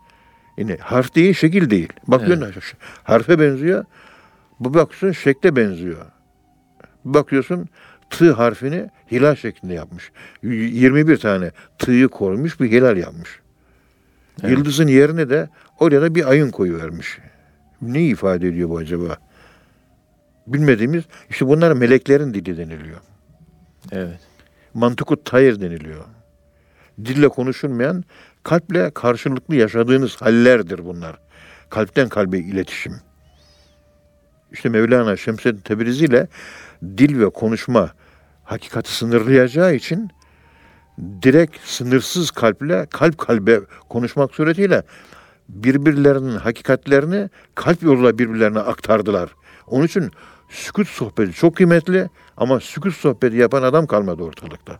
Yine 0.59 0.77
harf 0.77 1.15
değil, 1.15 1.33
şekil 1.33 1.69
değil. 1.69 1.93
Bakıyorsun 2.07 2.43
evet. 2.45 2.75
harfe 3.03 3.39
benziyor. 3.39 3.85
Bu 4.59 4.73
bakıyorsun 4.73 5.21
şekle 5.21 5.55
benziyor. 5.55 6.05
Bakıyorsun 7.05 7.69
tı 8.09 8.31
harfini 8.31 8.89
hilal 9.11 9.35
şeklinde 9.35 9.73
yapmış. 9.73 10.11
21 10.43 11.17
tane 11.17 11.51
tı'yı 11.77 12.07
koymuş 12.07 12.59
bir 12.59 12.71
hilal 12.71 12.97
yapmış. 12.97 13.39
Evet. 14.41 14.51
Yıldızın 14.51 14.87
yerine 14.87 15.29
de 15.29 15.49
oraya 15.79 16.01
da 16.01 16.15
bir 16.15 16.29
ayın 16.29 16.51
koyu 16.51 16.77
vermiş. 16.77 17.17
Ne 17.81 18.03
ifade 18.03 18.47
ediyor 18.47 18.69
bu 18.69 18.77
acaba? 18.77 19.17
Bilmediğimiz 20.47 21.03
işte 21.29 21.47
bunlar 21.47 21.71
meleklerin 21.73 22.33
dili 22.33 22.57
deniliyor. 22.57 22.99
Evet. 23.91 24.19
Mantıkut 24.73 25.25
tayir 25.25 25.61
deniliyor. 25.61 26.05
Dille 27.05 27.27
konuşulmayan 27.29 28.03
kalple 28.49 28.91
karşılıklı 28.91 29.55
yaşadığınız 29.55 30.21
hallerdir 30.21 30.85
bunlar. 30.85 31.19
Kalpten 31.69 32.09
kalbe 32.09 32.37
iletişim. 32.37 32.95
İşte 34.51 34.69
Mevlana 34.69 35.17
Şemseddin 35.17 35.61
Tebrizi 35.61 36.05
ile 36.05 36.27
dil 36.83 37.19
ve 37.19 37.29
konuşma 37.29 37.91
hakikati 38.43 38.91
sınırlayacağı 38.95 39.75
için 39.75 40.09
direkt 41.21 41.57
sınırsız 41.63 42.31
kalple 42.31 42.85
kalp 42.85 43.17
kalbe 43.17 43.59
konuşmak 43.89 44.35
suretiyle 44.35 44.83
birbirlerinin 45.49 46.37
hakikatlerini 46.37 47.29
kalp 47.55 47.83
yoluyla 47.83 48.19
birbirlerine 48.19 48.59
aktardılar. 48.59 49.29
Onun 49.67 49.85
için 49.85 50.11
sükut 50.49 50.87
sohbeti 50.87 51.33
çok 51.33 51.55
kıymetli 51.55 52.09
ama 52.37 52.59
sükut 52.59 52.95
sohbeti 52.95 53.35
yapan 53.35 53.63
adam 53.63 53.87
kalmadı 53.87 54.23
ortalıkta. 54.23 54.79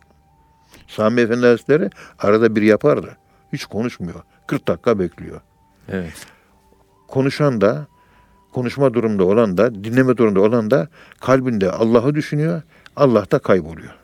Sami 0.88 1.20
Efendi 1.20 1.46
Hazretleri 1.46 1.90
arada 2.18 2.56
bir 2.56 2.62
yapardı. 2.62 3.16
Hiç 3.52 3.64
konuşmuyor. 3.64 4.22
40 4.46 4.68
dakika 4.68 4.98
bekliyor. 4.98 5.40
Evet. 5.88 6.26
Konuşan 7.08 7.60
da, 7.60 7.86
konuşma 8.52 8.94
durumda 8.94 9.24
olan 9.24 9.58
da, 9.58 9.84
dinleme 9.84 10.16
durumda 10.16 10.40
olan 10.40 10.70
da 10.70 10.88
kalbinde 11.20 11.70
Allah'ı 11.70 12.14
düşünüyor. 12.14 12.62
Allah 12.96 13.30
da 13.30 13.38
kayboluyor. 13.38 13.94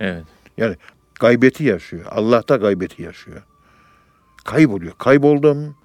Evet. 0.00 0.24
Yani 0.56 0.76
gaybeti 1.20 1.64
yaşıyor. 1.64 2.04
Allah 2.10 2.48
da 2.48 2.56
gaybeti 2.56 3.02
yaşıyor. 3.02 3.42
Kayboluyor. 4.44 4.92
Kayboldum. 4.98 5.76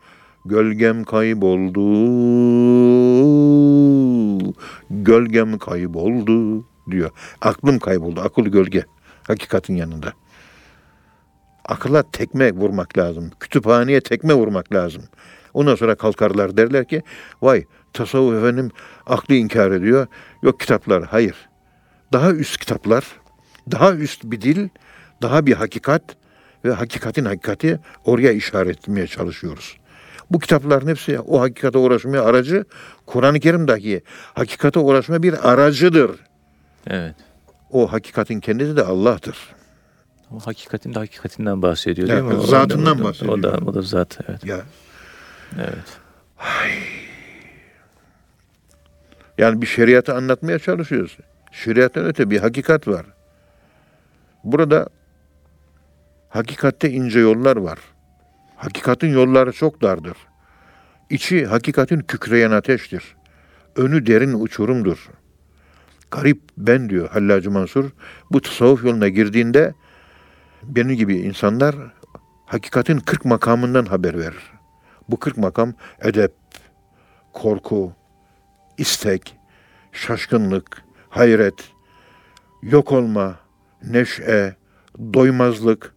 Gölgem 0.45 1.03
kayboldu. 1.03 1.81
Gölgem 4.89 5.57
kayboldu 5.57 6.65
diyor. 6.91 7.11
Aklım 7.41 7.79
kayboldu. 7.79 8.21
Akıl 8.21 8.43
gölge. 8.43 8.85
Hakikatin 9.27 9.75
yanında. 9.75 10.13
Akıla 11.65 12.03
tekme 12.11 12.51
vurmak 12.51 12.97
lazım. 12.97 13.31
Kütüphaneye 13.39 14.01
tekme 14.01 14.33
vurmak 14.33 14.73
lazım. 14.73 15.03
Ondan 15.53 15.75
sonra 15.75 15.95
kalkarlar 15.95 16.57
derler 16.57 16.87
ki 16.87 17.03
vay 17.41 17.65
tasavvuf 17.93 18.43
efendim 18.43 18.71
aklı 19.05 19.35
inkar 19.35 19.71
ediyor. 19.71 20.07
Yok 20.43 20.59
kitaplar. 20.59 21.03
Hayır. 21.03 21.35
Daha 22.13 22.31
üst 22.31 22.57
kitaplar, 22.57 23.05
daha 23.71 23.93
üst 23.93 24.23
bir 24.23 24.41
dil, 24.41 24.69
daha 25.21 25.45
bir 25.45 25.53
hakikat 25.53 26.01
ve 26.65 26.71
hakikatin 26.71 27.25
hakikati 27.25 27.79
oraya 28.05 28.31
işaret 28.31 28.77
etmeye 28.77 29.07
çalışıyoruz. 29.07 29.77
Bu 30.31 30.39
kitapların 30.39 30.87
hepsi 30.87 31.19
o 31.19 31.41
hakikate 31.41 31.77
uğraşmaya 31.77 32.23
aracı. 32.23 32.65
Kur'an-ı 33.05 33.39
Kerim 33.39 33.67
dahi 33.67 34.01
hakikate 34.33 34.79
uğraşma 34.79 35.23
bir 35.23 35.51
aracıdır. 35.51 36.11
Evet. 36.87 37.15
O 37.71 37.91
hakikatin 37.91 38.39
kendisi 38.39 38.77
de 38.77 38.83
Allah'tır. 38.83 39.37
O 40.31 40.39
hakikatin 40.39 40.93
de 40.93 40.99
hakikatinden 40.99 41.61
bahsediyor 41.61 42.07
değil 42.07 42.21
mi? 42.21 42.47
Zatından 42.47 43.01
o, 43.01 43.03
bahsediyor. 43.03 43.37
O 43.37 43.43
da, 43.43 43.59
o 43.65 43.73
da 43.73 43.81
zat 43.81 44.19
evet. 44.27 44.45
Ya. 44.45 44.61
Evet. 45.57 45.99
Ay. 46.37 46.71
Yani 49.37 49.61
bir 49.61 49.67
şeriatı 49.67 50.15
anlatmaya 50.15 50.59
çalışıyoruz. 50.59 51.17
Şeriattan 51.51 52.05
öte 52.05 52.29
bir 52.29 52.39
hakikat 52.39 52.87
var. 52.87 53.05
Burada 54.43 54.89
hakikatte 56.29 56.89
ince 56.89 57.19
yollar 57.19 57.57
var. 57.57 57.79
Hakikatin 58.55 59.13
yolları 59.13 59.51
çok 59.51 59.81
dardır. 59.81 60.17
İçi 61.09 61.45
hakikatin 61.45 61.99
kükreyen 61.99 62.51
ateştir. 62.51 63.15
Önü 63.75 64.05
derin 64.05 64.33
uçurumdur. 64.33 65.09
Garip 66.11 66.41
ben 66.57 66.89
diyor 66.89 67.09
Hallacı 67.09 67.51
Mansur. 67.51 67.89
Bu 68.31 68.41
tasavvuf 68.41 68.83
yoluna 68.83 69.07
girdiğinde 69.07 69.73
benim 70.63 70.95
gibi 70.95 71.17
insanlar 71.17 71.75
hakikatin 72.45 72.99
kırk 72.99 73.25
makamından 73.25 73.85
haber 73.85 74.19
verir. 74.19 74.51
Bu 75.09 75.19
kırk 75.19 75.37
makam 75.37 75.73
edep, 76.01 76.33
korku, 77.33 77.93
istek, 78.77 79.37
şaşkınlık, 79.91 80.83
hayret, 81.09 81.71
yok 82.61 82.91
olma, 82.91 83.39
neşe, 83.83 84.55
doymazlık, 85.13 85.93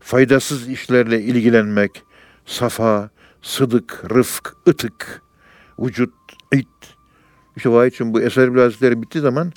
faydasız 0.00 0.68
işlerle 0.68 1.20
ilgilenmek, 1.20 2.02
safa, 2.46 3.10
sıdık, 3.42 4.04
rıfk, 4.10 4.56
ıtık, 4.68 5.22
vücut, 5.78 6.14
it. 6.52 6.68
İşte 7.56 7.68
o 7.68 7.84
için 7.84 8.14
bu 8.14 8.20
eser 8.20 8.48
hazretleri 8.48 9.02
bittiği 9.02 9.22
zaman 9.22 9.52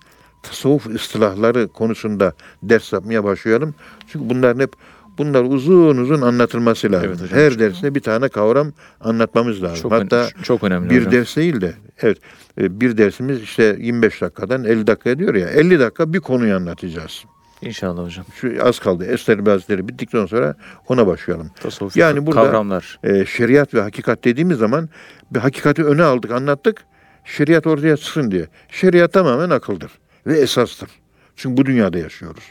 tasavvuf 0.48 0.88
ıstılahları 0.88 1.68
konusunda 1.68 2.34
ders 2.64 2.94
yapmaya 2.94 3.24
başlayalım. 3.24 3.76
Çünkü 4.08 4.30
bunların 4.30 4.60
hep 4.60 4.74
bunlar 5.18 5.44
uzun 5.44 5.98
uzun 5.98 6.22
anlatılması 6.22 6.92
lazım. 6.92 7.10
Evet 7.10 7.22
hocam, 7.22 7.40
Her 7.40 7.50
çok 7.50 7.60
dersine 7.60 7.96
bir 7.96 8.00
tane 8.00 8.30
kavram 8.30 8.72
anlatmamız 9.02 9.64
lazım. 9.64 9.82
Çok 9.82 9.92
Hatta 9.92 10.28
çok 10.44 10.64
önemli 10.64 10.90
bir 10.90 11.00
hocam. 11.00 11.12
ders 11.12 11.38
değil 11.38 11.62
de 11.62 11.74
evet 12.02 12.18
e, 12.62 12.80
bir 12.82 12.98
dersimiz 12.98 13.42
işte 13.42 13.78
25 13.80 14.22
dakikadan 14.22 14.64
50 14.64 14.88
dakika 14.88 15.20
diyor 15.20 15.36
ya 15.36 15.50
50 15.50 15.80
dakika 15.80 16.14
bir 16.14 16.20
konuyu 16.20 16.56
anlatacağız. 16.56 17.26
İnşallah 17.62 18.04
hocam. 18.06 18.26
Şu 18.36 18.58
az 18.62 18.80
kaldı. 18.80 19.06
Ester 19.06 19.38
Hazretleri 19.38 19.88
bittikten 19.88 20.26
sonra 20.26 20.56
ona 20.88 21.08
başlayalım. 21.08 21.52
Tasavvuf 21.60 21.98
yani 21.98 22.26
burada 22.26 22.44
kavramlar. 22.44 23.00
E, 23.04 23.26
şeriat 23.26 23.74
ve 23.74 23.82
hakikat 23.82 24.24
dediğimiz 24.24 24.58
zaman 24.58 24.90
bir 25.32 25.40
hakikati 25.40 25.84
öne 25.84 26.04
aldık, 26.04 26.32
anlattık. 26.32 26.84
Şeriat 27.26 27.68
ortaya 27.68 27.98
çıksın 27.98 28.32
diye. 28.32 28.48
Şeriat 28.70 29.14
tamamen 29.14 29.50
akıldır 29.50 29.92
ve 30.28 30.38
esastır. 30.38 30.90
Çünkü 31.36 31.58
bu 31.58 31.66
dünyada 31.66 31.98
yaşıyoruz. 31.98 32.44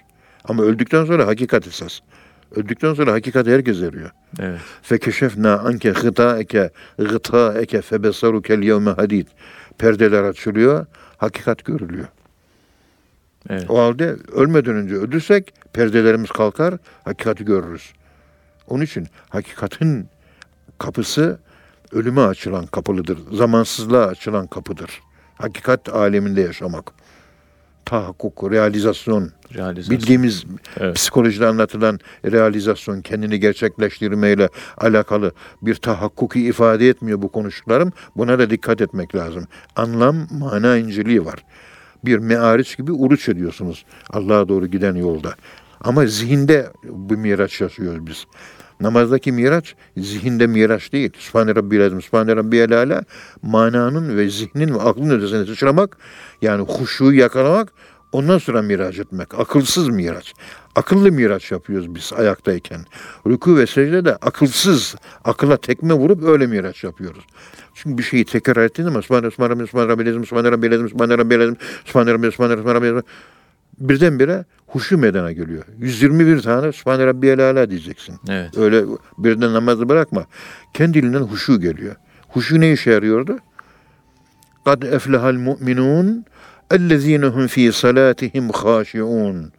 Ama 0.44 0.62
öldükten 0.62 1.04
sonra 1.04 1.26
hakikat 1.26 1.66
esas. 1.66 2.00
Öldükten 2.56 2.94
sonra 2.94 3.12
hakikat 3.12 3.46
herkes 3.46 3.82
eriyor. 3.82 4.10
Evet. 4.40 4.60
Fekeşefna 4.82 5.58
anke 5.58 5.90
gıtaeke 5.90 6.70
gıtaeke 6.98 7.82
febesarukel 7.82 8.62
yevme 8.62 8.90
hadid. 8.90 9.26
Perdeler 9.78 10.22
açılıyor, 10.22 10.86
hakikat 11.16 11.64
görülüyor. 11.64 12.06
Evet. 13.50 13.70
O 13.70 13.78
halde 13.78 14.16
ölmeden 14.32 14.74
önce 14.74 14.94
ölürsek 14.94 15.54
perdelerimiz 15.72 16.30
kalkar, 16.30 16.74
hakikati 17.04 17.44
görürüz. 17.44 17.92
Onun 18.68 18.84
için 18.84 19.06
hakikatin 19.28 20.08
kapısı 20.78 21.38
ölüme 21.92 22.20
açılan 22.20 22.66
kapılıdır. 22.66 23.18
Zamansızlığa 23.32 24.06
açılan 24.06 24.46
kapıdır. 24.46 25.00
Hakikat 25.34 25.88
aleminde 25.88 26.40
yaşamak. 26.40 26.92
Tahakkuk, 27.86 28.50
realizasyon, 28.52 29.30
Realizasyon. 29.54 29.98
bildiğimiz 29.98 30.44
Evet. 30.76 30.96
psikolojide 30.96 31.46
anlatılan 31.46 31.98
realizasyon, 32.24 33.00
kendini 33.02 33.40
gerçekleştirmeyle 33.40 34.48
alakalı 34.78 35.32
bir 35.62 35.74
tahakkuki 35.74 36.46
ifade 36.46 36.88
etmiyor 36.88 37.22
bu 37.22 37.28
konuştuklarım. 37.32 37.92
Buna 38.16 38.38
da 38.38 38.50
dikkat 38.50 38.80
etmek 38.80 39.14
lazım. 39.14 39.46
Anlam, 39.76 40.16
mana 40.30 40.76
inceliği 40.76 41.24
var. 41.24 41.44
Bir 42.04 42.18
meariç 42.18 42.76
gibi 42.76 42.92
uruç 42.92 43.28
ediyorsunuz 43.28 43.84
Allah'a 44.10 44.48
doğru 44.48 44.66
giden 44.66 44.94
yolda. 44.94 45.34
Ama 45.80 46.06
zihinde 46.06 46.68
bu 46.84 47.16
miraç 47.16 47.60
yaşıyoruz 47.60 48.06
biz. 48.06 48.24
Namazdaki 48.84 49.32
miraç 49.32 49.74
zihinde 49.96 50.46
miraç 50.46 50.92
değil. 50.92 51.10
Sübhane 51.18 51.54
Rabbil 51.54 51.86
Azim, 51.86 52.02
Sübhane 52.02 52.36
Rabbiyel 52.36 52.78
Ala 52.78 53.02
mananın 53.42 54.16
ve 54.16 54.28
zihnin 54.28 54.74
ve 54.74 54.80
aklın 54.80 55.10
ötesine 55.10 55.46
sıçramak 55.46 55.96
yani 56.42 56.62
huşuyu 56.62 57.18
yakalamak 57.18 57.72
ondan 58.12 58.38
sonra 58.38 58.62
miraç 58.62 58.98
etmek. 58.98 59.34
Akılsız 59.34 59.88
miraç. 59.88 60.34
Akıllı 60.76 61.12
miraç 61.12 61.52
yapıyoruz 61.52 61.94
biz 61.94 62.12
ayaktayken. 62.12 62.80
Rükû 63.26 63.56
ve 63.56 63.66
secde 63.66 64.16
akılsız, 64.16 64.94
akıla 65.24 65.56
tekme 65.56 65.94
vurup 65.94 66.22
öyle 66.22 66.46
miraç 66.46 66.84
yapıyoruz. 66.84 67.24
Çünkü 67.74 67.98
bir 67.98 68.02
şeyi 68.02 68.24
tekrar 68.24 68.64
ettiğin 68.64 68.88
zaman 68.88 69.00
Sübhane 69.00 69.30
Sübhane 69.30 69.50
Rabbil 69.50 69.66
Sübhane 69.66 69.88
Rabbil 69.88 70.08
Azim, 70.08 70.26
Sübhane 70.26 70.50
Rabbil 70.50 70.72
Azim, 70.72 70.88
Sübhane 70.88 71.18
Rabbil 71.18 71.42
Azim, 71.42 71.56
Sübhane 71.84 72.10
Sübhane 72.10 72.12
Rabbil 72.12 72.30
Sübhane 72.30 72.74
Rabbil 72.74 73.02
birdenbire 73.78 74.44
huşu 74.66 74.98
meydana 74.98 75.32
geliyor. 75.32 75.64
121 75.78 76.42
tane 76.42 76.72
Sübhane 76.72 77.06
Rabbiyel 77.06 77.50
Ala 77.50 77.70
diyeceksin. 77.70 78.16
Evet. 78.28 78.58
Öyle 78.58 78.84
birden 79.18 79.52
namazı 79.52 79.88
bırakma. 79.88 80.26
Kendiliğinden 80.74 81.20
huşu 81.20 81.60
geliyor. 81.60 81.96
Huşu 82.28 82.60
ne 82.60 82.72
işe 82.72 82.90
yarıyordu? 82.90 83.38
Kad 84.64 84.82
eflehal 84.82 85.34
mu'minun 85.34 86.24
ellezine 86.70 87.26
hum 87.26 87.46
fi 87.46 87.72
salatihim 87.72 88.50
haşiun. 88.50 89.52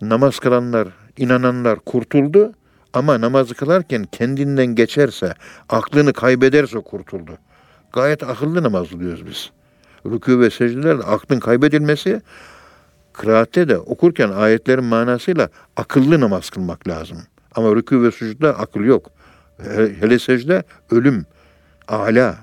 Namaz 0.00 0.38
kılanlar, 0.38 0.88
inananlar 1.16 1.78
kurtuldu 1.78 2.52
ama 2.92 3.20
namazı 3.20 3.54
kılarken 3.54 4.04
kendinden 4.12 4.66
geçerse, 4.66 5.34
aklını 5.68 6.12
kaybederse 6.12 6.78
kurtuldu. 6.78 7.38
Gayet 7.92 8.22
akıllı 8.22 8.62
namaz 8.62 8.88
kılıyoruz 8.88 9.26
biz. 9.26 9.50
Rükû 10.04 10.40
ve 10.40 10.50
secdelerde 10.50 11.02
aklın 11.02 11.40
kaybedilmesi, 11.40 12.22
kıraatte 13.18 13.68
de 13.68 13.78
okurken 13.78 14.28
ayetlerin 14.30 14.84
manasıyla 14.84 15.48
akıllı 15.76 16.20
namaz 16.20 16.50
kılmak 16.50 16.88
lazım. 16.88 17.18
Ama 17.54 17.68
rükû 17.68 18.02
ve 18.02 18.10
sucudda 18.10 18.58
akıl 18.58 18.80
yok. 18.80 19.10
He- 19.62 19.92
Hele 20.00 20.18
secde 20.18 20.62
ölüm, 20.90 21.26
ala. 21.88 22.36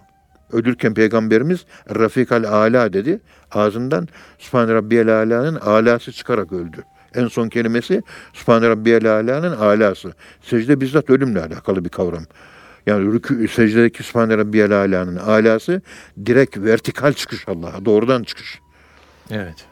Ölürken 0.52 0.94
Peygamberimiz 0.94 1.66
Rafikal 1.96 2.44
Ala 2.44 2.94
dedi. 2.94 3.20
Ağzından 3.52 4.08
Sübhane 4.40 4.74
Rabbiyel 4.74 5.10
Ala'nın 5.10 5.56
alası 5.56 6.12
çıkarak 6.12 6.52
öldü. 6.54 6.84
En 7.16 7.28
son 7.28 7.50
kelimesi 7.50 8.02
Sübhane 8.34 8.70
Rabbiyel 8.70 9.12
Ala'nın 9.12 9.56
alası. 9.56 10.14
Secde 10.42 10.82
bizzat 10.82 11.10
ölümle 11.10 11.40
alakalı 11.42 11.86
bir 11.86 11.90
kavram. 11.90 12.24
Yani 12.86 13.06
rükû, 13.16 13.48
secdedeki 13.48 14.04
Sübhane 14.04 14.38
Rabbiyel 14.38 14.72
Ala'nın 14.72 15.16
alası 15.16 15.82
direkt 16.26 16.58
vertikal 16.58 17.14
çıkış 17.14 17.48
Allah'a, 17.48 17.86
doğrudan 17.86 18.24
çıkış. 18.24 18.60
Evet. 19.32 19.66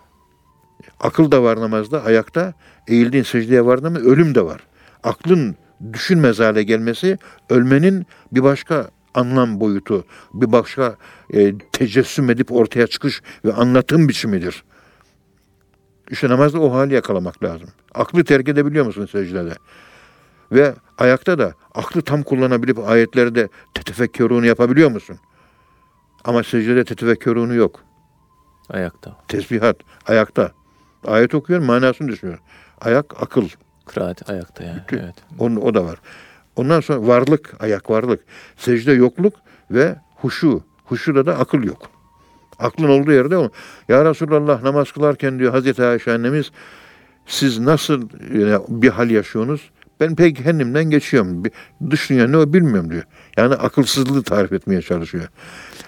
Akıl 1.03 1.31
da 1.31 1.43
var 1.43 1.59
namazda, 1.59 2.03
ayakta. 2.03 2.53
Eğildiğin 2.87 3.23
secdeye 3.23 3.65
vardın 3.65 3.91
mı 3.91 3.99
ölüm 3.99 4.35
de 4.35 4.45
var. 4.45 4.61
Aklın 5.03 5.55
düşünmez 5.93 6.39
hale 6.39 6.63
gelmesi 6.63 7.17
ölmenin 7.49 8.05
bir 8.31 8.43
başka 8.43 8.89
anlam 9.13 9.59
boyutu, 9.59 10.05
bir 10.33 10.51
başka 10.51 10.95
e, 11.33 11.57
tecessüm 11.57 12.29
edip 12.29 12.51
ortaya 12.51 12.87
çıkış 12.87 13.21
ve 13.45 13.53
anlatım 13.53 14.09
biçimidir. 14.09 14.63
İşte 16.11 16.29
namazda 16.29 16.59
o 16.59 16.73
hali 16.73 16.93
yakalamak 16.93 17.43
lazım. 17.43 17.69
Aklı 17.95 18.23
terk 18.23 18.49
edebiliyor 18.49 18.85
musun 18.85 19.05
secdede? 19.05 19.53
Ve 20.51 20.73
ayakta 20.97 21.39
da 21.39 21.53
aklı 21.75 22.01
tam 22.01 22.23
kullanabilip 22.23 22.79
ayetlerde 22.79 23.49
tetefekkerunu 23.73 24.45
yapabiliyor 24.45 24.91
musun? 24.91 25.17
Ama 26.23 26.43
secdede 26.43 26.83
tetefekkerunu 26.83 27.53
yok. 27.55 27.79
Ayakta. 28.69 29.17
Tesbihat 29.27 29.77
ayakta. 30.07 30.51
Ayet 31.07 31.35
okuyor, 31.35 31.59
manasını 31.59 32.07
düşünüyor. 32.07 32.39
Ayak 32.81 33.23
akıl. 33.23 33.47
Kıraat 33.85 34.29
ayakta 34.29 34.63
yani. 34.63 34.79
Bütün- 34.83 34.97
Evet. 34.97 35.15
Onun, 35.39 35.55
o 35.55 35.73
da 35.73 35.85
var. 35.85 35.97
Ondan 36.55 36.79
sonra 36.81 37.07
varlık, 37.07 37.53
ayak 37.59 37.89
varlık. 37.89 38.19
Secde 38.57 38.91
yokluk 38.91 39.33
ve 39.71 39.95
huşu. 40.15 40.63
Huşuda 40.85 41.25
da 41.25 41.37
akıl 41.39 41.63
yok. 41.63 41.89
Aklın 42.59 42.89
olduğu 42.89 43.11
yerde 43.11 43.37
o. 43.37 43.49
Ya 43.89 44.05
Resulallah 44.05 44.63
namaz 44.63 44.91
kılarken 44.91 45.39
diyor 45.39 45.51
Hazreti 45.51 45.83
Ayşe 45.83 46.13
annemiz 46.13 46.51
siz 47.25 47.59
nasıl 47.59 48.01
yani 48.33 48.63
bir 48.67 48.89
hal 48.89 49.09
yaşıyorsunuz? 49.09 49.69
Ben 50.03 50.15
pek 50.15 50.37
kendimden 50.37 50.89
geçiyorum. 50.89 51.43
Dış 51.89 52.09
dünya 52.09 52.27
ne 52.27 52.37
o 52.37 52.53
bilmiyorum 52.53 52.91
diyor. 52.91 53.03
Yani 53.37 53.55
akılsızlığı 53.55 54.23
tarif 54.23 54.53
etmeye 54.53 54.81
çalışıyor. 54.81 55.27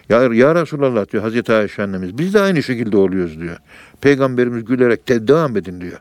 Ya, 0.09 0.23
ya 0.23 0.55
Resulallah 0.55 1.11
diyor 1.11 1.23
Hazreti 1.23 1.53
Ayşe 1.53 1.83
annemiz 1.83 2.17
biz 2.17 2.33
de 2.33 2.39
aynı 2.39 2.63
şekilde 2.63 2.97
oluyoruz 2.97 3.39
diyor. 3.39 3.57
Peygamberimiz 4.01 4.65
gülerek 4.65 5.07
de 5.07 5.27
devam 5.27 5.57
edin 5.57 5.81
diyor. 5.81 5.99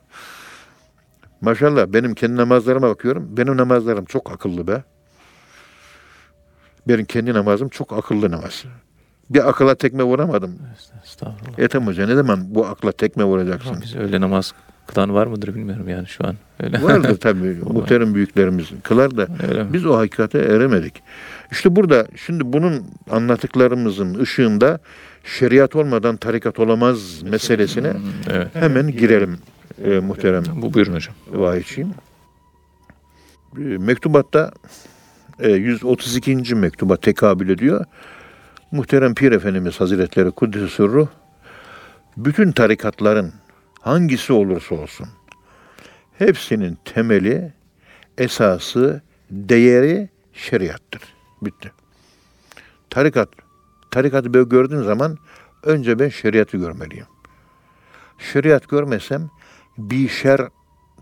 Maşallah 1.41 1.87
benim 1.87 2.15
kendi 2.15 2.37
namazlarıma 2.37 2.89
bakıyorum. 2.89 3.29
Benim 3.37 3.57
namazlarım 3.57 4.05
çok 4.05 4.33
akıllı 4.33 4.67
be. 4.67 4.83
Benim 6.89 7.05
kendi 7.05 7.35
namazım 7.35 7.69
çok 7.69 7.93
akıllı 7.93 8.31
namaz. 8.31 8.65
Bir 9.31 9.49
akıla 9.49 9.75
tekme 9.75 10.03
vuramadım. 10.03 10.59
Estağfurullah. 11.05 11.59
Ethem 11.59 11.87
Hoca 11.87 12.07
ne 12.07 12.15
zaman 12.15 12.55
bu 12.55 12.67
akla 12.67 12.93
tekme 12.93 13.25
vuracaksın? 13.25 13.79
Biz 13.83 13.97
öyle 13.97 14.21
namaz 14.21 14.55
kılan 14.87 15.15
var 15.15 15.27
mıdır 15.27 15.55
bilmiyorum 15.55 15.89
yani 15.89 16.07
şu 16.07 16.27
an. 16.27 16.35
Öyle. 16.61 16.83
Vardır 16.83 17.17
tabii. 17.21 17.57
Muhterem 17.73 18.15
büyüklerimiz 18.15 18.67
kılar 18.83 19.17
da 19.17 19.27
biz 19.73 19.87
o 19.87 19.97
hakikate 19.97 20.39
eremedik. 20.39 21.03
İşte 21.53 21.77
burada 21.77 22.07
şimdi 22.27 22.53
bunun 22.53 22.85
anlattıklarımızın 23.11 24.15
ışığında 24.19 24.79
şeriat 25.25 25.77
olmadan 25.77 26.17
tarikat 26.17 26.59
olamaz 26.59 27.23
meselesine 27.23 27.93
Hmm, 27.93 28.01
Evet. 28.31 28.49
hemen 28.55 28.91
girelim 28.91 29.39
e, 29.85 29.99
muhterem 29.99 30.43
Bu 30.57 30.75
buyurun 30.75 30.95
hocam. 30.95 31.15
vahiyçiyim. 31.33 31.91
E, 33.59 33.61
Mektubatta 33.63 34.53
e, 35.41 35.51
132. 35.51 36.55
mektuba 36.55 36.97
tekabül 36.97 37.49
ediyor. 37.49 37.85
Muhterem 38.73 39.15
Pir 39.15 39.33
Efendimiz 39.33 39.81
Hazretleri 39.81 40.31
Kuddüs 40.31 40.75
Sırru 40.75 41.09
bütün 42.17 42.53
tarikatların 42.53 43.33
hangisi 43.85 44.33
olursa 44.33 44.75
olsun 44.75 45.09
hepsinin 46.19 46.79
temeli, 46.85 47.53
esası, 48.19 49.03
değeri 49.31 50.09
şeriattır. 50.33 51.03
Bitti. 51.43 51.73
Tarikat, 52.91 53.29
tarikatı 53.91 54.35
böyle 54.35 54.49
gördüğüm 54.49 54.85
zaman 54.85 55.19
önce 55.63 55.99
ben 55.99 56.09
şeriatı 56.09 56.57
görmeliyim. 56.57 57.07
Şeriat 58.19 58.69
görmesem 58.69 59.31
bir 59.79 60.09
şer 60.09 60.41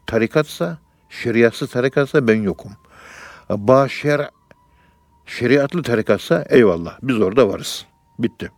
tarikatsa, 0.06 0.78
şeriatsız 1.10 1.70
tarikatsa 1.70 2.28
ben 2.28 2.42
yokum. 2.42 2.72
Başer 3.50 4.30
şeriatlı 5.26 5.82
tarikatsa 5.82 6.44
eyvallah 6.48 6.98
biz 7.02 7.20
orada 7.20 7.48
varız. 7.48 7.86
Bitti. 8.18 8.50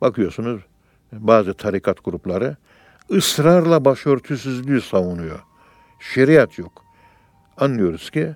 Bakıyorsunuz 0.00 0.62
bazı 1.12 1.54
tarikat 1.54 2.04
grupları 2.04 2.56
ısrarla 3.12 3.84
başörtüsüzlüğü 3.84 4.80
savunuyor. 4.80 5.40
Şeriat 6.00 6.58
yok. 6.58 6.84
Anlıyoruz 7.56 8.10
ki 8.10 8.34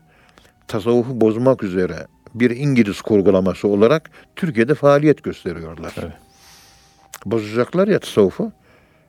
tasavvufu 0.68 1.20
bozmak 1.20 1.62
üzere 1.62 2.06
bir 2.34 2.50
İngiliz 2.50 3.00
kurgulaması 3.00 3.68
olarak 3.68 4.10
Türkiye'de 4.36 4.74
faaliyet 4.74 5.22
gösteriyorlar. 5.22 5.94
Evet. 5.98 6.12
Bozacaklar 7.26 7.88
ya 7.88 7.98
tasavvufu. 7.98 8.52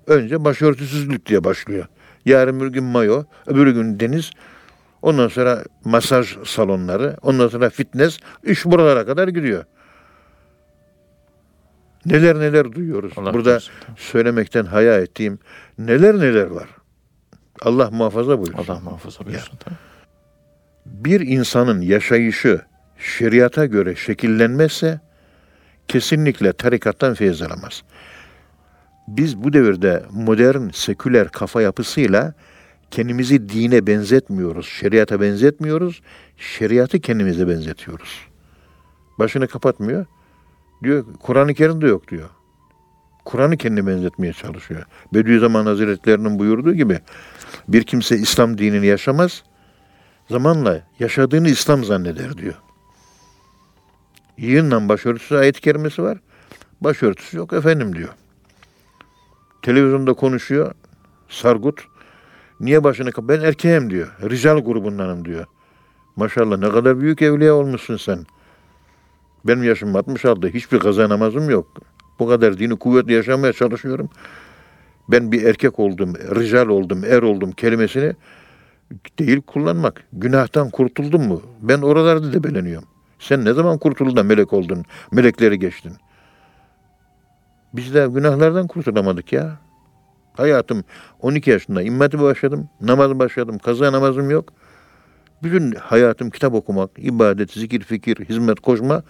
Önce 0.07 0.43
başörtüsüzlük 0.43 1.25
diye 1.25 1.43
başlıyor. 1.43 1.85
Yarın 2.25 2.59
bir 2.59 2.67
gün 2.67 2.83
mayo, 2.83 3.23
öbür 3.47 3.71
gün 3.71 3.99
deniz, 3.99 4.31
ondan 5.01 5.27
sonra 5.27 5.63
masaj 5.85 6.37
salonları, 6.45 7.17
ondan 7.21 7.47
sonra 7.47 7.69
fitness, 7.69 8.19
iş 8.43 8.65
buralara 8.65 9.05
kadar 9.05 9.27
gidiyor. 9.27 9.65
Neler 12.05 12.39
neler 12.39 12.71
duyuyoruz. 12.71 13.13
Allah 13.17 13.33
Burada 13.33 13.49
korusun. 13.51 13.73
söylemekten 13.95 14.65
haya 14.65 14.99
ettiğim 15.01 15.39
neler 15.77 16.19
neler 16.19 16.47
var. 16.47 16.69
Allah 17.61 17.91
muhafaza 17.91 18.37
buyursun. 18.39 18.57
Allah 18.63 18.79
muhafaza 18.79 19.25
buyursun. 19.25 19.57
tabii. 19.57 19.75
bir 20.85 21.21
insanın 21.21 21.81
yaşayışı 21.81 22.61
şeriata 22.99 23.65
göre 23.65 23.95
şekillenmezse 23.95 24.99
kesinlikle 25.87 26.53
tarikattan 26.53 27.13
feyiz 27.13 27.41
alamaz. 27.41 27.83
Biz 29.07 29.37
bu 29.37 29.53
devirde 29.53 30.03
modern 30.11 30.69
seküler 30.69 31.29
kafa 31.29 31.61
yapısıyla 31.61 32.33
kendimizi 32.91 33.49
dine 33.49 33.87
benzetmiyoruz, 33.87 34.67
şeriata 34.67 35.21
benzetmiyoruz, 35.21 36.01
şeriatı 36.37 36.99
kendimize 36.99 37.47
benzetiyoruz. 37.47 38.19
Başını 39.19 39.47
kapatmıyor. 39.47 40.05
Diyor 40.83 41.05
Kur'an-ı 41.19 41.53
Kerim'de 41.53 41.87
yok 41.87 42.07
diyor. 42.07 42.29
Kur'an'ı 43.25 43.57
kendine 43.57 43.87
benzetmeye 43.87 44.33
çalışıyor. 44.33 44.85
Bediüzzaman 45.13 45.65
Hazretlerinin 45.65 46.39
buyurduğu 46.39 46.73
gibi 46.73 46.99
bir 47.67 47.83
kimse 47.83 48.17
İslam 48.17 48.57
dinini 48.57 48.85
yaşamaz, 48.85 49.43
zamanla 50.29 50.81
yaşadığını 50.99 51.49
İslam 51.49 51.83
zanneder 51.83 52.37
diyor. 52.37 52.55
Yığınla 54.37 54.89
başörtüsü 54.89 55.35
ayet-i 55.35 55.61
kerimesi 55.61 56.03
var. 56.03 56.17
Başörtüsü 56.81 57.37
yok 57.37 57.53
efendim 57.53 57.95
diyor. 57.95 58.09
Televizyonda 59.61 60.13
konuşuyor. 60.13 60.71
Sargut. 61.29 61.79
Niye 62.59 62.83
başını 62.83 63.11
kap? 63.11 63.25
Ben 63.27 63.41
erkeğim 63.41 63.89
diyor. 63.89 64.07
Rical 64.29 64.59
grubundanım 64.59 65.25
diyor. 65.25 65.45
Maşallah 66.15 66.57
ne 66.57 66.69
kadar 66.69 66.99
büyük 66.99 67.21
evliya 67.21 67.53
olmuşsun 67.53 67.97
sen. 67.97 68.25
Benim 69.45 69.63
yaşım 69.63 69.95
66. 69.95 70.47
Hiçbir 70.47 70.79
kaza 70.79 71.09
namazım 71.09 71.49
yok. 71.49 71.67
Bu 72.19 72.27
kadar 72.27 72.59
dini 72.59 72.75
kuvvetli 72.75 73.13
yaşamaya 73.13 73.53
çalışıyorum. 73.53 74.09
Ben 75.11 75.31
bir 75.31 75.43
erkek 75.43 75.79
oldum, 75.79 76.15
rical 76.15 76.67
oldum, 76.67 77.03
er 77.03 77.21
oldum 77.21 77.51
kelimesini 77.51 78.13
değil 79.19 79.41
kullanmak. 79.41 80.03
Günahtan 80.13 80.69
kurtuldun 80.69 81.21
mu? 81.21 81.41
Ben 81.61 81.81
oralarda 81.81 82.33
debeleniyorum. 82.33 82.87
Sen 83.19 83.45
ne 83.45 83.53
zaman 83.53 83.77
kurtuldun 83.77 84.25
melek 84.25 84.53
oldun, 84.53 84.85
melekleri 85.11 85.59
geçtin? 85.59 85.93
Biz 87.73 87.93
de 87.93 88.07
günahlardan 88.11 88.67
kurtulamadık 88.67 89.33
ya. 89.33 89.59
Hayatım 90.33 90.83
12 91.21 91.49
yaşında 91.49 91.81
immeti 91.81 92.21
başladım, 92.21 92.69
namaz 92.81 93.19
başladım, 93.19 93.57
kaza 93.57 93.91
namazım 93.91 94.29
yok. 94.29 94.53
Bütün 95.43 95.71
hayatım 95.71 96.29
kitap 96.29 96.53
okumak, 96.53 96.89
ibadet, 96.97 97.51
zikir, 97.51 97.81
fikir, 97.83 98.25
hizmet, 98.29 98.59
koşma. 98.59 99.03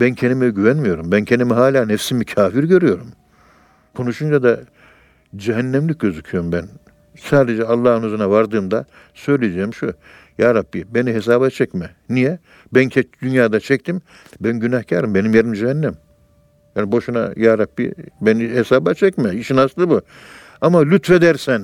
Ben 0.00 0.14
kendime 0.14 0.50
güvenmiyorum. 0.50 1.12
Ben 1.12 1.24
kendimi 1.24 1.52
hala 1.52 1.86
nefsimi 1.86 2.24
kafir 2.24 2.64
görüyorum. 2.64 3.08
Konuşunca 3.94 4.42
da 4.42 4.60
cehennemlik 5.36 6.00
gözüküyorum 6.00 6.52
ben. 6.52 6.68
Sadece 7.20 7.64
Allah'ın 7.64 8.02
huzuruna 8.02 8.30
vardığımda 8.30 8.86
söyleyeceğim 9.14 9.74
şu. 9.74 9.94
Ya 10.38 10.54
Rabbi 10.54 10.84
beni 10.94 11.12
hesaba 11.14 11.50
çekme. 11.50 11.90
Niye? 12.08 12.38
Ben 12.74 12.90
dünyada 13.22 13.60
çektim. 13.60 14.02
Ben 14.40 14.60
günahkarım. 14.60 15.14
Benim 15.14 15.34
yerim 15.34 15.52
cehennem. 15.52 15.94
Yani 16.76 16.92
boşuna 16.92 17.32
Ya 17.36 17.58
Rabbi 17.58 17.92
beni 18.20 18.48
hesaba 18.48 18.94
çekme. 18.94 19.34
İşin 19.34 19.56
aslı 19.56 19.90
bu. 19.90 20.02
Ama 20.60 20.82
lütfedersen. 20.82 21.62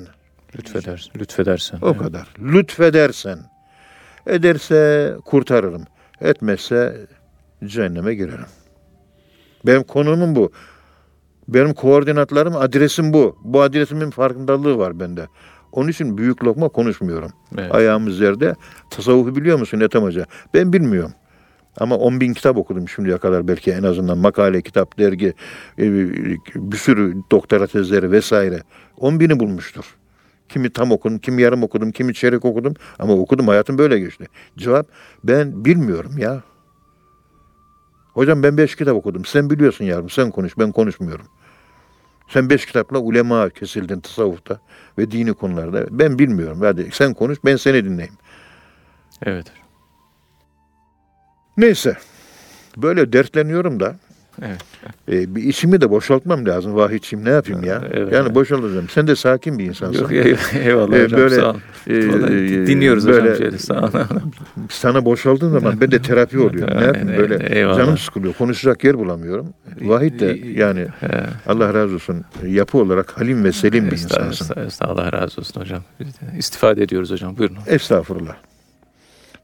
Lütfeder, 0.59 1.11
lütfedersen. 1.17 1.79
O 1.83 1.89
evet. 1.89 1.99
kadar. 1.99 2.29
Lütfedersen. 2.41 3.39
Ederse 4.27 5.15
kurtarırım. 5.25 5.85
Etmezse 6.21 6.97
cehenneme 7.65 8.15
girerim. 8.15 8.47
Benim 9.67 9.83
konumum 9.83 10.37
bu. 10.37 10.53
Benim 11.49 11.75
koordinatlarım, 11.75 12.57
adresim 12.57 13.13
bu. 13.13 13.37
Bu 13.45 13.63
adresimin 13.63 14.11
farkındalığı 14.11 14.79
var 14.79 15.01
bende. 15.01 15.27
Onun 15.73 15.89
için 15.89 16.19
büyük 16.19 16.45
lokma 16.45 16.69
konuşmuyorum. 16.69 17.31
Evet. 17.59 17.75
Ayağımız 17.75 18.21
yerde. 18.21 18.55
Tasavvufu 18.91 19.37
biliyor 19.37 19.59
musun 19.59 19.81
Ethem 19.81 20.03
Hoca? 20.03 20.27
Ben 20.55 20.73
bilmiyorum. 20.73 21.13
Ama 21.77 21.97
10 21.97 22.21
bin 22.21 22.35
kitap 22.35 22.57
okudum 22.57 22.89
şimdiye 22.89 23.19
kadar 23.19 23.49
belki 23.49 23.73
en 23.73 23.83
azından 23.83 24.19
makale, 24.19 24.63
kitap, 24.63 24.99
dergi, 24.99 25.35
e, 25.79 25.93
bir 26.55 26.77
sürü 26.77 27.17
doktora 27.31 27.67
tezleri 27.67 28.11
vesaire. 28.11 28.63
10 28.97 29.21
bini 29.21 29.41
bulmuştur. 29.41 29.85
Kimi 30.49 30.71
tam 30.71 30.93
okudum, 30.93 31.19
kimi 31.19 31.43
yarım 31.43 31.63
okudum, 31.63 31.93
kimi 31.93 32.15
çeyrek 32.15 32.45
okudum 32.45 32.75
ama 32.99 33.13
okudum 33.13 33.49
hayatım 33.49 33.79
böyle 33.79 33.99
geçti. 33.99 34.27
Cevap 34.59 34.87
ben 35.25 35.65
bilmiyorum 35.65 36.19
ya. 36.19 36.43
Hocam 38.15 38.43
ben 38.43 38.57
beş 38.57 38.77
kitap 38.77 38.97
okudum. 38.97 39.25
Sen 39.25 39.51
biliyorsun 39.51 39.85
yavrum 39.85 40.11
sen 40.11 40.31
konuş 40.31 40.59
ben 40.59 40.73
konuşmuyorum. 40.73 41.27
Sen 42.29 42.51
beş 42.51 42.67
kitapla 42.67 42.99
ulema 42.99 43.51
kesildin 43.51 44.01
tasavvufta 44.01 44.61
ve 44.99 45.11
dini 45.11 45.35
konularda. 45.35 45.87
Ben 45.91 46.19
bilmiyorum. 46.19 46.61
Hadi 46.61 46.89
sen 46.93 47.15
konuş 47.15 47.39
ben 47.45 47.57
seni 47.57 47.85
dinleyeyim. 47.85 48.15
Evet. 49.23 49.53
Neyse. 51.57 51.97
Böyle 52.77 53.13
dertleniyorum 53.13 53.81
da 53.81 53.97
Evet. 54.47 54.61
E, 55.13 55.35
bir 55.35 55.43
içimi 55.43 55.81
de 55.81 55.91
boşaltmam 55.91 56.47
lazım. 56.47 56.75
Vahidçiyim 56.75 57.25
ne 57.25 57.31
yapayım 57.31 57.65
ya? 57.65 57.83
Evet, 57.93 58.13
yani 58.13 58.27
evet. 58.27 58.35
boşalacağım. 58.35 58.89
Sen 58.89 59.07
de 59.07 59.17
sakin 59.17 59.59
bir 59.59 59.65
insansın. 59.65 60.03
Yok 60.03 60.13
eyvallah 60.65 60.97
e, 60.97 61.05
hocam 61.05 61.21
böyle, 61.21 61.35
sağ 61.35 61.51
ol. 61.51 61.57
E, 61.87 62.67
dinliyoruz 62.67 63.09
böyle, 63.09 63.23
hocam 63.23 63.37
şeyde 63.37 63.59
sağ 63.59 63.81
ol. 63.81 63.91
sana 64.69 65.05
boşaldığın 65.05 65.51
zaman 65.51 65.81
ben 65.81 65.91
de 65.91 66.03
terapi 66.03 66.39
oluyor. 66.39 66.81
ne 66.81 66.85
yapayım 66.85 67.09
böyle 67.09 67.59
eyvallah. 67.59 67.77
canım 67.77 67.99
sıkılıyor. 67.99 68.35
Konuşacak 68.35 68.85
yer 68.85 68.99
bulamıyorum. 68.99 69.55
Vahid 69.81 70.21
de 70.21 70.39
yani 70.61 70.87
Allah 71.47 71.75
razı 71.75 71.95
olsun 71.95 72.25
yapı 72.47 72.79
olarak 72.79 73.21
halim 73.21 73.45
ve 73.45 73.53
selim 73.53 73.87
bir 73.87 73.93
insansın. 73.93 74.61
Estağfurullah 74.67 75.07
Allah 75.07 75.13
razı 75.13 75.41
olsun 75.41 75.61
hocam. 75.61 75.83
İstifade 76.39 76.83
ediyoruz 76.83 77.11
hocam. 77.11 77.39
Buyurun. 77.39 77.57
Estağfurullah. 77.67 78.35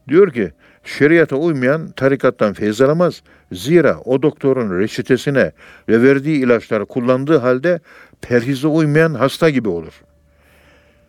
Diyor 0.07 0.33
ki 0.33 0.51
Şeriata 0.83 1.35
uymayan 1.35 1.91
tarikattan 1.91 2.53
feyz 2.53 2.81
alamaz. 2.81 3.21
Zira 3.51 3.99
o 4.05 4.21
doktorun 4.21 4.79
reçetesine 4.79 5.51
ve 5.89 6.03
verdiği 6.03 6.43
ilaçları 6.43 6.85
kullandığı 6.85 7.37
halde 7.37 7.79
perhize 8.21 8.67
uymayan 8.67 9.13
hasta 9.13 9.49
gibi 9.49 9.69
olur. 9.69 9.93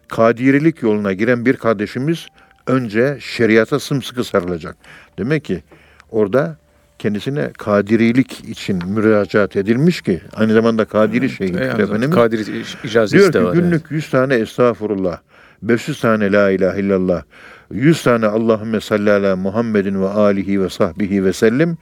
Kadirilik 0.08 0.82
yoluna 0.82 1.12
giren 1.12 1.46
bir 1.46 1.56
kardeşimiz 1.56 2.26
önce 2.66 3.18
şeriata 3.20 3.80
sımsıkı 3.80 4.24
sarılacak. 4.24 4.76
Demek 5.18 5.44
ki 5.44 5.62
orada 6.10 6.56
kendisine 6.98 7.50
kadirilik 7.58 8.40
için 8.44 8.82
müracaat 8.86 9.56
edilmiş 9.56 10.02
ki 10.02 10.20
aynı 10.34 10.52
zamanda 10.52 10.84
kadiri 10.84 11.30
şey 11.30 11.48
yani, 11.48 11.82
efendim. 11.82 12.10
Kadiri 12.10 12.64
icazesi 12.84 13.32
Diyor 13.32 13.52
ki 13.52 13.60
günlük 13.60 13.82
yani. 13.90 13.96
100 13.96 14.10
tane 14.10 14.34
estağfurullah, 14.34 15.18
500 15.62 16.00
tane 16.00 16.32
la 16.32 16.50
ilahe 16.50 16.80
illallah, 16.80 17.22
100 17.70 18.02
tane 18.02 18.26
Allahümme 18.26 18.80
salli 18.80 19.12
ala 19.12 19.36
Muhammedin 19.36 20.02
ve 20.02 20.08
alihi 20.08 20.62
ve 20.62 20.68
sahbihi 20.68 21.24
ve 21.24 21.32
sellim 21.32 21.78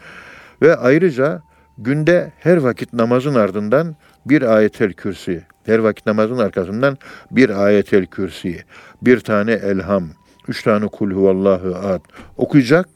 ve 0.62 0.76
ayrıca 0.76 1.42
günde 1.78 2.32
her 2.38 2.56
vakit 2.56 2.92
namazın 2.92 3.34
ardından 3.34 3.96
bir 4.26 4.42
ayetel 4.42 4.92
kürsi, 4.92 5.42
her 5.66 5.78
vakit 5.78 6.06
namazın 6.06 6.38
arkasından 6.38 6.98
bir 7.30 7.64
ayetel 7.64 8.06
kürsi, 8.06 8.64
bir 9.02 9.20
tane 9.20 9.52
elham, 9.52 10.04
üç 10.48 10.62
tane 10.62 10.86
kul 10.86 11.10
huvallahu 11.10 11.76
ad 11.76 12.00
okuyacak 12.36 12.88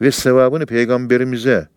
ve 0.00 0.10
sevabını 0.10 0.66
peygamberimize, 0.66 1.68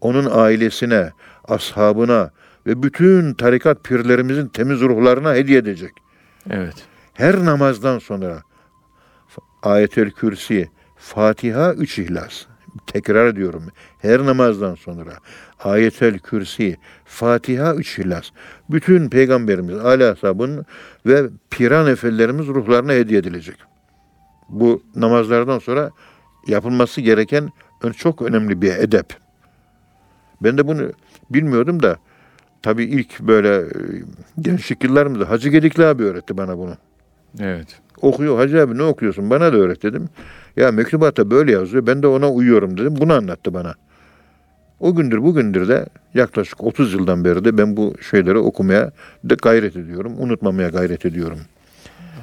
onun 0.00 0.28
ailesine, 0.30 1.10
ashabına 1.44 2.30
ve 2.66 2.82
bütün 2.82 3.34
tarikat 3.34 3.84
pirlerimizin 3.84 4.48
temiz 4.48 4.80
ruhlarına 4.80 5.34
hediye 5.34 5.58
edecek. 5.58 5.92
Evet. 6.50 6.91
Her 7.12 7.44
namazdan 7.44 7.98
sonra 7.98 8.42
Ayetül 9.62 10.10
Kürsi, 10.10 10.68
Fatiha, 10.96 11.74
üç 11.74 11.98
ihlas. 11.98 12.46
Tekrar 12.86 13.26
ediyorum. 13.26 13.68
Her 13.98 14.26
namazdan 14.26 14.74
sonra 14.74 15.12
Ayetül 15.60 16.18
Kürsi, 16.18 16.76
Fatiha, 17.04 17.74
üç 17.74 17.98
ihlas. 17.98 18.30
Bütün 18.70 19.08
peygamberimiz, 19.08 19.78
Ali 19.78 20.06
Ashab'ın 20.06 20.66
ve 21.06 21.30
piran 21.50 21.86
efendilerimiz 21.86 22.46
ruhlarına 22.46 22.92
hediye 22.92 23.20
edilecek. 23.20 23.56
Bu 24.48 24.82
namazlardan 24.96 25.58
sonra 25.58 25.90
yapılması 26.46 27.00
gereken 27.00 27.50
çok 27.96 28.22
önemli 28.22 28.62
bir 28.62 28.76
edep. 28.76 29.16
Ben 30.42 30.58
de 30.58 30.68
bunu 30.68 30.92
bilmiyordum 31.30 31.82
da 31.82 31.96
tabii 32.62 32.84
ilk 32.84 33.20
böyle 33.20 33.56
e, 33.56 33.70
gençlik 34.40 34.84
yıllarımda 34.84 35.30
Hacı 35.30 35.48
Gedikli 35.48 35.86
abi 35.86 36.02
öğretti 36.02 36.36
bana 36.36 36.58
bunu. 36.58 36.76
Evet 37.40 37.82
okuyor. 38.02 38.36
Hacı 38.36 38.62
abi 38.62 38.78
ne 38.78 38.82
okuyorsun? 38.82 39.30
Bana 39.30 39.52
da 39.52 39.56
öğret 39.56 39.82
dedim. 39.82 40.08
Ya 40.56 40.72
mektubatta 40.72 41.30
böyle 41.30 41.52
yazıyor. 41.52 41.86
Ben 41.86 42.02
de 42.02 42.06
ona 42.06 42.30
uyuyorum 42.30 42.78
dedim. 42.78 42.96
Bunu 42.96 43.12
anlattı 43.12 43.54
bana. 43.54 43.74
O 44.80 44.94
gündür 44.94 45.22
bugündür 45.22 45.68
de 45.68 45.86
yaklaşık 46.14 46.64
30 46.64 46.94
yıldan 46.94 47.24
beri 47.24 47.44
de 47.44 47.58
ben 47.58 47.76
bu 47.76 47.94
şeyleri 48.10 48.38
okumaya 48.38 48.90
da 49.30 49.34
gayret 49.34 49.76
ediyorum. 49.76 50.14
Unutmamaya 50.18 50.68
gayret 50.68 51.06
ediyorum. 51.06 51.38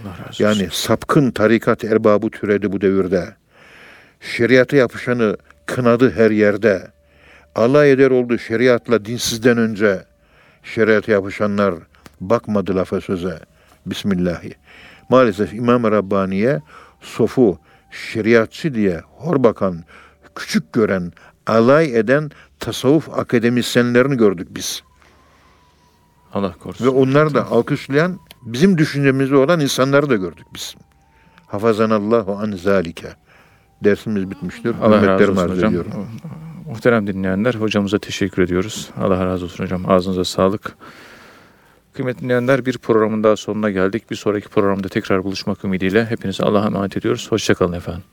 Allah 0.04 0.12
razı 0.12 0.30
olsun. 0.30 0.44
Yani 0.44 0.68
sapkın 0.72 1.32
tarikat 1.32 1.84
erbabı 1.84 2.30
türedi 2.30 2.72
bu 2.72 2.82
devirde. 2.82 3.26
Şeriata 4.22 4.76
yapışanı 4.76 5.38
kınadı 5.66 6.12
her 6.12 6.32
yerde. 6.32 6.88
Allah 7.56 7.86
eder 7.86 8.12
oldu 8.12 8.38
şeriatla 8.38 9.06
dinsizden 9.06 9.58
önce. 9.58 10.04
Şeriata 10.64 11.12
yapışanlar 11.12 11.76
bakmadı 12.22 12.76
lafa 12.76 13.02
söze. 13.02 13.40
Bismillahi. 13.86 14.54
Maalesef 15.10 15.54
İmam 15.54 15.84
Rabbani'ye 15.84 16.62
sofu, 17.02 17.60
şeriatçı 17.92 18.74
diye 18.74 19.02
hor 19.18 19.44
bakan, 19.44 19.84
küçük 20.36 20.74
gören, 20.74 21.12
alay 21.48 21.98
eden 21.98 22.32
tasavvuf 22.60 23.10
akademisyenlerini 23.20 24.18
gördük 24.18 24.48
biz. 24.52 24.84
Allah 26.34 26.54
korusun. 26.60 26.86
Ve 26.86 26.90
onlar 26.90 27.34
da 27.34 27.52
alkışlayan 27.52 28.20
bizim 28.42 28.78
düşüncemizde 28.78 29.36
olan 29.36 29.60
insanları 29.60 30.10
da 30.10 30.16
gördük 30.16 30.46
biz. 30.54 30.76
Hafazanallahu 31.48 32.34
an 32.34 32.52
zalike. 32.52 33.10
Dersimiz 33.84 34.30
bitmiştir. 34.30 34.76
Allah 34.82 35.08
razı 35.08 35.32
olsun 35.32 35.50
hocam. 35.50 35.70
ediyorum. 35.70 35.92
Muhterem 36.66 37.08
dinleyenler, 37.08 37.54
hocamıza 37.54 38.00
teşekkür 38.00 38.42
ediyoruz. 38.42 38.90
Allah 38.98 39.26
razı 39.26 39.46
olsun 39.46 39.64
hocam. 39.64 39.90
Ağzınıza 39.90 40.24
sağlık. 40.24 40.76
Kıymetli 42.00 42.24
dinleyenler, 42.24 42.66
bir 42.66 42.78
programın 42.78 43.24
daha 43.24 43.36
sonuna 43.36 43.70
geldik. 43.70 44.12
Bir 44.12 44.16
sonraki 44.16 44.50
programda 44.50 44.88
tekrar 44.88 45.24
buluşmak 45.24 45.66
ümidiyle 45.66 46.06
hepinize 46.06 46.44
Allah'a 46.44 46.66
emanet 46.66 46.98
ediyoruz. 46.98 47.32
Hoşçakalın 47.32 47.74
efendim. 47.74 48.04